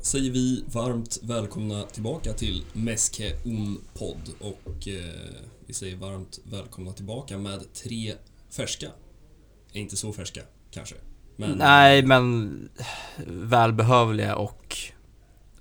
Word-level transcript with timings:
säger 0.00 0.30
vi 0.30 0.64
varmt 0.66 1.18
välkomna 1.22 1.82
tillbaka 1.82 2.32
till 2.32 2.64
Meske 2.72 3.32
Un 3.44 3.80
podd 3.94 4.30
och 4.40 4.88
eh, 4.88 5.44
vi 5.66 5.74
säger 5.74 5.96
varmt 5.96 6.40
välkomna 6.44 6.92
tillbaka 6.92 7.38
med 7.38 7.72
tre 7.72 8.14
färska. 8.50 8.88
Inte 9.72 9.96
så 9.96 10.12
färska 10.12 10.40
kanske. 10.70 10.94
Men, 11.36 11.58
Nej, 11.58 12.02
men 12.02 12.68
välbehövliga 13.26 14.36
och 14.36 14.76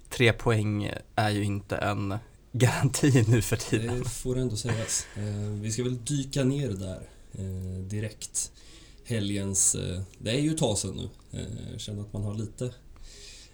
tre 0.09 0.33
poäng 0.33 0.91
är 1.15 1.29
ju 1.29 1.43
inte 1.43 1.77
en 1.77 2.17
garanti 2.51 3.25
nu 3.27 3.41
för 3.41 3.55
tiden. 3.55 3.99
Det 3.99 4.09
får 4.09 4.37
ändå 4.37 4.55
sägas. 4.55 5.07
Eh, 5.15 5.23
vi 5.61 5.71
ska 5.71 5.83
väl 5.83 6.05
dyka 6.05 6.43
ner 6.43 6.69
där 6.69 7.09
eh, 7.31 7.81
direkt. 7.81 8.51
Helgens... 9.03 9.75
Eh, 9.75 10.01
det 10.17 10.31
är 10.31 10.39
ju 10.39 10.51
ett 10.51 10.57
tag 10.57 10.77
sedan 10.77 10.95
nu. 10.95 11.39
Eh, 11.39 11.71
jag 11.71 11.81
känner 11.81 12.01
att 12.01 12.13
man 12.13 12.23
har 12.23 12.33
lite, 12.33 12.73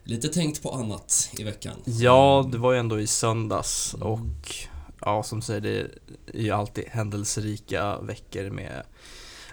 lite 0.04 0.28
tänkt 0.28 0.62
på 0.64 0.72
annat 0.72 1.30
i 1.40 1.44
veckan. 1.44 1.76
Ja, 1.86 2.50
det 2.52 2.58
var 2.58 2.74
ju 2.74 2.80
ändå 2.80 3.00
i 3.00 3.08
söndags 3.08 3.94
Mm. 3.96 4.08
och 4.08 4.56
ja, 5.02 5.24
som 5.24 5.42
säger, 5.42 5.62
det 5.62 5.80
är 6.40 6.42
ju 6.44 6.52
alltid 6.52 6.84
händelserika 6.88 8.00
veckor 8.00 8.50
med 8.50 8.84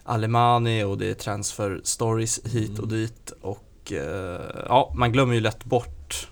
Alemani 0.03 0.85
och 0.85 0.99
det 0.99 1.07
är 1.07 1.15
transfer 1.15 1.81
stories 1.85 2.41
hit 2.45 2.79
och 2.79 2.85
Mm. 2.85 2.89
dit 3.01 3.33
och 3.41 3.93
eh, 3.93 4.65
ja, 4.69 4.93
man 4.97 5.13
glömmer 5.13 5.35
ju 5.35 5.41
lätt 5.41 5.65
bort 5.65 6.29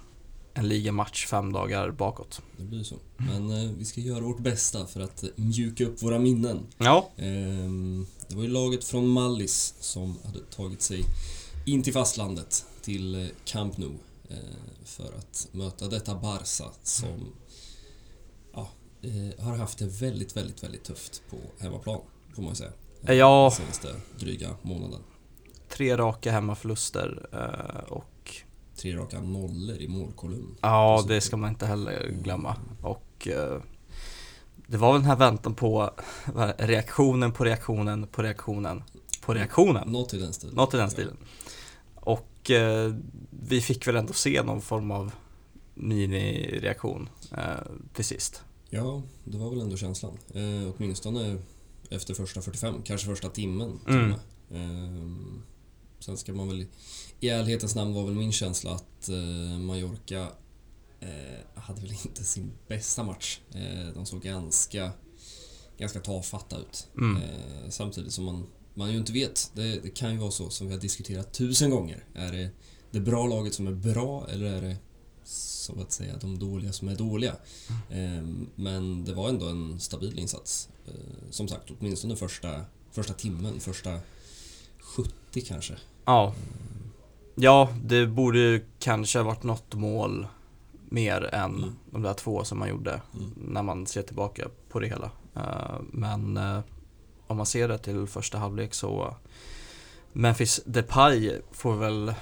en 0.55 0.69
ligamatch 0.69 1.27
fem 1.27 1.53
dagar 1.53 1.91
bakåt. 1.91 2.41
Det 2.57 2.65
blir 2.65 2.83
så. 2.85 2.95
Men 3.17 3.51
eh, 3.51 3.71
vi 3.79 3.85
ska 3.85 4.01
göra 4.01 4.21
vårt 4.21 4.39
bästa 4.41 4.87
för 4.87 5.01
att 5.01 5.25
mjuka 5.37 5.85
upp 5.85 6.03
våra 6.03 6.19
minnen. 6.19 6.67
Ja, 6.79 7.11
Ehm, 7.17 8.07
Det 8.29 8.35
var 8.37 8.43
ju 8.43 8.49
laget 8.49 8.85
från 8.85 9.09
Mallis 9.09 9.75
som 9.81 10.19
hade 10.25 10.39
tagit 10.57 10.83
sig 10.83 11.05
in 11.67 11.83
till 11.83 11.93
fastlandet, 11.93 12.65
till 12.83 13.15
eh, 13.15 13.27
Camp 13.45 13.77
Nou, 13.79 13.89
eh, 13.91 13.97
för 14.85 15.13
att 15.19 15.49
möta 15.53 15.89
detta 15.89 16.15
Barca 16.15 16.65
som 16.83 17.33
ja, 18.55 18.69
eh, 19.03 19.45
har 19.45 19.57
haft 19.57 19.79
det 19.79 19.87
väldigt, 19.87 20.37
väldigt, 20.37 20.65
väldigt 20.65 20.85
tufft 20.85 21.23
på 21.31 21.37
hemmaplan, 21.59 22.01
får 22.35 22.43
man 22.43 22.51
ju 22.51 22.57
säga. 22.57 22.73
eh, 23.07 23.15
Ja. 23.15 23.51
Senaste 23.57 23.89
dryga 24.19 24.57
månaden. 24.63 25.01
tre 25.69 25.97
raka 25.97 26.33
hemmaförluster 26.33 27.29
eh, 27.33 27.93
och 27.93 28.35
Tre 28.77 28.97
raka 28.97 29.21
nollor 29.21 29.77
i 29.77 29.89
målkolumn. 29.89 30.57
Ja, 30.61 31.05
det 31.09 31.21
ska 31.21 31.37
man 31.37 31.51
inte 31.51 31.67
heller 31.67 32.09
glömma. 32.23 32.57
Och 32.83 33.29
eh, 33.29 33.61
det 34.67 34.77
var 34.77 34.93
väl 34.93 35.01
den 35.01 35.11
här 35.11 35.17
väntan 35.17 35.55
på 35.55 35.91
reaktionen 36.59 37.33
på 37.33 37.45
reaktionen 37.45 38.07
på 38.07 38.23
reaktionen 38.23 38.83
på 39.21 39.35
reaktionen. 39.35 39.89
Något 39.89 40.15
i 40.15 40.19
den 40.19 40.33
stilen. 40.33 40.55
Något 40.57 40.75
i 40.75 40.77
den 40.77 40.91
stilen. 40.91 41.17
Och 41.95 42.51
eh, 42.51 42.95
vi 43.41 43.61
fick 43.61 43.87
väl 43.87 43.97
ändå 43.97 44.13
se 44.13 44.43
någon 44.43 44.61
form 44.61 44.91
av 44.91 45.13
minireaktion 45.75 47.09
eh, 47.33 47.73
till 47.93 48.05
sist. 48.05 48.43
Ja, 48.71 49.03
det 49.25 49.39
var 49.39 49.51
väl 49.51 49.61
ändå 49.61 49.77
känslan. 49.77 50.19
Eh, 50.35 50.73
åtminstone 50.77 51.39
efter 51.91 52.15
första 52.15 52.43
45, 52.43 52.83
kanske 52.85 53.07
första 53.07 53.29
timmen 53.29 53.81
Mm. 53.89 54.15
Eh, 54.51 55.41
sen 55.99 56.17
ska 56.17 56.33
man 56.33 56.49
väl... 56.49 56.67
I 57.21 57.29
ärlighetens 57.29 57.75
namn 57.75 57.95
var 57.95 58.05
väl 58.05 58.15
min 58.15 58.33
känsla 58.33 58.71
att 58.71 59.09
eh, 59.09 59.59
Mallorca 59.59 60.27
eh, 61.01 61.61
hade 61.63 61.81
väl 61.81 61.91
inte 61.91 62.25
sin 62.25 62.53
bästa 62.69 63.03
match. 63.03 63.41
Eh, 63.55 63.95
de 63.95 64.07
såg 64.07 64.23
ganska, 64.23 64.93
ganska 65.79 66.01
tafatta 66.01 66.57
ut. 66.59 66.89
Mm. 66.97 67.23
Eh, 67.23 67.71
samtidigt 67.71 68.13
som 68.13 68.25
man, 68.25 68.47
man 68.75 68.93
ju 68.93 68.99
inte 68.99 69.13
vet. 69.13 69.51
Det, 69.55 69.83
det 69.83 69.91
kan 69.91 70.13
ju 70.13 70.19
vara 70.19 70.31
så 70.31 70.51
som 70.51 70.67
vi 70.67 70.73
har 70.73 70.81
diskuterat 70.81 71.33
tusen 71.33 71.71
gånger. 71.71 72.05
Är 72.15 72.33
det 72.33 72.51
det 72.91 73.01
bra 73.01 73.27
laget 73.27 73.55
som 73.55 73.67
är 73.67 73.73
bra 73.73 74.27
eller 74.29 74.47
är 74.53 74.61
det 74.61 74.77
så 75.25 75.81
att 75.81 75.93
säga 75.93 76.17
de 76.21 76.39
dåliga 76.39 76.73
som 76.73 76.89
är 76.89 76.95
dåliga? 76.95 77.37
Eh, 77.91 78.25
men 78.55 79.05
det 79.05 79.15
var 79.15 79.29
ändå 79.29 79.47
en 79.47 79.81
stabil 79.81 80.19
insats. 80.19 80.69
Eh, 80.87 80.93
som 81.31 81.49
sagt, 81.49 81.71
åtminstone 81.81 82.17
första, 82.17 82.61
första 82.93 83.13
timmen, 83.15 83.61
första 83.61 84.01
70 84.81 85.41
kanske. 85.47 85.75
Ja. 86.05 86.35
Ja, 87.35 87.69
det 87.85 88.07
borde 88.07 88.61
kanske 88.79 89.19
ha 89.19 89.25
varit 89.25 89.43
något 89.43 89.75
mål 89.75 90.27
mer 90.91 91.35
än 91.35 91.55
Mm. 91.55 91.73
de 91.91 92.03
där 92.03 92.15
två 92.15 92.45
som 92.45 92.59
man 92.59 92.69
gjorde 92.69 93.01
Mm. 93.15 93.31
när 93.37 93.63
man 93.63 93.87
ser 93.87 94.03
tillbaka 94.03 94.49
på 94.69 94.81
det 94.81 94.87
hela. 94.89 95.11
Eh, 95.37 95.81
Men 95.93 96.37
eh, 96.37 96.61
om 97.27 97.37
man 97.37 97.47
ser 97.47 97.69
det 97.69 97.79
till 97.79 98.07
första 98.07 98.39
halvlek 98.39 98.75
så 98.75 99.15
Memphis 100.13 100.61
Depay 100.65 101.41
får 101.53 101.77
väl, 101.77 102.15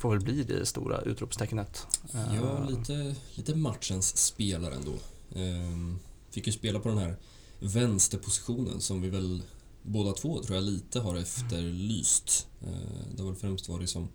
får 0.00 0.10
väl 0.10 0.20
bli 0.20 0.42
det 0.42 0.66
stora 0.66 1.00
utropstecknet. 1.00 1.86
Eh, 2.14 2.34
Ja, 2.36 2.68
lite, 2.68 3.14
lite 3.34 3.54
matchens 3.54 4.16
spelare 4.16 4.74
ändå. 4.74 4.92
Ehm, 5.34 5.98
fick 6.30 6.46
ju 6.46 6.52
spela 6.52 6.80
på 6.80 6.88
den 6.88 6.98
här 6.98 7.16
vänsterpositionen 7.58 8.80
som 8.80 9.02
vi 9.02 9.08
väl 9.10 9.42
båda 9.82 10.12
två 10.12 10.42
tror 10.42 10.54
jag 10.56 10.64
lite 10.64 11.00
har 11.00 11.16
efterlyst. 11.16 12.46
Eh, 12.62 12.68
det 13.16 13.22
har 13.22 13.30
väl 13.30 13.38
främst 13.40 13.68
varit 13.68 13.90
som 13.90 14.08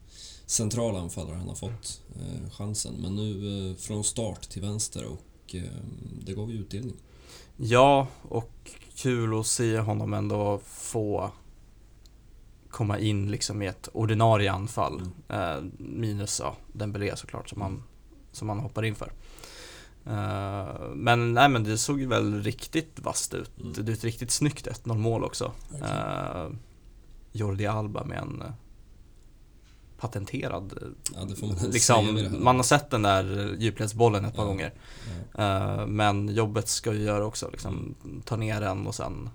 central 0.45 0.95
anfallare 0.95 1.35
han 1.35 1.47
har 1.47 1.55
fått 1.55 2.01
eh, 2.15 2.49
chansen. 2.51 2.93
Men 3.01 3.15
nu 3.15 3.69
eh, 3.69 3.75
från 3.75 4.03
start 4.03 4.49
till 4.49 4.61
vänster 4.61 5.05
och 5.05 5.55
eh, 5.55 5.63
det 6.25 6.33
gav 6.33 6.51
ju 6.51 6.57
utdelning. 6.57 6.95
Ja, 7.57 8.07
och 8.21 8.71
kul 8.95 9.39
att 9.39 9.47
se 9.47 9.79
honom 9.79 10.13
ändå 10.13 10.61
få 10.65 11.31
komma 12.75 12.99
in 12.99 13.31
liksom 13.31 13.61
i 13.61 13.67
ett 13.67 13.89
ordinarie 13.93 14.51
anfall. 14.51 15.01
Eh, 15.29 15.57
minus 15.77 16.39
ja, 16.43 16.55
Dembélé 16.73 17.15
såklart 17.15 17.49
som 17.49 17.59
man, 17.59 17.83
som 18.31 18.47
man 18.47 18.59
hoppar 18.59 18.85
in 18.85 18.95
för. 18.95 19.11
Eh, 20.05 20.89
men 20.95 21.33
nej 21.33 21.49
men 21.49 21.63
det 21.63 21.77
såg 21.77 21.99
ju 21.99 22.07
väl 22.07 22.43
riktigt 22.43 22.99
vasst 22.99 23.33
ut. 23.33 23.51
Mm. 23.59 23.73
Det 23.73 23.91
är 23.91 23.93
ett 23.93 24.03
riktigt 24.03 24.31
snyggt 24.31 24.67
1-0 24.67 24.97
mål 24.97 25.23
också. 25.23 25.51
Verkligen. 25.71 25.95
Eh, 25.95 26.49
Jordi 27.31 27.65
Alba 27.65 28.03
med 28.03 28.17
en 28.17 28.41
eh, 28.41 28.51
patenterad 29.97 30.73
Ja, 31.13 31.19
man 31.41 31.55
liksom, 31.71 32.27
man 32.39 32.55
har 32.55 32.63
sett 32.63 32.89
den 32.89 33.01
där 33.01 33.55
djupledsbollen 33.59 34.25
ett 34.25 34.35
par 34.35 34.43
Ja. 34.43 34.47
gånger. 34.47 34.73
Ja. 35.37 35.43
Eh, 35.81 35.87
Men 35.87 36.35
jobbet 36.35 36.67
ska 36.67 36.91
vi 36.91 37.03
göra 37.03 37.25
också, 37.25 37.49
liksom 37.51 37.95
ta 38.25 38.35
ner 38.35 38.61
den 38.61 38.87
och 38.87 38.95
sen 38.95 39.29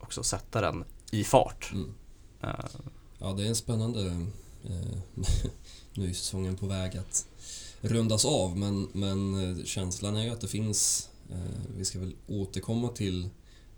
också 0.00 0.22
sätta 0.22 0.60
den 0.60 0.84
i 1.10 1.24
fart. 1.24 1.70
Mm. 1.74 1.94
Ja, 3.18 3.32
det 3.32 3.44
är 3.44 3.48
en 3.48 3.56
spännande... 3.56 4.06
Eh, 4.64 4.98
nu 5.94 6.08
är 6.08 6.12
säsongen 6.12 6.56
på 6.56 6.66
väg 6.66 6.96
att 6.96 7.26
rundas 7.80 8.24
av, 8.24 8.56
men, 8.56 8.88
men 8.92 9.50
eh, 9.58 9.64
känslan 9.64 10.16
är 10.16 10.24
ju 10.24 10.30
att 10.30 10.40
det 10.40 10.48
finns... 10.48 11.08
Eh, 11.30 11.60
vi 11.76 11.84
ska 11.84 11.98
väl 11.98 12.14
återkomma 12.26 12.88
till 12.88 13.28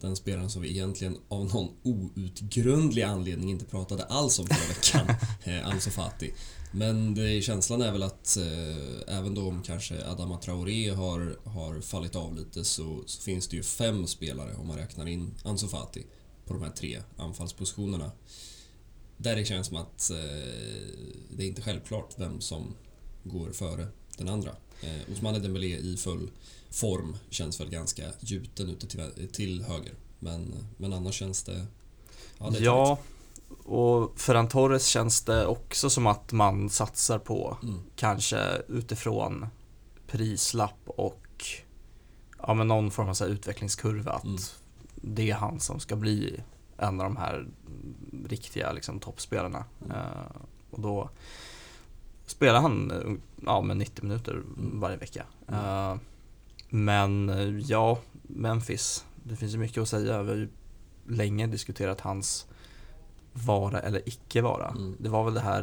den 0.00 0.16
spelaren 0.16 0.50
som 0.50 0.62
vi 0.62 0.70
egentligen 0.70 1.16
av 1.28 1.44
någon 1.44 1.68
outgrundlig 1.82 3.02
anledning 3.02 3.50
inte 3.50 3.64
pratade 3.64 4.04
alls 4.04 4.38
om 4.38 4.46
förra 4.46 4.68
veckan, 4.68 5.16
Ansu 5.72 5.90
Fati. 5.90 6.32
Men 6.72 7.14
det, 7.14 7.42
känslan 7.42 7.82
är 7.82 7.92
väl 7.92 8.02
att 8.02 8.36
eh, 8.36 9.16
även 9.16 9.34
då 9.34 9.48
om 9.48 9.62
kanske 9.62 10.06
Adama 10.06 10.38
Traoré 10.38 10.90
har, 10.90 11.36
har 11.44 11.80
fallit 11.80 12.16
av 12.16 12.36
lite 12.36 12.64
så, 12.64 13.02
så 13.06 13.22
finns 13.22 13.48
det 13.48 13.56
ju 13.56 13.62
fem 13.62 14.06
spelare 14.06 14.54
om 14.54 14.66
man 14.66 14.76
räknar 14.76 15.06
in 15.06 15.34
Ansu 15.44 15.68
Fati 15.68 16.06
på 16.46 16.54
de 16.54 16.62
här 16.62 16.70
tre 16.70 17.02
anfallspositionerna. 17.16 18.10
Där 19.18 19.36
det 19.36 19.44
känns 19.44 19.66
som 19.66 19.76
att 19.76 20.10
eh, 20.10 20.16
det 21.30 21.44
är 21.44 21.46
inte 21.46 21.62
självklart 21.62 22.14
vem 22.16 22.40
som 22.40 22.74
går 23.24 23.50
före 23.52 23.86
den 24.16 24.28
andra. 24.28 24.50
Eh, 24.82 25.10
Ousmane 25.12 25.38
Dembélé 25.38 25.76
i 25.76 25.96
full 25.96 26.30
form 26.70 27.16
känns 27.30 27.60
väl 27.60 27.70
ganska 27.70 28.02
gjuten 28.20 28.70
ute 28.70 28.86
till, 28.86 29.28
till 29.32 29.62
höger. 29.62 29.92
Men, 30.18 30.54
men 30.76 30.92
annars 30.92 31.14
känns 31.14 31.42
det... 31.42 31.66
Ja, 32.38 32.50
det 32.50 32.58
ja, 32.58 32.98
och 33.64 34.20
Ferran 34.20 34.48
Torres 34.48 34.86
känns 34.86 35.22
det 35.22 35.46
också 35.46 35.90
som 35.90 36.06
att 36.06 36.32
man 36.32 36.70
satsar 36.70 37.18
på. 37.18 37.58
Mm. 37.62 37.80
kanske 37.96 38.62
utifrån 38.68 39.46
prislapp 40.06 40.80
och 40.86 41.44
ja, 42.38 42.54
men 42.54 42.68
någon 42.68 42.90
form 42.90 43.08
av 43.08 43.14
så 43.14 43.24
utvecklingskurva 43.26 44.12
att 44.12 44.24
Mm. 44.24 44.38
det 44.94 45.30
är 45.30 45.34
han 45.34 45.60
som 45.60 45.80
ska 45.80 45.96
bli 45.96 46.40
en 46.76 47.00
av 47.00 47.04
de 47.04 47.16
här 47.16 47.46
riktiga 48.28 48.72
liksom, 48.72 49.00
toppspelarna. 49.00 49.64
Mm. 49.84 49.96
Eh, 49.96 50.42
och 50.70 50.80
då 50.80 51.10
spelar 52.26 52.60
han 52.60 52.92
ja, 53.46 53.60
med 53.60 53.76
90 53.76 54.04
minuter 54.04 54.42
varje 54.56 54.96
vecka. 54.96 55.26
Eh, 55.48 55.96
men 56.68 57.28
eh, 57.28 57.58
ja, 57.58 57.98
Memphis, 58.22 59.04
det 59.24 59.36
finns 59.36 59.54
ju 59.54 59.58
mycket 59.58 59.82
att 59.82 59.88
säga. 59.88 60.22
Vi 60.22 60.28
har 60.28 60.36
ju 60.36 60.48
länge 61.08 61.46
diskuterat 61.46 62.00
hans 62.00 62.46
vara 63.32 63.80
eller 63.80 64.08
icke 64.08 64.42
vara. 64.42 64.68
Mm. 64.68 64.96
Det 64.98 65.08
var 65.08 65.24
väl 65.24 65.34
det 65.34 65.40
här 65.40 65.62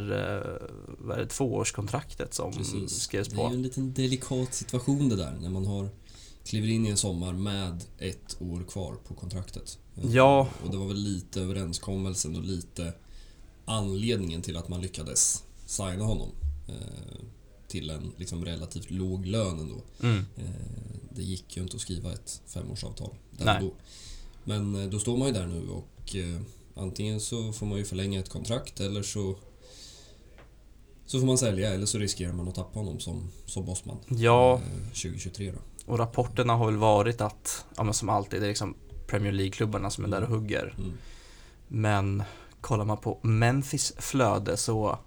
vad 0.97 1.17
är 1.17 1.21
det, 1.21 1.27
tvåårskontraktet 1.27 2.33
som 2.33 2.51
Precis. 2.51 3.01
skrevs 3.01 3.27
Det 3.27 3.35
är 3.35 3.37
ju 3.37 3.49
på. 3.49 3.53
en 3.53 3.61
liten 3.61 3.93
delikat 3.93 4.53
situation 4.53 5.09
det 5.09 5.15
där 5.15 5.37
när 5.41 5.49
man 5.49 5.65
har 5.65 5.89
kliver 6.45 6.67
in 6.67 6.85
i 6.85 6.89
en 6.89 6.97
sommar 6.97 7.33
med 7.33 7.83
ett 7.97 8.37
år 8.39 8.63
kvar 8.63 8.95
på 9.07 9.13
kontraktet. 9.13 9.79
Ja. 10.11 10.47
Och 10.63 10.71
det 10.71 10.77
var 10.77 10.87
väl 10.87 10.97
lite 10.97 11.41
överenskommelsen 11.41 12.35
och 12.35 12.43
lite 12.43 12.93
anledningen 13.65 14.41
till 14.41 14.57
att 14.57 14.67
man 14.67 14.81
lyckades 14.81 15.43
signa 15.65 16.03
honom. 16.03 16.29
Eh, 16.67 17.25
till 17.67 17.89
en 17.89 18.11
liksom 18.17 18.45
relativt 18.45 18.91
låg 18.91 19.25
lön 19.25 19.59
ändå. 19.59 19.81
Mm. 20.01 20.25
Eh, 20.37 20.43
det 21.09 21.23
gick 21.23 21.57
ju 21.57 21.63
inte 21.63 21.75
att 21.75 21.81
skriva 21.81 22.13
ett 22.13 22.41
femårsavtal 22.47 23.15
där 23.31 23.45
Nej. 23.45 23.57
då. 23.61 23.73
Men 24.43 24.75
eh, 24.75 24.89
då 24.89 24.99
står 24.99 25.17
man 25.17 25.27
ju 25.27 25.33
där 25.33 25.47
nu 25.47 25.69
och 25.69 26.15
eh, 26.15 26.41
antingen 26.75 27.19
så 27.21 27.53
får 27.53 27.65
man 27.65 27.77
ju 27.77 27.85
förlänga 27.85 28.19
ett 28.19 28.29
kontrakt 28.29 28.79
eller 28.79 29.03
så 29.03 29.35
så 31.05 31.19
får 31.19 31.27
man 31.27 31.37
sälja 31.37 31.73
eller 31.73 31.85
så 31.85 31.97
riskerar 31.97 32.33
man 32.33 32.47
att 32.47 32.55
tappa 32.55 32.79
honom 32.79 32.99
som, 32.99 33.31
som 33.45 33.65
bossman. 33.65 33.97
Ja, 34.07 34.55
Eh, 34.55 34.87
2023 34.87 35.51
då. 35.51 35.59
Och 35.85 35.97
rapporterna 35.99 36.53
har 36.55 36.65
väl 36.65 36.77
varit 36.77 37.21
att, 37.21 37.65
ja 37.77 37.83
men 37.83 37.93
som 37.93 38.09
alltid, 38.09 38.41
det 38.41 38.45
är 38.45 38.49
liksom 38.49 38.75
Premier 39.07 39.31
League-klubbarna 39.33 39.89
som 39.89 40.03
är 40.05 40.07
där 40.09 40.21
och 40.23 40.29
hugger. 40.29 40.73
Mm. 40.77 40.93
Men 41.67 42.23
kollar 42.61 42.85
man 42.85 42.97
på 42.97 43.19
Memphis 43.21 43.93
flöde 43.97 44.57
så 44.57 44.99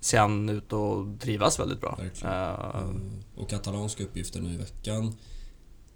ser 0.00 0.18
han 0.18 0.48
ut 0.48 0.72
att 0.72 1.20
trivas 1.20 1.58
väldigt 1.60 1.80
bra. 1.80 1.98
Eh, 2.22 2.30
Eh, 2.30 2.90
Och 3.36 3.48
katalanska 3.50 4.04
uppgifter 4.04 4.40
nu 4.40 4.54
i 4.54 4.56
veckan. 4.56 5.14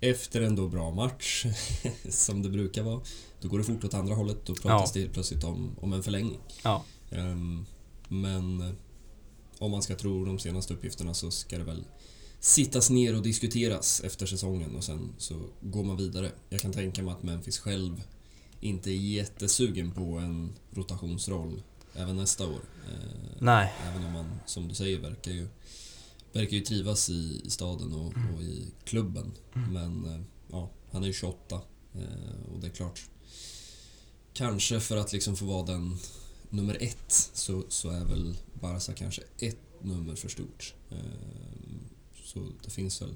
Efter 0.00 0.40
en 0.42 0.56
då 0.56 0.68
bra 0.68 0.90
match, 0.90 1.46
som 2.08 2.42
det 2.42 2.48
brukar 2.48 2.82
vara, 2.82 3.00
då 3.40 3.48
går 3.48 3.58
det 3.58 3.64
fort 3.64 3.84
åt 3.84 3.94
andra 3.94 4.14
hållet. 4.14 4.46
Då 4.46 4.54
pratas 4.54 4.92
det 4.92 5.00
helt 5.00 5.12
plötsligt 5.12 5.44
om, 5.44 5.76
om 5.80 5.92
en 5.92 6.02
förlängning. 6.02 6.38
ja. 6.62 6.82
Ehm, 7.10 7.66
Men 8.08 8.76
om 9.58 9.70
man 9.70 9.82
ska 9.82 9.94
tro 9.94 10.24
de 10.24 10.38
senaste 10.38 10.74
uppgifterna 10.74 11.14
så 11.14 11.30
ska 11.30 11.58
det 11.58 11.64
väl 11.64 11.84
sittas 12.44 12.90
ner 12.90 13.16
och 13.16 13.22
diskuteras 13.22 14.00
efter 14.00 14.26
säsongen 14.26 14.76
och 14.76 14.84
sen 14.84 15.12
så 15.18 15.40
går 15.60 15.84
man 15.84 15.96
vidare. 15.96 16.32
Jag 16.48 16.60
kan 16.60 16.72
tänka 16.72 17.02
mig 17.02 17.12
att 17.14 17.22
Memphis 17.22 17.58
själv 17.58 18.02
inte 18.60 18.90
är 18.90 18.96
jättesugen 18.96 19.90
på 19.90 20.18
en 20.18 20.52
rotationsroll 20.70 21.62
även 21.94 22.16
nästa 22.16 22.46
år. 22.46 22.60
Eh, 22.88 23.36
Nej, 23.38 23.72
Även 23.86 24.04
om 24.04 24.12
man, 24.12 24.38
som 24.46 24.68
du 24.68 24.74
säger, 24.74 24.98
verkar 24.98 25.32
ju, 25.32 25.48
verkar 26.32 26.56
ju 26.56 26.60
trivas 26.60 27.10
i, 27.10 27.40
i 27.44 27.50
staden 27.50 27.92
och, 27.92 28.12
och 28.34 28.42
i 28.42 28.66
klubben. 28.84 29.32
Men 29.52 30.04
eh, 30.04 30.20
ja, 30.50 30.70
han 30.90 31.02
är 31.02 31.06
ju 31.06 31.12
28 31.12 31.60
eh, 31.94 32.52
och 32.52 32.60
det 32.60 32.66
är 32.66 32.70
klart. 32.70 33.00
Kanske 34.32 34.80
för 34.80 34.96
att 34.96 35.12
liksom 35.12 35.36
få 35.36 35.44
vara 35.44 35.66
den 35.66 35.96
nummer 36.50 36.76
ett 36.80 37.30
så, 37.32 37.64
så 37.68 37.90
är 37.90 38.04
väl 38.04 38.36
Barca 38.60 38.92
kanske 38.92 39.22
ett 39.38 39.58
nummer 39.82 40.14
för 40.14 40.28
stort. 40.28 40.74
Så 42.34 42.46
det 42.64 42.70
finns 42.70 43.02
väl, 43.02 43.14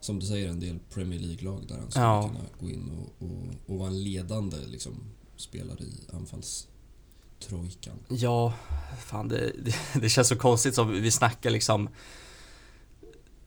som 0.00 0.20
du 0.20 0.26
säger, 0.26 0.48
en 0.48 0.60
del 0.60 0.78
Premier 0.94 1.20
League-lag 1.20 1.64
där 1.68 1.76
han 1.78 1.90
skulle 1.90 2.04
Ja. 2.04 2.28
kunna 2.28 2.40
gå 2.60 2.70
in 2.70 2.90
och, 2.90 3.26
och, 3.26 3.46
och 3.66 3.78
vara 3.78 3.88
en 3.88 4.02
ledande 4.02 4.56
liksom, 4.66 4.94
spelare 5.36 5.84
i 5.84 5.94
anfallstrojkan. 6.12 7.94
Ja, 8.08 8.54
fan 9.06 9.28
det, 9.28 9.52
det, 9.64 9.74
det 10.00 10.08
känns 10.08 10.28
så 10.28 10.36
konstigt 10.36 10.74
som 10.74 10.88
vi 10.90 11.10
snackar 11.10 11.50
liksom 11.50 11.88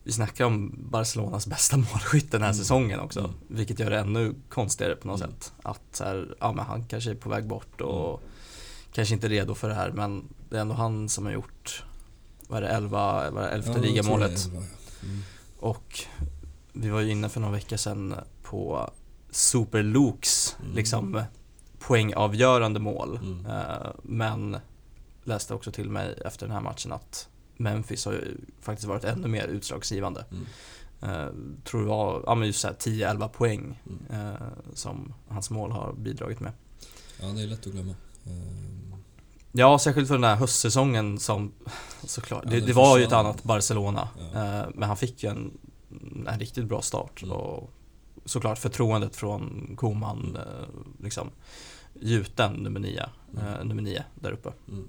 Vi 0.04 0.12
snackar 0.12 0.44
om 0.44 0.74
Barcelonas 0.90 1.46
bästa 1.46 1.76
målskytt 1.76 2.30
den 2.32 2.40
här 2.42 2.48
Mm. 2.48 2.58
säsongen 2.58 3.00
också 3.00 3.20
Mm. 3.20 3.32
Vilket 3.48 3.78
gör 3.78 3.90
det 3.90 3.98
ännu 3.98 4.34
konstigare 4.48 4.96
på 4.96 5.08
något 5.08 5.20
Mm. 5.20 5.32
sätt 5.32 5.52
Att 5.62 5.80
så 5.92 6.04
här, 6.04 6.36
ja 6.40 6.52
men 6.52 6.64
han 6.64 6.84
kanske 6.86 7.10
är 7.10 7.14
på 7.14 7.28
väg 7.30 7.46
bort 7.46 7.80
och 7.80 8.08
Mm. 8.20 8.30
Kanske 8.94 9.14
inte 9.14 9.26
är 9.26 9.28
redo 9.28 9.54
för 9.54 9.68
det 9.68 9.74
här 9.74 9.90
men 9.92 10.28
Det 10.50 10.56
är 10.56 10.60
ändå 10.60 10.74
han 10.74 11.08
som 11.08 11.24
har 11.26 11.32
gjort 11.32 11.84
Vad 12.48 12.58
är 12.58 12.62
det, 12.62 12.68
11, 12.68 13.30
vad 13.30 13.44
är 13.44 13.48
det, 13.48 13.54
elfte 13.54 13.72
Ja, 13.72 13.78
ligamålet 13.78 14.48
det. 14.52 14.62
Mm. 15.02 15.18
Och 15.58 16.00
Vi 16.72 16.88
var 16.88 17.00
ju 17.00 17.10
inne 17.10 17.28
för 17.28 17.40
några 17.40 17.52
veckor 17.54 17.76
sedan 17.76 18.14
på 18.42 18.90
Super 19.30 19.82
Lukes 19.82 20.56
Mm. 20.62 20.74
liksom 20.76 21.22
poängavgörande 21.78 22.80
mål 22.80 23.18
Mm. 23.22 23.46
Eh, 23.46 23.90
Men 24.02 24.56
läste 25.24 25.54
också 25.54 25.72
till 25.72 25.90
mig 25.90 26.18
efter 26.24 26.46
den 26.46 26.54
här 26.54 26.62
matchen 26.62 26.92
att 26.92 27.28
Memphis 27.56 28.04
har 28.04 28.12
ju 28.12 28.36
faktiskt 28.60 28.88
varit 28.88 29.04
ännu 29.04 29.28
mer 29.28 29.46
utslagsgivande. 29.46 30.24
Mm. 30.30 30.46
Eh, 31.02 31.32
tror 31.64 31.80
det 31.82 31.88
var 31.88 32.22
ja, 32.26 32.34
men 32.34 32.46
just 32.46 32.60
så 32.60 32.68
här 32.68 32.74
10-11 32.74 33.28
poäng 33.28 33.80
Mm. 33.86 34.26
eh, 34.32 34.40
som 34.74 35.14
hans 35.28 35.50
mål 35.50 35.70
har 35.72 35.92
bidragit 35.92 36.40
med. 36.40 36.52
Ja, 37.20 37.26
det 37.26 37.42
är 37.42 37.46
lätt 37.46 37.66
att 37.66 37.72
glömma. 37.72 37.94
Ja, 39.52 39.78
särskilt 39.78 40.08
för 40.08 40.14
den 40.14 40.24
här 40.24 40.36
höstsäsongen 40.36 41.18
som 41.18 41.52
såklart, 42.04 42.42
Ja, 42.44 42.50
det, 42.50 42.60
det 42.60 42.72
var 42.72 42.98
ju 42.98 43.04
ett 43.04 43.12
annat 43.12 43.42
Barcelona. 43.44 44.08
Ja. 44.32 44.58
Eh, 44.60 44.66
men 44.74 44.88
han 44.88 44.96
fick 44.96 45.22
ju 45.22 45.30
en, 45.30 45.50
en 46.28 46.38
riktigt 46.38 46.64
bra 46.64 46.82
start 46.82 47.22
Mm. 47.22 47.36
och 47.36 47.70
såklart 48.24 48.58
förtroendet 48.58 49.16
från 49.16 49.74
Koman 49.76 50.18
Mm. 50.20 50.36
eh, 50.36 50.68
liksom 51.04 51.30
gjuten 52.00 52.52
nummer 52.52 52.80
nio, 52.80 53.08
Mm. 53.38 53.46
eh, 53.54 53.64
nummer 53.64 53.82
nio 53.82 54.04
där 54.20 54.32
uppe. 54.32 54.52
Mm. 54.68 54.88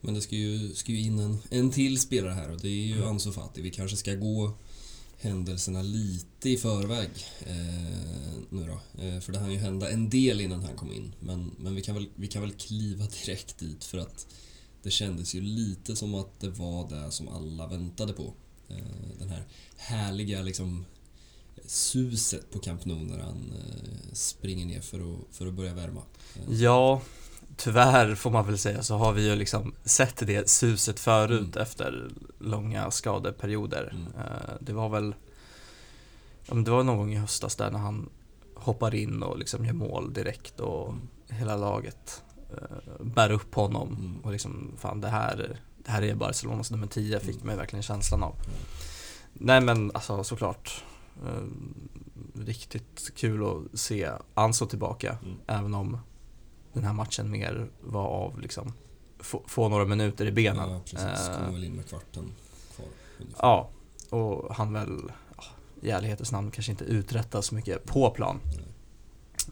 Men 0.00 0.14
det 0.14 0.20
ska 0.20 0.36
ju, 0.36 0.74
ska 0.74 0.92
ju 0.92 1.00
in 1.00 1.18
en, 1.18 1.38
en 1.50 1.70
till 1.70 2.00
spelare 2.00 2.32
här 2.32 2.50
och 2.50 2.60
det 2.60 2.68
är 2.68 2.86
ju 2.86 2.96
Mm. 2.96 3.08
Ansu 3.08 3.32
Fati. 3.32 3.62
Vi 3.62 3.70
kanske 3.70 3.96
ska 3.96 4.14
gå 4.14 4.52
händelserna 5.24 5.82
lite 5.82 6.50
i 6.50 6.56
förväg 6.56 7.10
eh, 7.40 7.54
nu 8.50 8.66
då. 8.66 9.02
Eh, 9.02 9.20
för 9.20 9.32
det 9.32 9.38
hann 9.38 9.52
ju 9.52 9.58
hända 9.58 9.90
en 9.90 10.10
del 10.10 10.40
innan 10.40 10.62
han 10.62 10.76
kom 10.76 10.92
in. 10.92 11.14
Men, 11.20 11.50
men 11.58 11.74
vi, 11.74 11.82
kan 11.82 11.94
väl, 11.94 12.08
vi 12.14 12.26
kan 12.26 12.42
väl 12.42 12.52
kliva 12.52 13.04
direkt 13.24 13.58
dit 13.58 13.84
för 13.84 13.98
att 13.98 14.26
det 14.82 14.90
kändes 14.90 15.34
ju 15.34 15.40
lite 15.40 15.96
som 15.96 16.14
att 16.14 16.40
det 16.40 16.48
var 16.48 16.88
det 16.88 17.10
som 17.10 17.28
alla 17.28 17.66
väntade 17.66 18.12
på. 18.12 18.34
Eh, 18.68 18.76
den 19.18 19.28
här 19.28 19.44
härliga 19.76 20.42
liksom 20.42 20.84
suset 21.66 22.50
på 22.50 22.58
Camp 22.58 22.84
Nou 22.84 23.04
när 23.04 23.18
han 23.18 23.52
eh, 23.58 24.12
springer 24.12 24.66
ner 24.66 24.80
för 24.80 24.98
att, 25.00 25.36
för 25.36 25.46
att 25.46 25.54
börja 25.54 25.74
värma. 25.74 26.02
Eh, 26.36 26.54
Ja, 26.54 27.02
tyvärr 27.56 28.14
får 28.14 28.30
man 28.30 28.46
väl 28.46 28.58
säga 28.58 28.82
så 28.82 28.96
har 28.96 29.12
vi 29.12 29.28
ju 29.28 29.36
liksom 29.36 29.74
sett 29.84 30.26
det 30.26 30.48
suset 30.50 31.00
förut 31.00 31.40
Mm. 31.56 31.62
efter 31.62 32.08
långa 32.38 32.90
skadeperioder. 32.90 33.90
Mm. 33.92 34.06
Eh, 34.18 34.54
Det 34.60 34.72
var 34.72 34.88
väl 34.88 35.14
ja, 36.46 36.54
men 36.54 36.64
det 36.64 36.70
var 36.70 36.82
någon 36.82 36.96
gång 36.96 37.12
i 37.12 37.16
höstas 37.16 37.56
där 37.56 37.70
när 37.70 37.78
han 37.78 38.08
hoppar 38.54 38.94
in 38.94 39.22
och 39.22 39.38
liksom 39.38 39.64
gör 39.64 39.72
mål 39.72 40.12
direkt 40.12 40.60
och 40.60 40.88
Mm. 40.88 41.08
hela 41.28 41.56
laget 41.56 42.22
eh, 42.50 43.04
bär 43.04 43.30
upp 43.32 43.54
honom 43.54 43.88
Mm. 43.88 44.20
och 44.22 44.32
liksom 44.32 44.72
fan 44.78 45.00
det 45.00 45.08
här, 45.08 45.58
det 45.84 45.90
här 45.90 46.02
är 46.02 46.14
Barcelonas 46.14 46.70
nummer 46.70 46.86
10 46.86 47.20
fick 47.20 47.34
Mm. 47.34 47.46
mig 47.46 47.56
verkligen 47.56 47.82
känslan 47.82 48.22
av. 48.22 48.34
Mm. 48.34 48.48
Nej 49.32 49.60
men 49.60 49.90
alltså 49.94 50.24
såklart 50.24 50.84
eh, 51.26 51.42
riktigt 52.40 53.10
kul 53.16 53.44
att 53.46 53.78
se 53.80 54.10
Anso 54.34 54.66
tillbaka 54.66 55.18
Mm. 55.22 55.36
även 55.46 55.74
om 55.74 55.98
den 56.74 56.84
här 56.84 56.92
matchen 56.92 57.30
mer 57.30 57.68
var 57.80 58.06
av 58.06 58.40
liksom 58.40 58.72
få, 59.18 59.42
få 59.46 59.68
några 59.68 59.84
minuter 59.84 60.26
i 60.26 60.32
benen. 60.32 60.70
Ja, 60.70 60.80
precis. 60.84 61.28
Eh, 61.28 61.36
Kommer 61.36 61.52
väl 61.52 61.64
in 61.64 61.72
med 61.72 61.88
kvarten 61.88 62.32
kvar. 62.74 62.86
ungefär. 63.18 63.42
Ja, 63.42 63.70
och 64.10 64.54
han 64.54 64.72
väl 64.72 65.12
i 65.80 65.90
ärlighetens 65.90 66.32
namn 66.32 66.50
kanske 66.50 66.72
inte 66.72 66.84
uträttar 66.84 67.40
så 67.40 67.54
mycket 67.54 67.84
på 67.84 68.10
plan. 68.10 68.40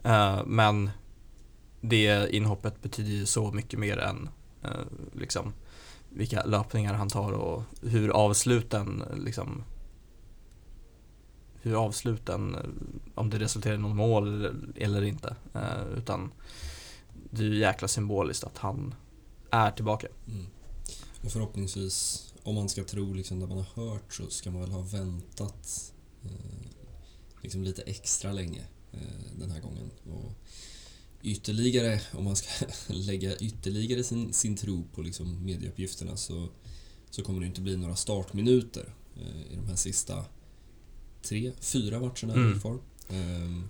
Nej. 0.02 0.14
Eh, 0.14 0.44
men 0.46 0.90
det 1.80 2.34
inhoppet 2.34 2.82
betyder 2.82 3.10
ju 3.10 3.26
så 3.26 3.52
mycket 3.52 3.78
mer 3.78 3.98
än 3.98 4.28
eh, 4.62 4.70
liksom 5.12 5.52
vilka 6.08 6.44
löpningar 6.44 6.94
han 6.94 7.08
tar 7.08 7.32
och 7.32 7.62
hur 7.82 8.10
avsluten 8.10 9.04
liksom 9.16 9.64
hur 11.64 11.84
avsluten, 11.84 12.56
om 13.14 13.30
det 13.30 13.38
resulterar 13.38 13.74
i 13.74 13.78
något 13.78 13.96
mål 13.96 14.44
eller, 14.76 15.02
inte. 15.02 15.36
Utan 15.96 16.32
det 17.30 17.42
är 17.42 17.46
ju 17.46 17.58
jäkla 17.58 17.88
symboliskt 17.88 18.44
att 18.44 18.58
han 18.58 18.94
är 19.50 19.70
tillbaka. 19.70 20.06
Mm. 20.28 20.46
Och 21.24 21.32
förhoppningsvis, 21.32 22.26
om 22.42 22.54
man 22.54 22.68
ska 22.68 22.84
tro 22.84 23.14
liksom 23.14 23.40
det 23.40 23.46
man 23.46 23.58
har 23.58 23.84
hört 23.84 24.14
så 24.14 24.30
ska 24.30 24.50
man 24.50 24.60
väl 24.60 24.70
ha 24.70 24.80
väntat 24.80 25.92
eh, 26.24 26.68
liksom 27.42 27.62
lite 27.64 27.82
extra 27.82 28.32
länge 28.32 28.62
eh, 28.92 29.38
den 29.38 29.50
här 29.50 29.60
gången. 29.60 29.90
Och 30.04 30.32
ytterligare, 31.22 32.00
om 32.12 32.24
man 32.24 32.36
ska 32.36 32.66
lägga 32.88 33.36
ytterligare 33.36 34.04
sin, 34.04 34.32
sin 34.32 34.56
tro 34.56 34.84
på 34.94 35.02
liksom 35.02 35.44
medieuppgifterna 35.44 36.16
så, 36.16 36.48
så 37.10 37.22
kommer 37.22 37.40
det 37.40 37.46
inte 37.46 37.60
bli 37.60 37.76
några 37.76 37.96
startminuter 37.96 38.94
eh, 39.16 39.52
i 39.52 39.56
de 39.56 39.68
här 39.68 39.76
sista 39.76 40.24
tre, 41.22 41.52
fyra 41.60 42.00
matcherna 42.00 42.34
Mm. 42.34 42.60
kvar. 42.60 42.78
Ehm, 43.08 43.68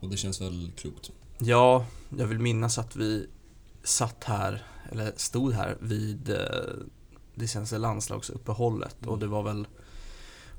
och 0.00 0.10
det 0.10 0.16
känns 0.16 0.40
väl 0.40 0.72
klokt. 0.76 1.10
Ja, 1.42 1.84
jag 2.18 2.26
vill 2.26 2.38
minnas 2.38 2.78
att 2.78 2.96
vi 2.96 3.28
satt 3.84 4.24
här, 4.24 4.62
eller 4.92 5.12
stod 5.16 5.52
här 5.52 5.76
vid 5.80 6.30
eh, 6.30 6.36
det 7.34 7.48
senaste 7.48 7.78
landslagsuppehållet 7.78 8.96
och 9.00 9.06
Mm. 9.06 9.20
det 9.20 9.26
var 9.26 9.42
väl 9.42 9.66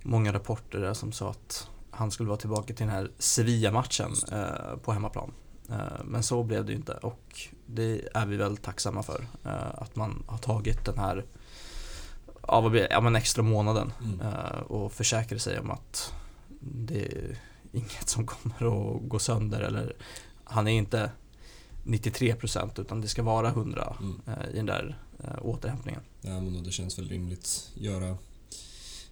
många 0.03 0.33
rapporter 0.33 0.79
där 0.79 0.93
som 0.93 1.11
sa 1.11 1.29
att 1.29 1.67
han 1.91 2.11
skulle 2.11 2.29
vara 2.29 2.39
tillbaka 2.39 2.73
till 2.73 2.85
den 2.85 2.95
här 2.95 3.11
Sevilla-matchen 3.17 4.11
eh, 4.31 4.77
på 4.83 4.91
hemmaplan. 4.91 5.31
Eh, 5.69 6.03
men 6.05 6.23
så 6.23 6.43
blev 6.43 6.65
det 6.65 6.71
ju 6.71 6.77
inte 6.77 6.93
och 6.93 7.39
det 7.65 8.07
är 8.13 8.25
vi 8.25 8.37
väl 8.37 8.57
tacksamma 8.57 9.03
för. 9.03 9.25
Eh, 9.45 9.81
att 9.81 9.95
man 9.95 10.23
har 10.27 10.37
tagit 10.37 10.85
den 10.85 10.97
här 10.97 11.25
ja, 12.47 12.61
vad 12.61 12.71
blir 12.71 12.87
ja, 12.91 13.01
men 13.01 13.15
extra 13.15 13.43
månaden 13.43 13.93
Mm. 14.03 14.19
och 14.67 14.91
försäkrar 14.93 15.39
sig 15.39 15.59
om 15.59 15.71
att 15.71 16.13
det 16.59 17.05
är 17.05 17.39
inget 17.71 18.09
som 18.09 18.27
kommer 18.27 18.55
att 18.95 19.01
gå 19.09 19.19
sönder 19.19 19.59
eller 19.61 19.95
han 20.51 20.67
är 20.67 20.71
inte 20.71 21.11
93% 21.83 22.81
utan 22.81 23.01
det 23.01 23.07
ska 23.07 23.23
vara 23.23 23.49
100 23.49 23.97
Mm. 23.99 24.21
eh, 24.27 24.49
i 24.53 24.55
den 24.55 24.65
där 24.65 24.97
eh, 25.23 25.45
återhämtningen. 25.45 26.01
Ja, 26.21 26.41
men 26.41 26.63
det 26.63 26.71
känns 26.71 26.99
väl 26.99 27.09
rimligt. 27.09 27.71
Göra 27.75 28.17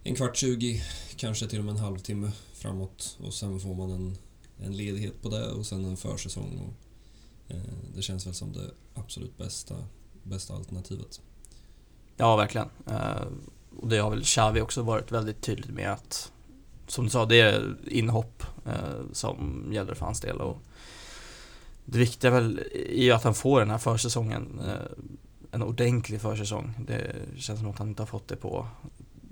en 0.03 0.15
kvart, 0.15 0.35
20, 0.37 0.83
kanske 1.15 1.47
till 1.47 1.59
och 1.59 1.65
med 1.65 1.71
en 1.71 1.79
halvtimme 1.79 2.31
framåt 2.53 3.17
och 3.23 3.33
sen 3.33 3.59
får 3.59 3.75
man 3.75 3.91
en, 3.91 4.17
en 4.57 4.77
ledighet 4.77 5.21
på 5.21 5.29
det 5.29 5.51
och 5.51 5.65
sen 5.65 5.85
en 5.85 5.97
försäsong. 5.97 6.59
Och, 6.59 6.73
eh, 7.55 7.61
det 7.95 8.01
känns 8.01 8.27
väl 8.27 8.33
som 8.33 8.53
det 8.53 8.71
absolut 8.93 9.37
bästa, 9.37 9.75
bästa 10.23 10.53
alternativet. 10.55 11.21
Ja, 12.17 12.35
verkligen. 12.35 12.69
Eh, 12.87 13.27
och 13.79 13.87
det 13.87 13.97
har 13.97 14.09
väl 14.09 14.23
Xavi 14.23 14.61
också 14.61 14.81
varit 14.81 15.11
väldigt 15.11 15.41
tydligt 15.41 15.71
med 15.71 15.91
att 15.93 16.31
som 16.87 17.03
du 17.03 17.09
sa, 17.09 17.25
det 17.25 17.41
är 17.41 17.75
inhopp 17.87 18.43
eh, 18.65 19.01
som 19.13 19.69
gäller 19.73 19.93
för 19.93 20.05
hans 20.05 20.21
del. 20.21 20.41
Och 20.41 20.57
det 21.91 21.99
viktiga 21.99 22.31
väl 22.31 22.59
är 22.73 23.03
ju 23.03 23.11
att 23.11 23.23
han 23.23 23.35
får 23.35 23.59
den 23.59 23.69
här 23.69 23.77
försäsongen. 23.77 24.59
Eh, 24.59 25.05
en 25.51 25.63
ordentlig 25.63 26.21
försäsong. 26.21 26.73
Det 26.87 27.15
känns 27.37 27.59
som 27.59 27.69
att 27.69 27.77
han 27.77 27.89
inte 27.89 28.01
har 28.01 28.07
fått 28.07 28.27
det 28.27 28.35
på 28.35 28.67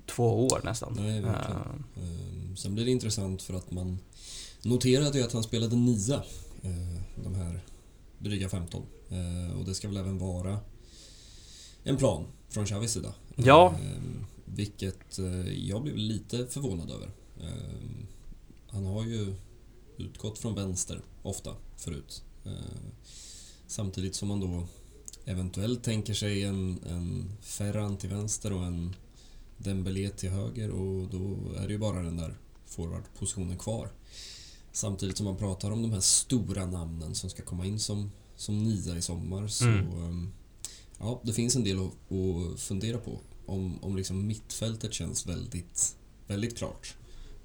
två 0.06 0.46
år 0.46 0.60
nästan. 0.64 0.96
Nej, 1.00 1.20
verkligen. 1.20 1.84
Eh, 1.96 2.54
sen 2.56 2.74
blir 2.74 2.84
det 2.84 2.90
intressant 2.90 3.42
för 3.42 3.54
att 3.54 3.70
man 3.70 3.98
noterade 4.62 5.18
ju 5.18 5.24
att 5.24 5.32
han 5.32 5.42
spelade 5.42 5.76
nia 5.76 6.22
eh, 6.62 7.02
de 7.24 7.34
här 7.34 7.60
dryga 8.18 8.48
15. 8.48 8.82
Eh, 9.08 9.58
och 9.58 9.64
det 9.64 9.74
ska 9.74 9.88
väl 9.88 9.96
även 9.96 10.18
vara 10.18 10.60
en 11.82 11.96
plan 11.96 12.24
från 12.48 12.66
Xavis 12.66 12.92
sida. 12.92 13.14
Ja. 13.36 13.74
Eh, 13.82 14.02
vilket 14.44 15.18
jag 15.54 15.82
blev 15.82 15.96
lite 15.96 16.46
förvånad 16.46 16.90
över. 16.90 17.10
Eh, 17.40 18.06
han 18.68 18.84
har 18.84 19.04
ju 19.04 19.34
utgått 19.96 20.38
från 20.38 20.54
vänster 20.54 21.00
ofta 21.22 21.54
förut. 21.76 22.22
Eh, 22.44 22.52
samtidigt 23.66 24.14
som 24.14 24.28
man 24.28 24.40
då 24.40 24.66
eventuellt 25.24 25.84
tänker 25.84 26.14
sig 26.14 26.42
en, 26.44 26.78
en 26.90 27.32
Ferran 27.40 27.96
till 27.96 28.08
vänster 28.08 28.52
och 28.52 28.64
en 28.64 28.96
Dembélé 29.56 30.10
till 30.10 30.30
höger 30.30 30.70
och 30.70 31.08
då 31.08 31.36
är 31.56 31.66
det 31.66 31.72
ju 31.72 31.78
bara 31.78 32.02
den 32.02 32.16
där 32.16 32.34
forwardpositionen 32.66 33.58
kvar. 33.58 33.90
Samtidigt 34.72 35.16
som 35.16 35.26
man 35.26 35.36
pratar 35.36 35.70
om 35.70 35.82
de 35.82 35.92
här 35.92 36.00
stora 36.00 36.66
namnen 36.66 37.14
som 37.14 37.30
ska 37.30 37.42
komma 37.42 37.66
in 37.66 37.78
som, 37.80 38.10
som 38.36 38.62
nia 38.62 38.96
i 38.96 39.02
sommar 39.02 39.48
så 39.48 39.64
Mm. 39.64 39.86
ehm, 39.86 40.32
ja, 40.98 41.20
det 41.24 41.32
finns 41.32 41.56
en 41.56 41.64
del 41.64 41.78
att, 41.78 42.12
att 42.12 42.60
fundera 42.60 42.98
på. 42.98 43.20
Om, 43.46 43.84
om 43.84 43.96
liksom 43.96 44.26
mittfältet 44.26 44.92
känns 44.92 45.26
väldigt, 45.26 45.96
väldigt 46.26 46.58
klart 46.58 46.94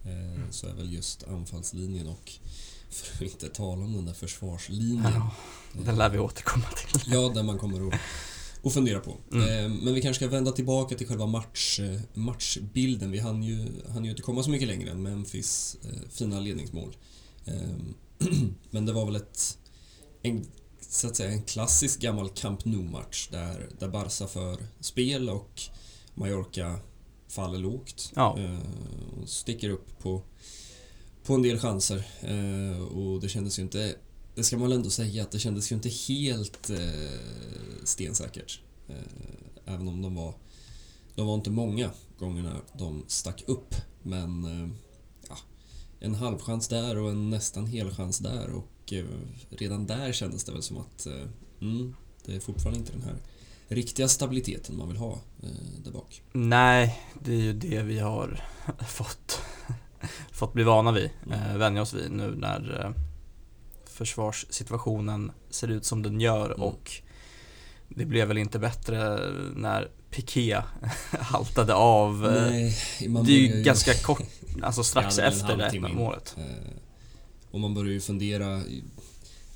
eh, 0.04 0.50
så 0.50 0.68
är 0.68 0.74
väl 0.74 0.94
just 0.94 1.24
anfallslinjen 1.24 2.08
och 2.08 2.32
för 2.94 3.26
att 3.26 3.32
inte 3.32 3.50
tala 3.50 3.86
om 3.86 3.94
den 3.94 4.06
där 4.06 4.14
försvarslinjen. 4.14 5.04
ja, 5.04 5.32
den 5.86 5.96
lär 5.96 6.10
vi 6.10 6.20
återkomma 6.20 6.66
till. 6.66 7.14
Ja, 7.14 7.32
den 7.36 7.46
man 7.46 7.58
kommer 7.60 7.88
att, 7.88 8.00
att 8.64 8.74
fundera 8.74 9.00
på. 9.00 9.18
Mm. 9.32 9.50
Eh, 9.50 9.84
Men 9.84 9.94
vi 9.94 10.02
kanske 10.02 10.26
ska 10.26 10.32
vända 10.32 10.52
tillbaka 10.52 10.96
till 10.96 11.08
själva 11.08 11.26
match, 11.26 11.80
eh, 11.80 12.00
matchbilden. 12.14 13.12
Vi 13.12 13.20
hann 13.20 13.44
ju, 13.44 13.68
hann 13.90 14.04
ju 14.06 14.10
inte 14.10 14.22
komma 14.22 14.44
så 14.44 14.50
mycket 14.50 14.68
längre 14.68 14.92
än 14.92 15.04
Memphis 15.04 15.78
eh, 15.84 16.10
fina 16.10 16.40
ledningsmål. 16.40 16.96
Men 18.70 18.86
det 18.86 18.94
var 18.94 19.06
väl 19.06 19.16
ett, 19.16 19.58
en, 20.22 20.46
så 20.90 21.08
att 21.08 21.16
säga, 21.16 21.32
en 21.32 21.44
klassisk 21.44 22.00
gammal 22.00 22.30
Camp 22.30 22.66
Nou-match 22.66 23.28
där, 23.32 23.70
där 23.80 23.88
Barca 23.88 24.28
för 24.28 24.58
spel 24.80 25.30
och 25.30 25.62
Mallorca 26.14 26.80
faller 27.28 27.60
lågt. 27.60 28.12
Ja. 28.16 28.38
Och 29.22 29.30
sticker 29.30 29.70
upp 29.70 30.00
på, 30.00 30.22
på 31.24 31.34
en 31.34 31.42
del 31.42 31.60
chanser. 31.60 32.08
Eh, 32.22 32.82
och 32.82 33.22
det 33.22 33.30
kändes 33.30 33.60
ju 33.60 33.64
inte 33.64 33.96
det 34.36 34.44
ska 34.44 34.58
man 34.58 34.70
väl 34.70 34.78
ändå 34.78 34.90
säga 34.90 35.24
att 35.24 35.32
det 35.32 35.40
kändes 35.40 35.72
ju 35.72 35.76
inte 35.76 35.90
helt 35.90 36.70
eh, 36.70 37.10
stensäkert. 37.84 38.62
Eh, 38.88 39.74
även 39.74 39.88
om 39.88 40.02
de 40.02 40.16
var... 40.16 40.34
De 41.16 41.28
var 41.28 41.36
inte 41.36 41.52
många 41.52 41.92
gångerna 42.20 42.56
de 42.74 43.04
stack 43.08 43.44
upp. 43.48 43.76
Men 44.04 44.44
eh, 44.46 44.70
ja, 45.30 45.38
en 46.00 46.16
halvchans 46.16 46.68
där 46.68 46.98
och 46.98 47.10
en 47.10 47.30
nästan 47.30 47.68
helchans 47.68 48.20
där. 48.20 48.50
Och 48.50 48.94
eh, 48.94 49.06
redan 49.50 49.86
där 49.86 50.12
kändes 50.12 50.44
det 50.44 50.52
väl 50.52 50.64
som 50.64 50.78
att 50.78 51.06
eh, 51.06 51.28
mm, 51.62 51.96
det 52.26 52.36
är 52.36 52.40
fortfarande 52.40 52.80
inte 52.80 52.92
den 52.92 53.02
här 53.02 53.18
riktiga 53.68 54.08
stabiliteten 54.08 54.78
man 54.78 54.88
vill 54.88 54.98
ha 54.98 55.12
eh, 55.44 55.50
där 55.84 55.92
bak. 55.92 56.22
Nej, 56.32 57.00
det 57.24 57.34
är 57.34 57.42
ju 57.42 57.54
det 57.54 57.82
vi 57.82 58.00
har 58.00 58.44
fått, 58.88 59.42
fått 60.32 60.54
bli 60.54 60.64
vana 60.64 60.92
vid, 60.92 61.10
Mm. 61.26 61.40
eh, 61.40 61.58
vänja 61.58 61.82
oss 61.82 61.94
vid 61.94 62.12
nu 62.12 62.36
när 62.36 62.82
eh, 62.86 62.92
försvarssituationen 64.04 65.32
ser 65.50 65.68
ut 65.68 65.86
som 65.86 66.02
den 66.02 66.22
gör 66.22 66.46
Mm. 66.46 66.62
och 66.62 66.92
det 67.90 68.06
blev 68.06 68.28
väl 68.28 68.38
inte 68.38 68.60
bättre 68.60 69.20
när 69.56 69.90
Piqué 70.10 70.62
haltade 71.20 71.74
av. 71.74 72.26
eh, 72.26 72.42
Nej, 72.52 72.76
man 73.10 73.24
det 73.26 73.32
är 73.32 73.56
ju 73.56 73.64
ganska 73.64 73.94
kort, 73.94 74.22
alltså 74.62 74.84
strax 74.84 75.18
efter 75.20 75.58
det 75.58 75.64
här 75.64 75.94
målet. 75.94 76.36
Eh, 76.38 76.74
och 77.52 77.60
man 77.60 77.74
börjar 77.74 77.92
ju 77.92 78.02
fundera. 78.02 78.62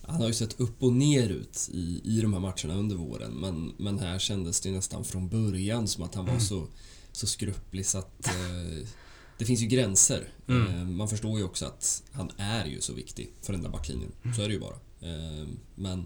Han 0.08 0.22
har 0.22 0.28
ju 0.28 0.34
sett 0.34 0.60
upp 0.60 0.84
och 0.84 0.94
ner 0.94 1.30
ut 1.30 1.70
i, 1.72 2.02
i 2.04 2.22
de 2.22 2.34
här 2.34 2.40
matcherna 2.40 2.74
under 2.80 2.96
våren 2.96 3.32
men, 3.32 3.72
men 3.78 4.00
här 4.00 4.20
kändes 4.20 4.62
det 4.62 4.72
nästan 4.72 5.04
från 5.04 5.30
början 5.30 5.88
som 5.88 6.04
att 6.04 6.16
han 6.16 6.26
var 6.26 6.32
Mm. 6.34 6.44
så, 6.46 6.68
så 7.12 7.28
skrupplig 7.28 7.86
så 7.86 7.98
att 7.98 8.28
eh, 8.28 8.88
det 9.38 9.46
finns 9.46 9.62
ju 9.62 9.68
gränser. 9.68 10.30
Mm. 10.48 10.68
Eh, 10.68 10.86
man 10.86 11.10
förstår 11.10 11.38
ju 11.40 11.44
också 11.44 11.66
att 11.66 12.04
han 12.12 12.32
är 12.38 12.66
ju 12.66 12.82
så 12.82 12.94
viktig 12.94 13.34
för 13.42 13.54
den 13.54 13.64
där 13.64 13.70
backlinjen. 13.70 14.12
Så 14.36 14.42
är 14.42 14.48
det 14.48 14.54
ju 14.54 14.60
bara. 14.60 14.76
Eh, 15.02 15.48
men 15.76 16.06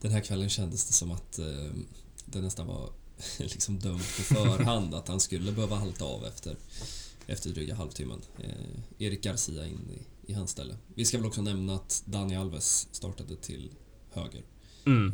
den 0.00 0.12
här 0.12 0.20
kvällen 0.20 0.48
kändes 0.48 0.86
det 0.86 0.92
som 0.92 1.10
att 1.10 1.38
eh, 1.38 1.70
det 2.24 2.40
nästan 2.40 2.66
var 2.66 2.90
liksom 3.38 3.78
dömt 3.78 4.16
på 4.16 4.34
förhand 4.34 4.94
att 4.94 5.08
han 5.08 5.20
skulle 5.20 5.52
behöva 5.52 5.76
halta 5.76 6.04
av 6.04 6.24
efter, 6.24 6.56
efter 7.26 7.50
dryga 7.50 7.74
halvtimmen. 7.74 8.20
Erik 8.98 9.22
Garcia 9.22 9.66
in 9.66 9.90
i, 9.90 10.32
i 10.32 10.34
hans 10.34 10.50
ställe. 10.50 10.76
Vi 10.94 11.04
ska 11.04 11.18
väl 11.18 11.26
också 11.26 11.42
nämna 11.42 11.74
att 11.74 12.02
Dani 12.06 12.36
Alves 12.36 12.88
startade 12.92 13.36
till 13.36 13.70
höger. 14.10 14.42
Mm. 14.86 15.12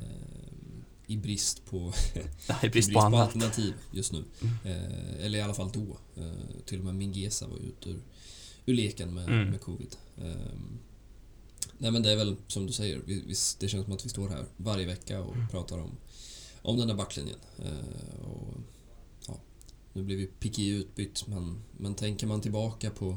I 1.10 1.16
brist 1.16 1.64
på, 1.64 1.92
I 2.62 2.66
i 2.66 2.70
brist 2.70 2.92
på 2.92 2.98
annat. 3.00 3.20
alternativ 3.20 3.74
just 3.92 4.12
nu. 4.12 4.24
Eh, 4.64 5.24
eller 5.26 5.38
i 5.38 5.42
alla 5.42 5.54
fall 5.54 5.70
då. 5.72 5.98
Eh, 6.22 6.32
till 6.66 6.78
och 6.78 6.84
med 6.84 6.94
Mingesa 6.94 7.46
var 7.46 7.56
ute 7.58 7.90
ur, 7.90 8.00
ur 8.66 8.74
leken 8.74 9.14
med, 9.14 9.28
Mm. 9.28 9.50
med 9.50 9.60
covid. 9.60 9.96
Eh, 10.18 10.58
nej 11.78 11.90
men 11.90 12.02
det 12.02 12.10
är 12.12 12.16
väl 12.16 12.36
som 12.46 12.66
du 12.66 12.72
säger, 12.72 13.00
vi, 13.06 13.14
vi, 13.14 13.34
det 13.58 13.68
känns 13.68 13.84
som 13.84 13.92
att 13.92 14.04
vi 14.04 14.08
står 14.08 14.28
här 14.28 14.44
varje 14.56 14.86
vecka 14.86 15.20
och 15.20 15.34
Mm. 15.34 15.48
pratar 15.48 15.78
om, 15.78 15.90
om 16.62 16.78
den 16.78 16.88
här 16.88 16.96
backlinjen. 16.96 17.38
Eh, 17.58 18.20
och, 18.26 18.54
ja, 19.26 19.40
nu 19.92 20.02
blev 20.02 20.20
ju 20.20 20.26
Piqué 20.26 20.68
utbytt 20.68 21.26
men, 21.26 21.62
men 21.76 21.94
tänker 21.94 22.26
man 22.26 22.40
tillbaka 22.40 22.90
på 22.90 23.16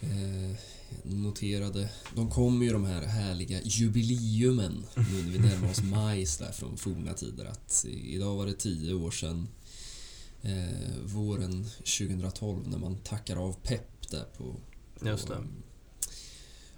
eh, 0.00 0.56
noterade, 1.02 1.90
de 2.14 2.30
kommer 2.30 2.66
ju 2.66 2.72
de 2.72 2.84
här 2.84 3.02
härliga 3.02 3.60
jubileumen 3.64 4.86
nu 4.94 5.22
när 5.22 5.32
vi 5.32 5.38
närmar 5.38 5.70
oss 5.70 5.82
majs 5.82 6.38
där 6.38 6.52
från 6.52 6.76
forna 6.76 7.14
tider. 7.14 7.44
Att 7.44 7.84
idag 7.88 8.36
var 8.36 8.46
det 8.46 8.52
tio 8.52 8.94
år 8.94 9.10
sedan 9.10 9.48
eh, 10.42 10.98
våren 11.04 11.64
2012 11.64 12.68
när 12.68 12.78
man 12.78 12.96
tackar 12.96 13.36
av 13.36 13.52
Pep 13.52 14.10
där 14.10 14.24
på... 14.36 14.56
på 14.98 15.08
Just 15.08 15.28
det. 15.28 15.44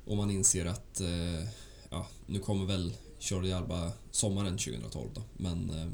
Och 0.05 0.17
man 0.17 0.31
inser 0.31 0.67
att 0.67 1.01
eh, 1.01 1.49
ja, 1.91 2.09
nu 2.27 2.39
kommer 2.39 2.67
väl 2.67 2.95
Jordi 3.21 3.53
Alba 3.53 3.93
sommaren 4.11 4.59
2012 4.59 5.11
då. 5.15 5.23
Men 5.37 5.71
eh, 5.71 5.87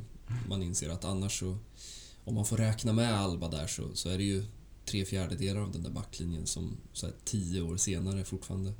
man 0.48 0.62
inser 0.62 0.90
att 0.90 1.04
annars 1.04 1.38
så 1.40 1.58
om 2.24 2.34
man 2.34 2.44
får 2.44 2.56
räkna 2.56 2.92
med 2.92 3.20
Alba 3.20 3.48
där 3.48 3.66
så, 3.66 3.94
så 3.94 4.08
är 4.08 4.18
det 4.18 4.24
ju 4.24 4.44
tre 4.86 5.04
fjärdedelar 5.04 5.60
av 5.60 5.72
den 5.72 5.82
där 5.82 5.90
backlinjen 5.90 6.46
som 6.46 6.76
så 6.92 7.06
här, 7.06 7.14
tio 7.24 7.62
år 7.62 7.76
senare 7.76 8.24
fortfarande 8.24 8.72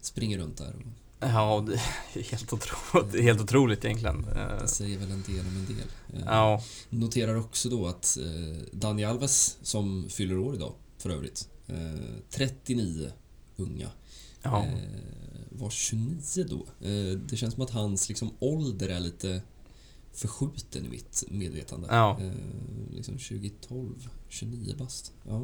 springer 0.00 0.38
runt 0.38 0.58
där. 0.58 0.74
Och 0.76 0.82
Ja, 1.22 1.66
det 1.66 1.74
är 2.20 2.22
helt 2.22 2.52
otroligt, 2.52 3.14
är 3.14 3.22
helt 3.22 3.40
otroligt 3.40 3.84
egentligen. 3.84 4.24
Eh, 4.24 4.60
det 4.62 4.68
säger 4.68 4.98
väl 4.98 5.10
en 5.10 5.22
del 5.22 5.40
om 5.40 5.56
en 5.56 5.66
del. 5.66 5.86
Eh, 6.12 6.22
Ja, 6.26 6.62
Noterar 6.90 7.34
också 7.34 7.68
då 7.68 7.86
att 7.86 8.18
eh, 8.18 8.62
Dani 8.72 9.04
Alves, 9.04 9.58
som 9.62 10.08
fyller 10.08 10.38
år 10.38 10.54
idag 10.54 10.74
för 10.98 11.10
övrigt, 11.10 11.48
eh, 11.66 11.76
39 12.30 13.12
unga, 13.56 13.90
ja. 14.42 14.66
var 15.50 15.70
29 15.70 16.44
då. 16.48 16.66
Det 17.28 17.36
känns 17.36 17.54
som 17.54 17.62
att 17.62 17.70
hans 17.70 18.08
liksom, 18.08 18.30
ålder 18.38 18.88
är 18.88 19.00
lite 19.00 19.42
förskjuten 20.12 20.86
i 20.86 20.88
mitt 20.88 21.24
medvetande. 21.28 21.88
Ja. 21.90 22.18
Eh, 22.20 22.32
liksom 22.94 23.18
2012, 23.18 24.08
29 24.28 24.74
bast. 24.78 25.12
Ja. 25.28 25.42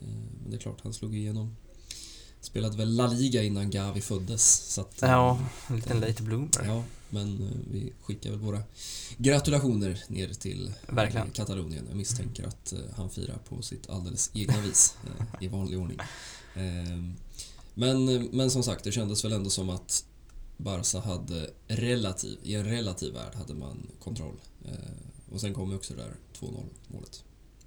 Eh, 0.00 0.06
men 0.42 0.50
det 0.50 0.56
är 0.56 0.60
klart, 0.60 0.80
han 0.82 0.92
slog 0.92 1.16
igenom. 1.16 1.56
Spelade 2.40 2.76
väl 2.76 2.96
La 2.96 3.06
Liga 3.06 3.42
innan 3.42 3.70
Gavi 3.70 4.00
föddes. 4.00 4.72
Så 4.74 4.80
att, 4.80 5.02
eh, 5.02 5.10
Ja, 5.10 5.38
en 5.68 5.76
liten 5.76 6.00
late 6.00 6.22
bloomer. 6.22 6.48
Ja, 6.64 6.84
men 7.10 7.42
eh, 7.42 7.70
vi 7.70 7.92
skickar 8.02 8.30
väl 8.30 8.38
våra 8.38 8.62
gratulationer 9.16 10.04
ner 10.08 10.28
till 10.28 10.72
Verkligen. 10.88 11.26
eh, 11.26 11.32
Katalonien. 11.32 11.84
Jag 11.88 11.96
misstänker 11.96 12.46
att 12.46 12.72
eh, 12.72 12.78
han 12.96 13.10
firar 13.10 13.38
på 13.48 13.62
sitt 13.62 13.90
alldeles 13.90 14.30
egna 14.34 14.60
vis 14.60 14.94
eh, 15.06 15.44
i 15.44 15.48
vanlig 15.48 15.78
ordning. 15.78 15.98
Eh, 16.54 16.98
Men, 17.74 18.04
men 18.32 18.50
som 18.50 18.62
sagt, 18.62 18.84
det 18.84 18.92
kändes 18.92 19.24
väl 19.24 19.32
ändå 19.32 19.50
som 19.50 19.70
att 19.70 20.04
Barca 20.60 21.00
hade 21.00 21.50
relativ, 21.68 22.38
i 22.42 22.54
en 22.54 22.64
relativ 22.64 23.14
värld 23.14 23.34
hade 23.34 23.54
man 23.54 23.86
kontroll. 24.04 24.34
Eh, 24.64 25.32
och 25.34 25.40
sen 25.40 25.54
kom 25.54 25.70
ju 25.70 25.76
också 25.76 25.94
det 25.94 26.02
där 26.02 26.12
2-0 26.40 26.62
målet. 26.88 27.24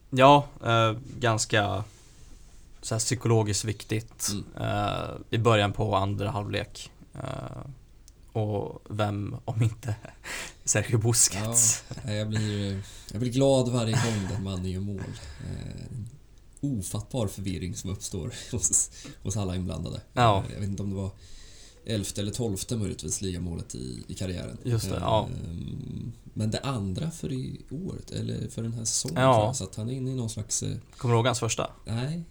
Ja, 0.09 0.47
eh, 0.65 0.97
ganska 1.19 1.83
så 2.81 2.95
här, 2.95 2.99
psykologiskt 2.99 3.63
viktigt 3.65 4.29
Mm. 4.31 4.45
eh, 4.55 5.09
i 5.29 5.37
början 5.37 5.73
på 5.73 5.95
andra 5.95 6.29
halvlek. 6.31 6.91
Eh, 7.13 7.61
och 8.33 8.81
vem 8.89 9.35
om 9.45 9.61
inte 9.63 9.95
Sergio 10.65 10.97
Busquets? 10.97 11.83
Ja, 12.05 12.11
jag, 12.11 12.29
blir, 12.29 12.81
jag 13.11 13.19
blir 13.21 13.31
glad 13.31 13.69
varje 13.69 13.93
gång 13.93 14.27
den 14.31 14.43
mannen 14.43 14.71
gör 14.71 14.81
mål. 14.81 15.01
Eh, 15.49 15.97
ofattbar 16.61 17.27
förvirring 17.27 17.75
som 17.75 17.89
uppstår 17.89 18.33
hos, 18.51 18.89
hos 19.23 19.37
alla 19.37 19.55
inblandade. 19.55 20.01
Ja. 20.13 20.43
Eh, 20.47 20.53
Jag 20.53 20.59
vet 20.59 20.69
inte 20.69 20.83
om 20.83 20.89
det 20.89 20.95
var 20.95 21.11
elfte 21.85 22.21
eller 22.21 22.31
tolfte 22.31 22.75
möjligtvis 22.77 23.21
ligamålet 23.21 23.75
i, 23.75 24.03
i 24.07 24.13
karriären. 24.13 24.57
Just 24.63 24.89
det, 24.89 24.97
ja. 24.99 25.27
Ehm, 25.45 26.11
Men 26.33 26.51
det 26.51 26.59
andra 26.59 27.11
för 27.11 27.31
i 27.31 27.61
år, 27.71 27.95
eller 28.11 28.47
för 28.47 28.63
den 28.63 28.73
här 28.73 28.85
säsongen 28.85 29.21
Ja. 29.23 29.45
jag, 29.45 29.55
så 29.55 29.63
att 29.63 29.75
han 29.75 29.89
är 29.89 29.93
inne 29.93 30.11
i 30.11 30.15
någon 30.15 30.29
slags... 30.29 30.63
eh, 30.63 30.77
Kommer 30.97 31.13
du 31.13 31.17
ihåg 31.17 31.25
hans 31.25 31.39
första? 31.39 31.69
Nej, 31.85 32.23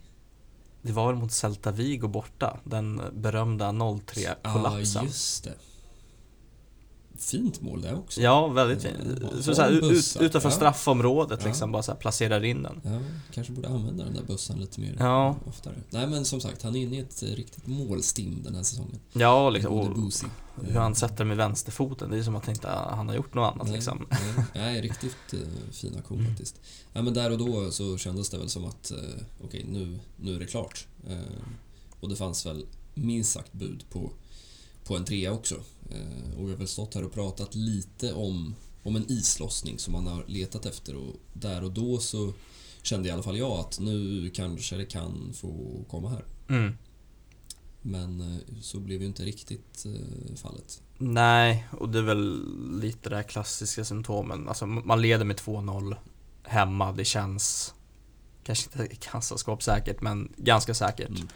Det 0.83 0.93
var 0.93 1.07
väl 1.07 1.17
mot 1.17 1.33
Celta 1.33 1.71
Vigo 1.73 2.09
borta, 2.09 2.61
den 2.65 3.03
berömda 3.13 3.69
0-3 3.69 4.35
ja 4.43 4.81
just 5.05 5.45
det. 5.45 5.55
Fint 7.23 7.61
mål 7.61 7.81
det 7.83 7.95
också. 7.95 8.21
Ja, 8.21 8.47
väldigt 8.49 8.83
fint. 8.83 9.23
ha- 9.23 9.43
Så, 9.43 9.55
så 9.55 9.63
här, 9.63 9.71
ut, 9.71 10.17
utanför 10.21 10.49
Ja. 10.49 10.55
straffområdet 10.55 11.45
liksom, 11.45 11.73
bara 11.73 11.83
så 11.83 11.93
här, 11.93 11.99
placerar 11.99 12.45
in 12.45 12.63
den. 12.63 12.81
Ja, 12.85 13.01
kanske 13.33 13.53
borde 13.53 13.69
använda 13.69 14.05
den 14.05 14.15
där 14.15 14.23
bössan 14.23 14.59
lite 14.61 14.81
mer 14.81 14.97
Ja. 14.99 15.37
oftare. 15.47 15.75
Nej 15.91 16.07
men 16.07 16.25
som 16.25 16.41
sagt, 16.41 16.63
han 16.63 16.77
är 16.77 16.81
inne 16.81 16.97
i 16.97 17.01
ett 17.01 17.23
eh, 17.23 17.27
riktigt 17.27 17.67
målstim 17.67 18.43
den 18.45 18.55
här 18.55 18.63
säsongen. 18.63 18.99
Ja, 19.13 19.51
liksom. 19.51 19.73
Och 19.75 20.65
hur 20.67 20.75
han 20.81 20.95
sätter 20.95 21.25
med 21.25 21.37
vänsterfoten, 21.37 22.11
det 22.11 22.19
är 22.19 22.23
som 22.23 22.37
att 22.37 22.49
inte 22.49 22.69
han 22.69 23.09
har 23.09 23.15
gjort 23.17 23.35
något 23.35 23.53
annat 23.55 23.67
Nej, 23.67 23.75
liksom. 23.77 24.07
Nej, 24.11 24.45
nej, 24.55 24.81
riktigt 24.81 25.33
eh, 25.33 25.39
fin 25.73 25.97
aktion 25.99 26.19
Mm. 26.19 26.31
faktiskt. 26.31 26.61
Ja, 26.93 27.03
men 27.03 27.15
där 27.15 27.31
och 27.31 27.39
då 27.39 27.71
så 27.71 27.99
kändes 27.99 28.31
det 28.31 28.39
väl 28.39 28.49
som 28.49 28.65
att 28.65 28.91
eh, 28.91 28.99
okej, 29.45 29.67
nu, 29.69 29.99
nu 30.17 30.35
är 30.35 30.39
det 30.39 30.47
klart. 30.47 30.87
Eh, 31.09 31.17
och 32.01 32.09
det 32.09 32.17
fanns 32.17 32.47
väl 32.47 32.67
minst 32.95 33.33
sagt 33.33 33.53
bud 33.53 33.85
på, 33.91 34.11
på 34.91 34.97
en 34.97 35.05
trea 35.05 35.33
också. 35.33 35.55
Eh, 35.91 36.39
och 36.39 36.47
vi 36.47 36.51
har 36.51 36.59
väl 36.59 36.69
stått 36.69 36.95
här 36.95 37.05
och 37.05 37.13
pratat 37.13 37.55
lite 37.55 38.13
om, 38.13 38.55
om 38.83 38.97
en 38.97 39.11
islossning 39.11 39.79
som 39.79 39.93
man 39.93 40.07
har 40.07 40.25
letat 40.27 40.67
efter 40.67 40.97
och 40.97 41.17
där 41.33 41.65
och 41.65 41.71
då 41.71 41.99
så 41.99 42.33
kände 42.83 43.09
i 43.09 43.13
alla 43.13 43.23
fall 43.23 43.39
jag 43.39 43.53
att 43.53 43.79
nu 43.81 44.31
kanske 44.35 44.77
det 44.77 44.85
kan 44.85 45.33
få 45.35 45.85
komma 45.91 46.09
här. 46.09 46.25
Mm. 46.49 46.77
Men 47.83 48.21
eh, 48.21 48.61
så 48.61 48.81
blev 48.81 49.01
ju 49.01 49.07
inte 49.07 49.25
riktigt 49.25 49.87
eh, 49.87 50.35
fallet. 50.37 50.83
Nej, 50.99 51.69
och 51.79 51.89
det 51.89 51.99
är 51.99 52.03
väl 52.03 52.45
lite 52.81 53.11
det 53.11 53.17
här 53.17 53.23
klassiska 53.23 53.85
symptomen. 53.85 54.49
Alltså 54.49 54.67
man 54.67 55.03
leder 55.03 55.25
med 55.25 55.37
2-0 55.37 55.97
hemma, 56.43 56.93
det 56.93 57.05
känns 57.05 57.75
kanske 58.45 58.83
inte 58.83 58.97
kassaskåpssäkert 59.11 60.01
men 60.01 60.33
ganska 60.37 60.75
säkert. 60.75 61.09
Mm. 61.09 61.29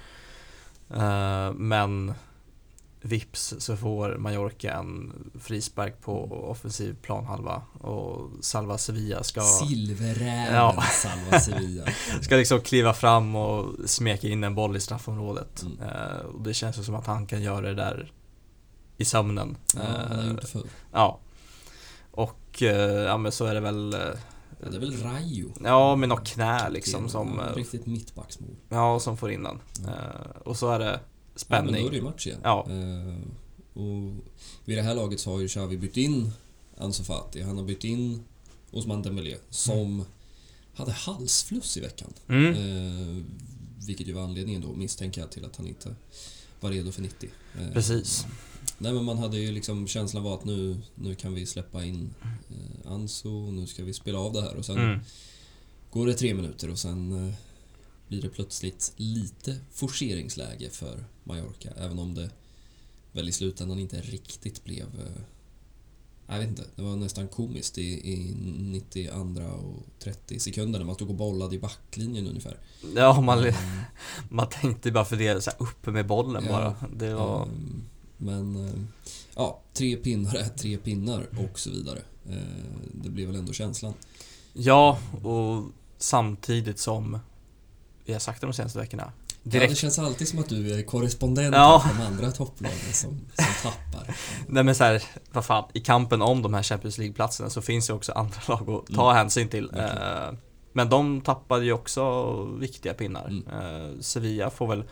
Eh, 0.90 1.52
men 1.52 2.14
vips 3.06 3.54
så 3.58 3.76
får 3.76 4.16
Mallorca 4.18 4.72
en 4.72 5.12
frispark 5.40 6.00
på 6.00 6.22
offensiv 6.50 6.96
planhalva 7.02 7.62
och 7.80 8.30
Salva 8.40 8.78
Sevilla 8.78 9.22
ska, 9.22 9.40
Silverräven 9.40 10.54
Ja. 10.54 10.82
Salva 10.92 11.40
Sevilla. 11.40 11.84
ska 12.22 12.36
liksom 12.36 12.60
kliva 12.60 12.94
fram 12.94 13.36
och 13.36 13.74
smeka 13.86 14.28
in 14.28 14.44
en 14.44 14.54
boll 14.54 14.76
i 14.76 14.80
straffområdet. 14.80 15.62
Mm. 15.62 15.78
Eh, 15.80 16.16
och 16.34 16.40
det 16.40 16.54
känns 16.54 16.78
ju 16.78 16.82
som 16.82 16.94
att 16.94 17.06
han 17.06 17.26
kan 17.26 17.42
göra 17.42 17.60
det 17.60 17.74
där 17.74 18.12
i 18.96 19.04
sömnen. 19.04 19.56
Ja, 19.74 19.80
han 20.08 20.18
Eh, 20.18 20.28
gjort 20.28 20.40
det 20.40 20.46
förr. 20.46 20.66
Ja. 20.92 21.18
Och 22.10 22.62
eh, 22.62 23.02
ja 23.04 23.16
men 23.16 23.32
så 23.32 23.44
är 23.46 23.54
det 23.54 23.60
väl 23.60 23.94
eh, 23.94 24.00
Ja, 24.62 24.70
det 24.70 24.76
är 24.76 24.80
väl 24.80 25.02
Rayo. 25.02 25.52
Ja 25.64 25.96
med 25.96 26.08
något 26.08 26.26
knä 26.28 26.70
liksom 26.70 27.08
som 27.08 27.40
Ja, 27.44 27.50
eh, 27.50 27.54
Riktigt 27.56 27.86
mittbacksmål. 27.86 28.56
Ja 28.68 29.00
som 29.00 29.16
får 29.16 29.30
in 29.30 29.42
den. 29.42 29.58
Ja. 29.84 29.90
Eh, 29.90 30.36
Och 30.44 30.56
så 30.56 30.70
är 30.70 30.78
det 30.78 31.00
Ja, 31.34 31.46
men 31.48 31.64
då 31.64 31.68
spänning. 31.70 31.86
är 31.86 31.90
det 31.90 31.96
ju 31.96 32.02
match 32.02 32.26
igen. 32.26 32.40
Ja. 32.42 32.66
Eh, 32.70 33.16
och 33.82 34.12
vid 34.64 34.78
det 34.78 34.82
här 34.82 34.94
laget 34.94 35.20
så 35.20 35.30
har 35.32 35.40
ju 35.40 35.48
Xavi 35.48 35.76
bytt 35.76 35.96
in 35.96 36.30
Ansu 36.78 37.04
Fati. 37.04 37.42
Han 37.42 37.56
har 37.58 37.64
bytt 37.64 37.84
in 37.84 38.22
Osman 38.70 39.02
Dembélé 39.02 39.36
som 39.50 40.04
hade 40.74 40.92
halsfluss 40.92 41.76
i 41.76 41.80
veckan. 41.80 42.12
Mm. 42.28 42.54
Eh, 42.54 43.24
vilket 43.86 44.06
ju 44.08 44.12
var 44.12 44.22
anledningen 44.22 44.60
då, 44.62 44.72
misstänker 44.72 45.20
jag, 45.20 45.30
till 45.32 45.44
att 45.44 45.56
han 45.56 45.66
inte 45.66 45.94
var 46.60 46.70
redo 46.70 46.92
för 46.92 47.02
90. 47.02 47.30
Eh, 47.60 47.72
Precis. 47.72 48.26
Nej 48.78 48.92
men 48.92 49.04
man 49.04 49.18
hade 49.18 49.38
ju 49.38 49.52
liksom, 49.52 49.86
känslan 49.86 50.22
var 50.22 50.34
att 50.34 50.44
nu, 50.44 50.76
nu 50.94 51.14
kan 51.14 51.34
vi 51.34 51.46
släppa 51.46 51.84
in 51.84 52.14
eh, 52.22 52.92
Ansu, 52.92 53.28
nu 53.28 53.66
ska 53.66 53.84
vi 53.84 53.92
spela 53.92 54.18
av 54.18 54.32
det 54.32 54.42
här 54.42 54.54
och 54.56 54.64
sen 54.64 54.78
Mm. 54.78 55.00
går 55.90 56.06
det 56.06 56.14
tre 56.14 56.34
minuter 56.34 56.70
och 56.70 56.78
sen 56.78 57.28
eh, 57.28 57.34
blir 58.08 58.22
det 58.22 58.28
plötsligt 58.28 58.92
lite 58.96 59.56
forceringsläge 59.72 60.70
för 60.70 61.04
Mallorca. 61.24 61.68
Även 61.76 61.98
om 61.98 62.14
det 62.14 62.30
väl 63.12 63.28
i 63.28 63.32
slutändan 63.32 63.78
inte 63.78 64.00
riktigt 64.00 64.64
blev... 64.64 64.82
Eh, 64.86 65.22
jag 66.26 66.38
vet 66.38 66.48
inte, 66.48 66.64
det 66.76 66.82
var 66.82 66.96
nästan 66.96 67.28
komiskt 67.28 67.78
i, 67.78 68.12
i 68.12 68.34
92 68.58 69.42
och 69.42 69.86
30 69.98 70.40
sekunder 70.40 70.78
när 70.78 70.86
man 70.86 70.94
stod 70.94 71.08
och 71.08 71.14
bollade 71.14 71.54
i 71.56 71.58
backlinjen 71.58 72.26
ungefär. 72.26 72.58
Ja 72.94 73.20
man, 73.20 73.44
Eh, 73.44 73.56
man 74.28 74.48
tänkte 74.48 74.90
bara 74.92 75.04
för 75.04 75.16
det 75.16 75.40
så 75.44 75.50
här 75.50 75.62
uppe 75.62 75.90
med 75.90 76.06
bollen 76.06 76.44
Ja. 76.46 76.52
bara. 76.52 76.88
Det 76.96 77.14
var... 77.14 77.42
Ehm, 77.42 77.82
Men 78.16 78.66
eh, 78.68 78.74
ja, 79.34 79.60
tre 79.72 79.96
pinnar 79.96 80.34
är 80.34 80.48
tre 80.48 80.76
pinnar 80.76 81.28
och 81.50 81.58
så 81.58 81.70
vidare. 81.70 82.02
Eh, 82.28 82.36
Det 82.92 83.10
blir 83.10 83.26
väl 83.26 83.36
ändå 83.36 83.52
känslan. 83.52 83.94
Ja 84.52 84.98
och 85.22 85.64
samtidigt 85.98 86.78
som 86.78 87.18
vi 88.04 88.12
har 88.12 88.20
sagt 88.20 88.40
det 88.40 88.46
de 88.46 88.52
senaste 88.52 88.78
veckorna. 88.78 89.12
Ja, 89.16 89.24
det 89.42 89.50
Direkt. 89.58 89.76
känns 89.76 89.98
alltid 89.98 90.28
som 90.28 90.38
att 90.38 90.48
du 90.48 90.74
är 90.78 90.82
korrespondent 90.82 91.54
Ja. 91.54 91.84
för 91.88 91.98
de 91.98 92.06
andra 92.06 92.30
topplagen 92.32 92.92
som, 92.92 93.10
som 93.34 93.46
tappar. 93.72 94.16
Nej 94.48 94.64
men 94.64 94.74
så 94.74 94.84
här, 94.84 95.02
vad 95.32 95.44
fan, 95.44 95.64
i 95.74 95.80
kampen 95.80 96.22
om 96.22 96.42
de 96.42 96.54
här 96.54 96.62
Champions 96.62 96.98
League-platserna 96.98 97.50
så 97.50 97.62
finns 97.62 97.86
det 97.86 97.92
också 97.92 98.12
andra 98.12 98.36
lag 98.48 98.70
att 98.70 98.86
ta 98.94 99.04
Mm. 99.10 99.16
hänsyn 99.16 99.48
till. 99.48 99.66
Verkligen. 99.68 100.28
Eh, 100.28 100.34
Men 100.72 100.88
de 100.88 101.20
tappade 101.20 101.64
ju 101.64 101.72
också 101.72 102.44
viktiga 102.44 102.94
pinnar. 102.94 103.26
Mm. 103.28 103.44
Eh, 103.92 104.00
Sevilla 104.00 104.50
får 104.50 104.66
väl 104.68 104.84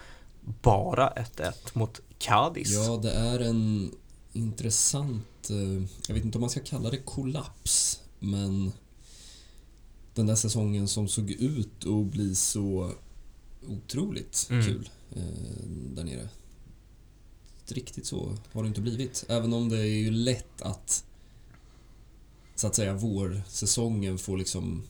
bara 0.63 1.09
1-1 1.11 1.53
mot 1.73 2.01
Cadiz. 2.19 2.71
Ja, 2.73 2.97
det 3.03 3.11
är 3.13 3.39
en 3.41 3.91
intressant... 4.33 5.51
eh, 5.51 5.89
Jag 6.09 6.15
vet 6.15 6.25
inte 6.25 6.39
om 6.39 6.41
man 6.41 6.51
ska 6.51 6.61
kalla 6.61 6.91
det 6.91 6.97
kollaps, 6.99 8.01
men 8.19 8.73
den 10.15 10.27
där 10.27 10.35
säsongen 10.35 10.89
som 10.89 11.09
såg 11.09 11.31
ut 11.31 11.87
att 11.87 12.07
bli 12.13 12.35
så 12.35 12.93
otroligt 13.67 14.47
Mm. 14.51 14.65
kul 14.67 14.91
eh, 15.17 15.23
där 15.95 16.05
nere. 16.05 16.29
Riktigt 17.67 18.07
så 18.07 18.37
har 18.53 18.63
det 18.63 18.69
inte 18.69 18.81
blivit. 18.81 19.25
Även 19.29 19.53
om 19.53 19.69
det 19.69 19.79
är 19.79 19.85
ju 19.85 20.11
lätt 20.11 20.63
att 20.63 21.05
så 22.55 22.67
att 22.67 22.75
säga 22.75 22.95
vårsäsongen 22.95 24.19
får 24.19 24.37
liksom 24.39 24.83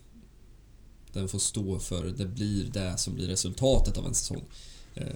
den 1.13 1.29
får 1.29 1.39
stå 1.39 1.79
för, 1.79 2.07
det 2.07 2.27
blir 2.27 2.71
det 2.73 2.97
som 2.99 3.15
blir 3.15 3.27
resultatet 3.27 3.99
av 3.99 4.07
en 4.07 4.15
säsong. 4.15 4.45
Eh, 4.95 5.07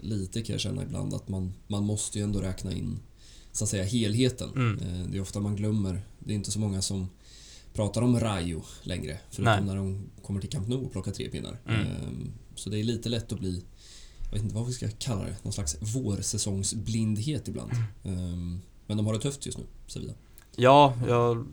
lite 0.00 0.42
kan 0.42 0.54
jag 0.54 0.60
känna 0.60 0.82
ibland 0.82 1.14
att 1.14 1.28
man, 1.28 1.52
man 1.66 1.84
måste 1.84 2.18
ju 2.18 2.24
ändå 2.24 2.40
räkna 2.40 2.72
in 2.72 2.98
så 3.52 3.64
att 3.64 3.70
säga 3.70 3.84
helheten. 3.84 4.50
Mm. 4.50 4.78
Eh, 4.78 5.06
det 5.10 5.16
är 5.16 5.20
ofta 5.22 5.40
man 5.40 5.56
glömmer. 5.56 6.02
Det 6.18 6.32
är 6.32 6.34
inte 6.34 6.50
så 6.50 6.58
många 6.58 6.82
som 6.82 7.08
pratar 7.74 8.02
om 8.02 8.20
Rayo 8.20 8.62
längre. 8.82 9.20
Förutom 9.30 9.44
Nej. 9.54 9.64
när 9.64 9.76
de 9.76 10.04
kommer 10.22 10.40
till 10.40 10.50
Camp 10.50 10.68
Nou 10.68 10.84
och 10.84 10.92
plockar 10.92 11.12
tre 11.12 11.28
pinnar. 11.28 11.58
Mm. 11.68 12.32
Så 12.62 12.70
det 12.70 12.78
är 12.80 12.84
lite 12.84 13.08
lätt 13.08 13.32
att 13.32 13.38
bli, 13.40 13.64
jag 14.24 14.32
vet 14.32 14.42
inte 14.42 14.54
vad 14.54 14.66
vi 14.66 14.72
ska 14.72 14.88
kalla 14.98 15.24
det, 15.24 15.36
någon 15.42 15.52
slags 15.52 15.76
vårsäsongsblindhet 15.80 17.48
ibland. 17.48 17.72
Eh, 18.04 18.12
men 18.86 18.96
de 18.96 19.06
har 19.06 19.12
det 19.12 19.20
tufft 19.20 19.46
just 19.46 19.58
nu, 19.58 19.64
Sevilla. 19.86 20.12
Ja, 20.56 20.94
jag 21.08 21.46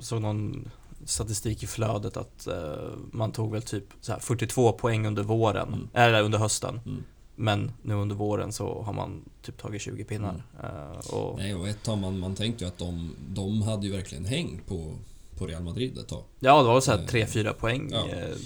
såg 0.00 0.22
någon 0.22 0.70
statistik 1.04 1.62
i 1.62 1.66
flödet 1.66 2.16
att 2.16 2.46
eh, 2.46 2.92
man 3.12 3.32
tog 3.32 3.52
väl 3.52 3.62
typ 3.62 3.84
så 4.00 4.12
här 4.12 4.18
42 4.20 4.72
poäng 4.72 5.06
under 5.06 5.22
våren, 5.22 5.68
Mm. 5.68 5.88
eller 5.92 6.22
under 6.22 6.38
hösten. 6.38 6.80
Mm. 6.86 7.02
Men 7.36 7.72
nu 7.82 7.94
under 7.94 8.16
våren 8.16 8.52
så 8.52 8.82
har 8.82 8.92
man 8.92 9.24
typ 9.42 9.58
tagit 9.58 9.82
20 9.82 10.04
pinnar. 10.04 10.42
Eh, 10.62 11.14
och, 11.14 11.38
Nej, 11.38 11.54
och 11.54 11.68
ett 11.68 11.82
tag 11.82 11.98
man, 11.98 12.18
man 12.18 12.34
tänkte 12.34 12.64
ju 12.64 12.68
att 12.68 12.78
de, 12.78 13.14
de 13.28 13.62
hade 13.62 13.86
ju 13.86 13.92
verkligen 13.92 14.24
häng 14.24 14.60
på, 14.68 14.94
på 15.38 15.46
Real 15.46 15.62
Madrid 15.62 15.98
ett 15.98 16.08
tag. 16.08 16.24
ja, 16.40 16.58
det 16.58 16.66
var 16.66 16.74
väl 16.74 16.82
så 16.82 16.90
här 16.90 16.98
Eh, 16.98 17.26
3-4 17.26 17.52
poäng 17.52 17.88
ja. 17.92 18.08
eh, 18.08 18.36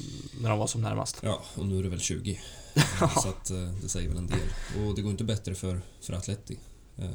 när 0.41 0.51
de 0.51 0.59
var 0.59 0.67
som 0.67 0.83
närmast. 0.83 1.17
Ja, 1.23 1.43
och 1.55 1.67
nu 1.67 1.79
är 1.79 1.83
det 1.83 1.89
väl 1.89 2.01
20. 2.01 2.41
så 3.23 3.29
att 3.29 3.51
eh, 3.51 3.73
det 3.83 3.89
säger 3.89 4.09
väl 4.09 4.19
en 4.19 4.27
del. 4.27 4.39
Och 4.87 4.95
det 4.95 5.03
går 5.03 5.11
inte 5.11 5.25
bättre 5.25 5.55
för, 5.55 5.81
för 6.01 6.13
Atleti. 6.13 6.59
Eh, 6.97 7.09